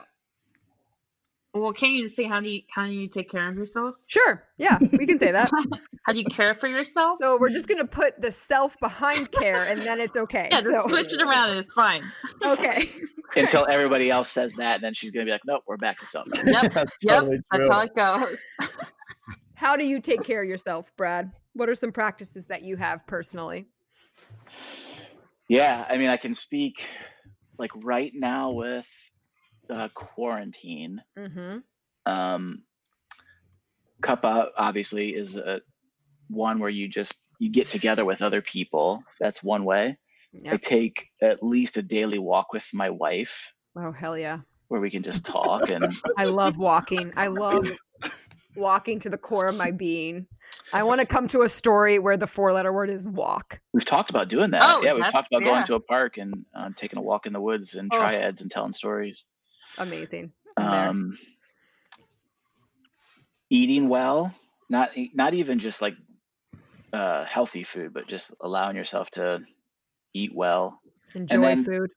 [1.53, 3.95] well, can you just say how do you how do you take care of yourself?
[4.07, 4.43] Sure.
[4.57, 5.51] Yeah, we can say that.
[6.03, 7.19] How do you care for yourself?
[7.21, 10.47] So we're just gonna put the self behind care, and then it's okay.
[10.49, 12.03] yeah, just so, switch it around and it's fine.
[12.43, 12.89] okay.
[13.35, 16.07] Until everybody else says that, and then she's gonna be like, "Nope, we're back to
[16.07, 16.43] self." Yep,
[16.73, 18.37] That's yep, totally that's how it goes.
[19.53, 21.31] How do you take care of yourself, Brad?
[21.53, 23.67] What are some practices that you have personally?
[25.47, 26.87] Yeah, I mean, I can speak
[27.57, 28.87] like right now with
[29.69, 31.01] uh, quarantine.
[31.17, 31.59] Mm-hmm.
[32.05, 32.63] Um,
[34.01, 35.61] Cuppa obviously is a
[36.29, 39.03] one where you just you get together with other people.
[39.19, 39.97] That's one way.
[40.49, 44.39] I take at least a daily walk with my wife Oh hell yeah!
[44.67, 47.11] where we can just talk and I love walking.
[47.15, 47.67] I love
[48.55, 50.27] walking to the core of my being.
[50.73, 53.59] I want to come to a story where the four-letter word is walk.
[53.73, 54.63] we've talked about doing that.
[54.65, 55.51] Oh, yeah, we've talked about yeah.
[55.51, 57.97] going to a park and uh, taking a walk in the woods and Oh.
[57.97, 59.25] triads and telling stories.
[59.77, 60.31] Amazing.
[60.57, 61.17] Um,
[63.49, 64.33] eating well
[64.69, 65.95] not not even just like
[66.93, 69.41] uh, healthy food but just allowing yourself to
[70.13, 70.79] eat well
[71.15, 71.89] Enjoy then- food.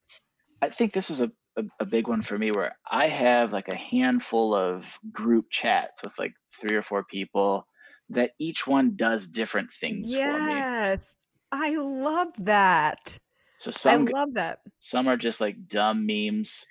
[0.62, 3.68] i think this is a, a, a big one for me where i have like
[3.68, 7.66] a handful of group chats with like three or four people
[8.14, 11.14] that each one does different things for me Yes,
[11.52, 13.18] I love that.
[13.58, 14.60] so some I love that.
[14.78, 16.64] some are just like dumb memes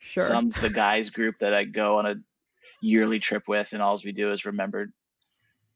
[0.00, 0.26] Sure.
[0.26, 2.14] Some's the guys group that I go on a
[2.82, 4.92] yearly trip with, and all we do is remember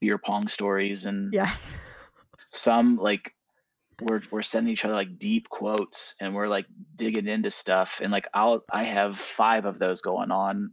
[0.01, 1.05] beer pong stories.
[1.05, 1.75] And yes.
[2.51, 3.33] some like
[4.01, 8.01] we're we're sending each other like deep quotes, and we're like digging into stuff.
[8.03, 10.73] And like I'll I have five of those going on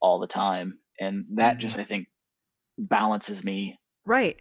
[0.00, 1.82] all the time, and that just mm-hmm.
[1.82, 2.08] I think
[2.78, 4.40] balances me Right.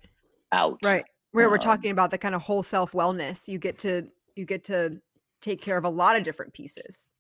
[0.51, 0.79] out.
[0.83, 1.05] Right.
[1.31, 3.47] Where we're Um, talking about the kind of whole self wellness.
[3.47, 5.01] You get to you get to
[5.41, 7.11] take care of a lot of different pieces.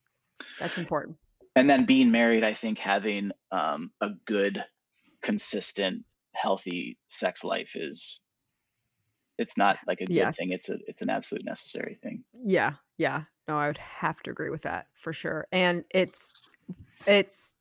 [0.59, 1.17] That's important.
[1.55, 4.63] and then being married i think having um, a good
[5.23, 8.21] consistent healthy sex life is
[9.37, 10.37] it's not like a good Yes.
[10.37, 13.23] thing it's a it's an absolute necessary thing Yeah, yeah.
[13.47, 15.47] No, I would have to agree with that for sure.
[15.51, 16.35] And it's
[17.07, 17.55] it's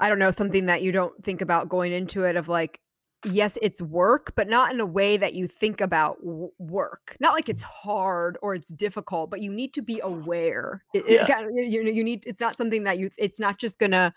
[0.00, 0.68] I don't know, something mm.
[0.68, 2.80] that you don't think about going into it of like
[3.26, 7.16] yes, it's work, but not in a way that you think about w- work.
[7.20, 7.66] Not like it's mm.
[7.66, 10.84] hard or it's difficult, but you need to be aware.
[10.94, 11.40] It, it Yeah.
[11.40, 14.12] of- you know, you need it's not something that you it's not just going to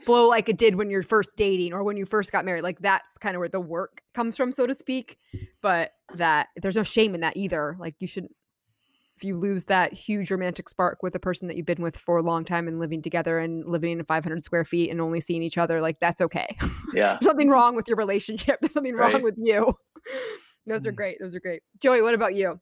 [0.00, 2.64] flow like it did when you're first dating or when you first got married.
[2.64, 5.18] Like that's kind of where the work comes from, so to speak.
[5.60, 7.76] But that there's no shame in that either.
[7.78, 8.28] Like you should
[9.20, 12.16] if you lose that huge romantic spark with a person that you've been with for
[12.16, 15.42] a long time and living together and living in 500 square feet and only seeing
[15.42, 16.56] each other, like that's okay.
[16.94, 18.58] yeah There's something wrong with your relationship.
[18.62, 19.74] There's something wrong with you.
[20.66, 20.96] Those are Mm.
[20.96, 21.18] great.
[21.20, 21.60] Those are great.
[21.80, 22.58] Joey, what about you?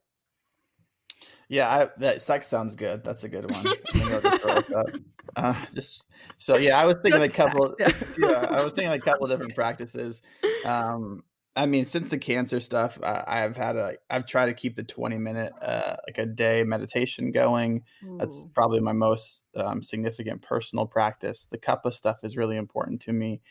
[1.47, 3.05] Yeah, I, that sex sounds good.
[3.05, 3.65] That's a good one.
[3.93, 4.99] I'm gonna throw with that.
[5.37, 6.03] Uh, just
[6.39, 7.73] so yeah, I was thinking Just a couple.
[7.79, 10.21] sex, yeah, I was thinking a couple different practices.
[10.65, 11.23] Um,
[11.59, 14.83] I mean, since the cancer stuff, I, I've had a, I've tried to keep the
[14.83, 17.83] 20 minute, uh, like a day meditation going.
[18.17, 21.45] That's probably my most um, significant personal practice.
[21.45, 23.41] The cuppa stuff is really important to me.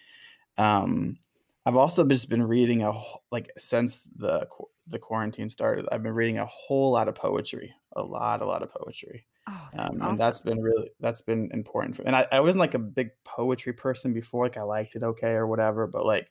[0.56, 1.18] Um,
[1.66, 2.92] I've also just been reading a
[3.30, 4.48] like since the
[4.86, 5.86] the quarantine started.
[5.92, 9.68] I've been reading a whole lot of poetry, a lot, a lot of poetry, Oh,
[9.78, 10.18] um, that's and awesome.
[10.18, 12.02] that's been really that's been important for.
[12.02, 14.46] And I, I wasn't like a big poetry person before.
[14.46, 16.30] Like I liked it okay or whatever, but like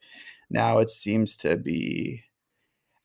[0.49, 2.23] now it seems to be.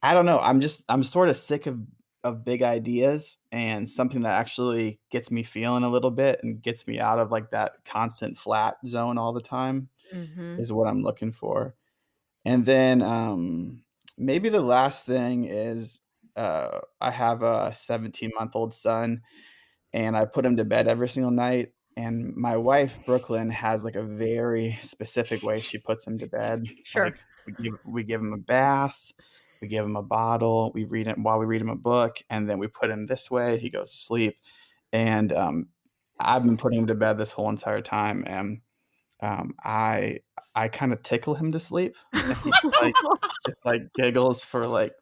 [0.02, 0.40] I don't know.
[0.40, 1.81] I'm just I'm sort of sick of
[2.24, 6.86] of big ideas and something that actually gets me feeling a little bit and gets
[6.86, 10.59] me out of like that constant flat zone all the time Mhm.
[10.59, 11.77] is what I'm looking for.
[12.44, 13.85] And then um
[14.19, 16.01] maybe the last thing is
[16.36, 19.23] uh I have a 17 month old son
[19.93, 23.97] and I put him to bed every single night and my wife Brooklyn has like
[23.97, 26.66] a very specific way she puts him to bed.
[26.85, 27.05] Sure.
[27.05, 29.12] Like we give we give him a bath,
[29.60, 32.48] we give him a bottle, we read it while we read him a book, and
[32.48, 34.36] then we put him this way, he goes to sleep.
[34.93, 35.69] And um
[36.20, 38.60] I've been putting him to bed this whole entire time, and
[39.23, 40.20] um, I
[40.55, 41.97] I kind of tickle him to sleep.
[42.12, 42.94] like,
[43.47, 44.93] just like giggles for like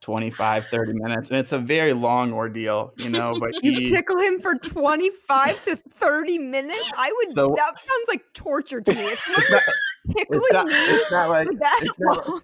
[0.00, 4.18] 25 30 minutes and it's a very long ordeal you know but you he, tickle
[4.18, 9.04] him for 25 to 30 minutes i would so, that sounds like torture to me
[9.04, 9.62] it's not,
[10.16, 11.48] it's not, it's not like
[11.80, 12.42] it's not,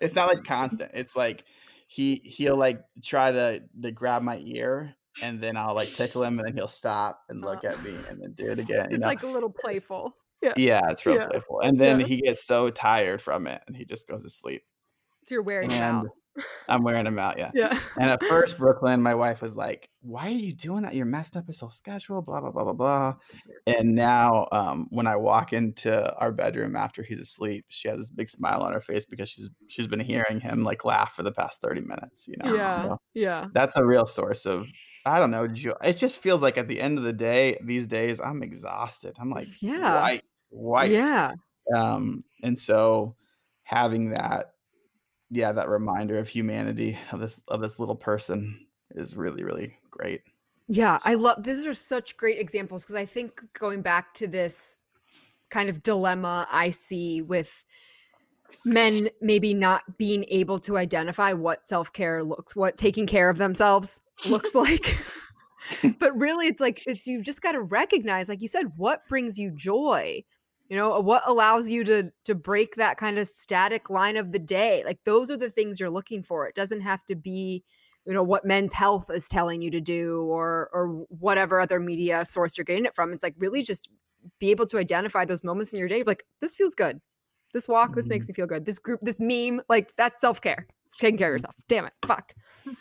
[0.00, 1.44] it's not like constant it's like
[1.86, 6.38] he he'll like try to to grab my ear and then I'll like tickle him
[6.38, 8.86] and then he'll stop and look uh, at me and then do it again.
[8.90, 9.06] it's know?
[9.06, 10.14] like a little playful.
[10.40, 10.54] Yeah.
[10.56, 11.26] Yeah, it's real yeah.
[11.26, 11.60] playful.
[11.60, 12.06] And then yeah.
[12.06, 14.62] he gets so tired from it and he just goes to sleep.
[15.24, 16.06] So you're wearing and out.
[16.68, 17.50] I'm wearing them out, yeah.
[17.54, 17.78] Yeah.
[17.96, 20.94] And at first, Brooklyn, my wife was like, "Why are you doing that?
[20.94, 23.14] You're messed up his whole schedule." Blah blah blah blah blah.
[23.66, 28.10] And now, um, when I walk into our bedroom after he's asleep, she has this
[28.10, 31.32] big smile on her face because she's she's been hearing him like laugh for the
[31.32, 32.26] past thirty minutes.
[32.26, 32.54] You know.
[32.54, 32.78] Yeah.
[32.78, 33.46] So yeah.
[33.52, 34.68] That's a real source of
[35.04, 35.48] I don't know.
[35.48, 35.74] Joy.
[35.82, 39.16] It just feels like at the end of the day, these days, I'm exhausted.
[39.20, 40.90] I'm like, yeah, white, white.
[40.90, 41.32] Yeah.
[41.74, 43.16] Um, and so
[43.64, 44.51] having that
[45.32, 50.20] yeah, that reminder of humanity of this of this little person is really really great.
[50.68, 54.84] Yeah, I love these are such great examples because I think going back to this
[55.48, 57.64] kind of dilemma I see with
[58.64, 64.00] men maybe not being able to identify what self-care looks what taking care of themselves
[64.28, 64.98] looks like.
[65.98, 69.38] but really it's like it's you've just got to recognize like you said what brings
[69.38, 70.22] you joy
[70.72, 74.38] you know what allows you to to break that kind of static line of the
[74.38, 74.82] day?
[74.86, 76.48] Like those are the things you're looking for.
[76.48, 77.62] It doesn't have to be
[78.06, 82.24] you know what men's health is telling you to do or or whatever other media
[82.24, 83.12] source you're getting it from.
[83.12, 83.90] It's like really just
[84.38, 87.02] be able to identify those moments in your day like this feels good.
[87.52, 88.30] This walk this makes mm-hmm.
[88.30, 88.64] me feel good.
[88.64, 90.66] This group this meme like that's self-care.
[90.98, 91.54] Taking care of yourself.
[91.68, 91.92] Damn it.
[92.06, 92.32] Fuck.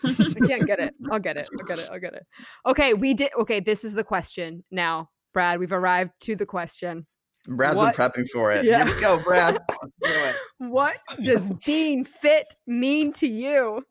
[0.06, 0.14] I
[0.48, 0.94] can't get it.
[1.12, 1.50] I'll get it.
[1.60, 1.90] I'll get it.
[1.92, 2.26] I'll get it.
[2.66, 5.60] Okay we did okay this is the question now brad.
[5.60, 7.06] We've arrived to the question
[7.48, 8.66] Brad's what, been prepping for it.
[8.66, 8.86] Yeah.
[8.86, 9.58] Here we go, Brad.
[9.82, 10.36] Let's do it.
[10.60, 13.84] What does being fit mean to you?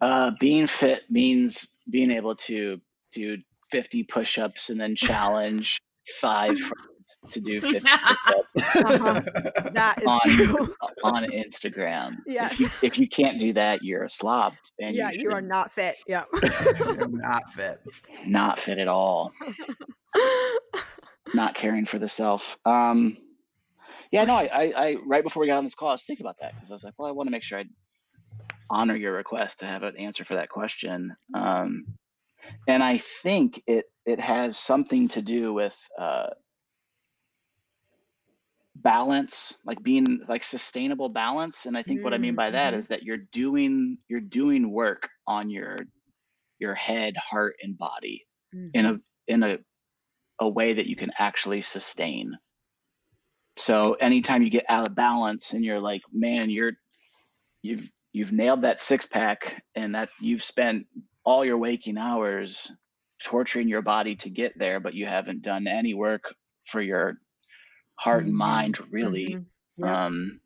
[0.00, 2.80] Uh, being fit means being able to
[3.12, 3.38] do
[3.70, 5.80] 50 push-ups and then challenge
[6.20, 9.20] five friends to do 50 push-ups uh-huh.
[9.72, 10.74] That is on, true.
[11.02, 12.18] on Instagram.
[12.26, 12.52] Yes.
[12.52, 14.54] If you, if you, can't do that, you're a slob.
[14.78, 15.96] And yeah, you, you are not fit.
[16.06, 16.24] Yeah.
[16.78, 17.80] you're not fit.
[18.26, 19.32] Not fit at all
[21.34, 22.58] not caring for the self.
[22.64, 23.16] Um,
[24.10, 26.24] yeah, no, I, I, I, right before we got on this call, I was thinking
[26.24, 27.64] about that because I was like, well, I want to make sure I
[28.70, 31.14] honor your request to have an answer for that question.
[31.34, 31.86] Um,
[32.68, 36.28] and I think it it has something to do with uh,
[38.76, 41.66] balance, like being like sustainable balance.
[41.66, 42.04] And I think mm-hmm.
[42.04, 42.82] what I mean by that mm-hmm.
[42.88, 45.78] that you're doing you're doing work on your
[46.58, 48.24] your head, heart, and body
[48.54, 48.68] mm-hmm.
[48.74, 49.58] in a in a
[50.40, 52.36] a way that you can actually sustain.
[53.56, 56.72] So anytime you get out of balance and you're like, man, you're
[57.62, 60.86] you've you've nailed that six pack and that you've spent
[61.24, 62.70] all your waking hours
[63.22, 66.34] torturing your body to get there, but you haven't done any work
[66.64, 67.18] for your
[67.96, 68.28] heart mm-hmm.
[68.28, 69.28] and mind really.
[69.28, 69.84] Mm-hmm.
[69.84, 70.04] Yeah.
[70.04, 70.40] Um,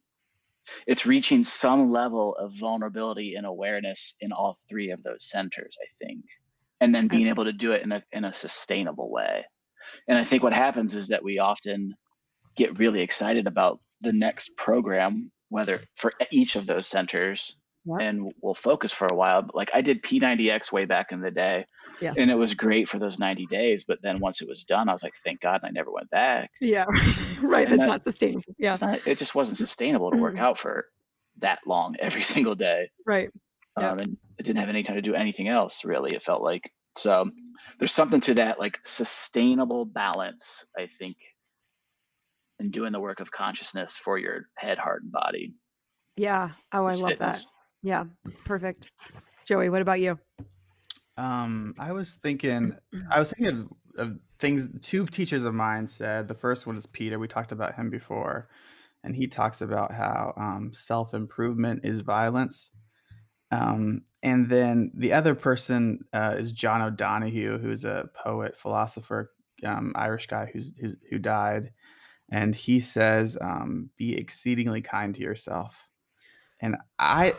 [0.87, 6.05] it's reaching some level of vulnerability and awareness in all three of those centers, I
[6.05, 6.25] think,
[6.81, 9.45] and then being able to do it in a in a sustainable way.
[10.09, 11.95] And I think what happens is that we often
[12.57, 17.57] get really excited about the next program, whether for each of those centers,
[18.01, 19.43] and we'll focus for a while.
[19.43, 21.65] But like I did P90X way back in the day,
[22.01, 22.13] yeah.
[22.17, 23.85] and it was great for those 90 days.
[23.85, 26.11] But then once it was done, I was like, thank God, and I never went
[26.11, 26.51] back.
[26.61, 26.85] Yeah,
[27.43, 27.69] right.
[27.69, 28.55] That's that, not sustainable.
[28.59, 30.87] Yeah, not, it just wasn't sustainable to work out for
[31.39, 32.91] that long every single day.
[33.07, 33.31] Right.
[33.77, 36.15] Um, and it didn't have any time to do anything else really.
[36.15, 37.31] It felt like so
[37.79, 41.17] there's something to that like sustainable balance, I think,
[42.59, 45.55] in doing the work of consciousness for your head, heart, and body.
[46.17, 46.51] Yeah.
[46.73, 47.45] Oh, I love fitness.
[47.45, 47.51] that.
[47.83, 48.93] Yeah, it's perfect.
[49.47, 50.19] Joey, what about you?
[51.17, 52.75] Um, I was thinking,
[53.11, 54.69] I was thinking of, of things.
[54.81, 56.29] Two teachers of mine said.
[56.29, 57.19] The first one is Peter.
[57.19, 58.49] We talked about him before,
[59.05, 62.71] and he talks about how um, self improvement is violence.
[63.51, 69.33] Um, and then the other person uh, is John O'Donohue, who's a poet, philosopher,
[69.65, 71.73] um, Irish guy who's, who's, who died,
[72.31, 75.89] and he says, um, "Be exceedingly kind to yourself."
[76.61, 77.35] And I,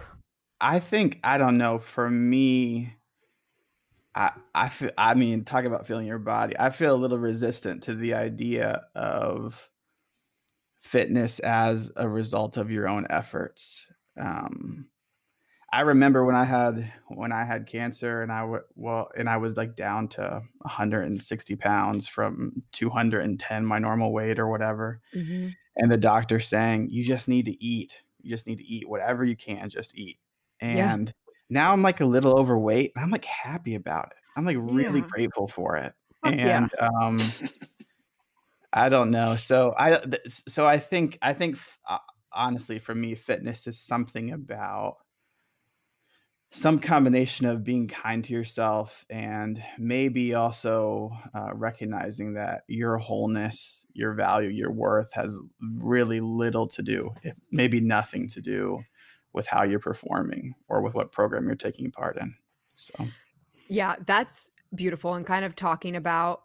[0.59, 1.79] I think I don't know.
[1.79, 2.93] For me,
[4.15, 4.91] I I feel.
[4.97, 6.55] I mean, talk about feeling your body.
[6.59, 9.69] I feel a little resistant to the idea of
[10.81, 13.85] fitness as a result of your own efforts.
[14.19, 14.87] Um,
[15.73, 19.37] I remember when I had when I had cancer and I w- well and I
[19.37, 25.49] was like down to 160 pounds from 210 my normal weight or whatever, Mm-hmm.
[25.77, 29.23] and the doctor saying you just need to eat, you just need to eat whatever
[29.23, 30.19] you can, just eat.
[30.61, 30.93] Yeah.
[30.93, 31.13] And
[31.49, 32.91] now I'm like a little overweight.
[32.95, 34.17] And I'm like happy about it.
[34.35, 35.07] I'm like really Yeah.
[35.09, 35.93] grateful for it.
[36.23, 36.67] Fuck yeah.
[36.79, 37.19] and um,
[38.73, 39.35] I don't know.
[39.37, 40.01] So I
[40.47, 41.57] so I think I think
[41.87, 41.97] uh,
[42.31, 44.97] honestly for me fitness is something about
[46.53, 53.87] some combination of being kind to yourself and maybe also uh, recognizing that your wholeness,
[53.93, 55.39] your value, your worth has
[55.77, 58.79] really little to do, if maybe nothing to do
[59.31, 62.35] with how you're performing or with what program you're taking part in.
[62.75, 63.07] So
[63.69, 65.13] Yeah, that's beautiful.
[65.13, 66.41] And kind of talking about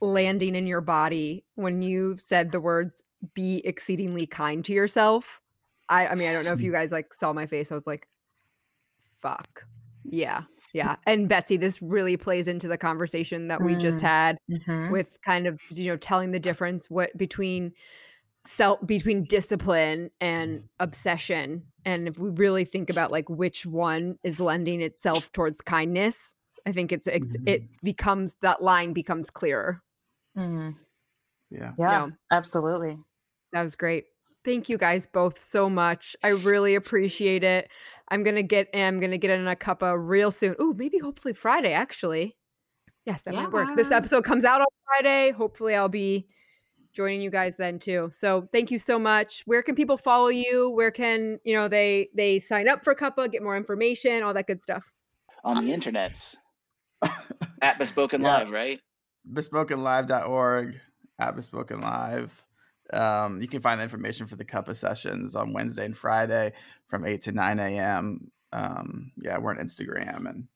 [0.00, 3.02] landing in your body when you said the words
[3.34, 5.40] be exceedingly kind to yourself.
[5.88, 7.72] I, I mean, I don't know if you guys like saw my face.
[7.72, 8.06] I was like,
[9.28, 9.64] fuck.
[10.04, 10.42] Yeah.
[10.72, 10.96] Yeah.
[11.06, 14.06] And Betsy, this really plays into the conversation that we just Mm.
[14.06, 14.90] had Mhm.
[14.90, 17.72] with kind of, you know, telling the difference what between
[18.44, 21.66] self between discipline and obsession.
[21.84, 26.34] And if we really think about like which one is lending itself towards kindness,
[26.66, 29.80] I think it's, it's it becomes that line becomes clearer.
[30.36, 30.76] Mhm.
[31.50, 31.72] yeah.
[31.78, 32.12] Yeah, No.
[32.30, 32.98] absolutely.
[33.52, 34.04] That was great.
[34.46, 36.14] Thank you guys both so much.
[36.22, 37.68] I really appreciate it.
[38.08, 40.54] I'm gonna get I'm gonna get in a cuppa real soon.
[40.62, 42.36] Ooh, maybe hopefully Friday actually.
[43.04, 43.74] Yes, that might work.
[43.74, 45.32] This episode comes out on Friday.
[45.32, 46.28] Hopefully I'll be
[46.92, 48.08] joining you guys then too.
[48.12, 49.42] So thank you so much.
[49.46, 50.70] Where can people follow you?
[50.70, 54.46] Where can you know they they sign up for cuppa, get more information, all that
[54.46, 54.84] good stuff?
[55.42, 56.36] on the internets
[57.62, 58.38] at Bespoken Yeah.
[58.38, 58.80] Live, right?
[59.32, 60.80] bespokenlive.org
[61.18, 62.44] at bespoken live
[62.92, 66.52] um, you can find the information for the cuppa sessions on wednesday and friday
[66.88, 70.46] from 8 to 9 a.m um, yeah we're on instagram and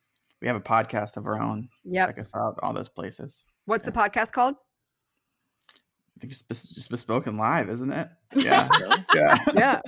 [0.40, 1.69] we have a podcast of our own.
[1.85, 2.07] Yeah.
[2.07, 3.44] check us out all those places.
[3.66, 4.55] What's the podcast called?
[6.16, 8.09] i think it's bes- just bespoken live isn't it?
[8.35, 8.69] Yeah.
[9.15, 9.36] Yeah.
[9.55, 9.81] Yeah.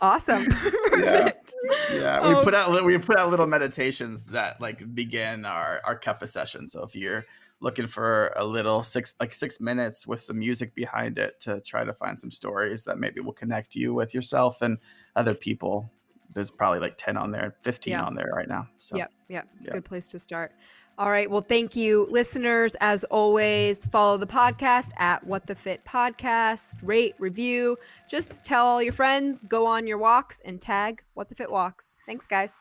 [0.00, 0.46] Awesome.
[0.90, 1.54] Perfect.
[1.92, 2.26] yeah.
[2.26, 5.98] We Oh, put out li- we put out little meditations that like begin our our
[6.00, 7.24] cuppa session so if you're
[7.60, 11.84] looking for a little six like six minutes with some music behind it to try
[11.84, 14.78] to find some stories that maybe will connect you with yourself and
[15.16, 15.90] other people
[16.32, 18.02] there's probably like 10 on there 15 Yeah.
[18.02, 19.48] on there right now so yeah yep.
[19.58, 19.76] It's a yeah.
[19.76, 20.52] good place to start.
[20.98, 21.30] All right.
[21.30, 22.76] Well, thank you, listeners.
[22.80, 26.76] As always, follow the podcast at What the Fit Podcast.
[26.82, 27.78] Rate, review.
[28.10, 29.42] Just tell all your friends.
[29.48, 31.96] Go on your walks and tag What the Fit Walks.
[32.04, 32.60] Thanks, guys.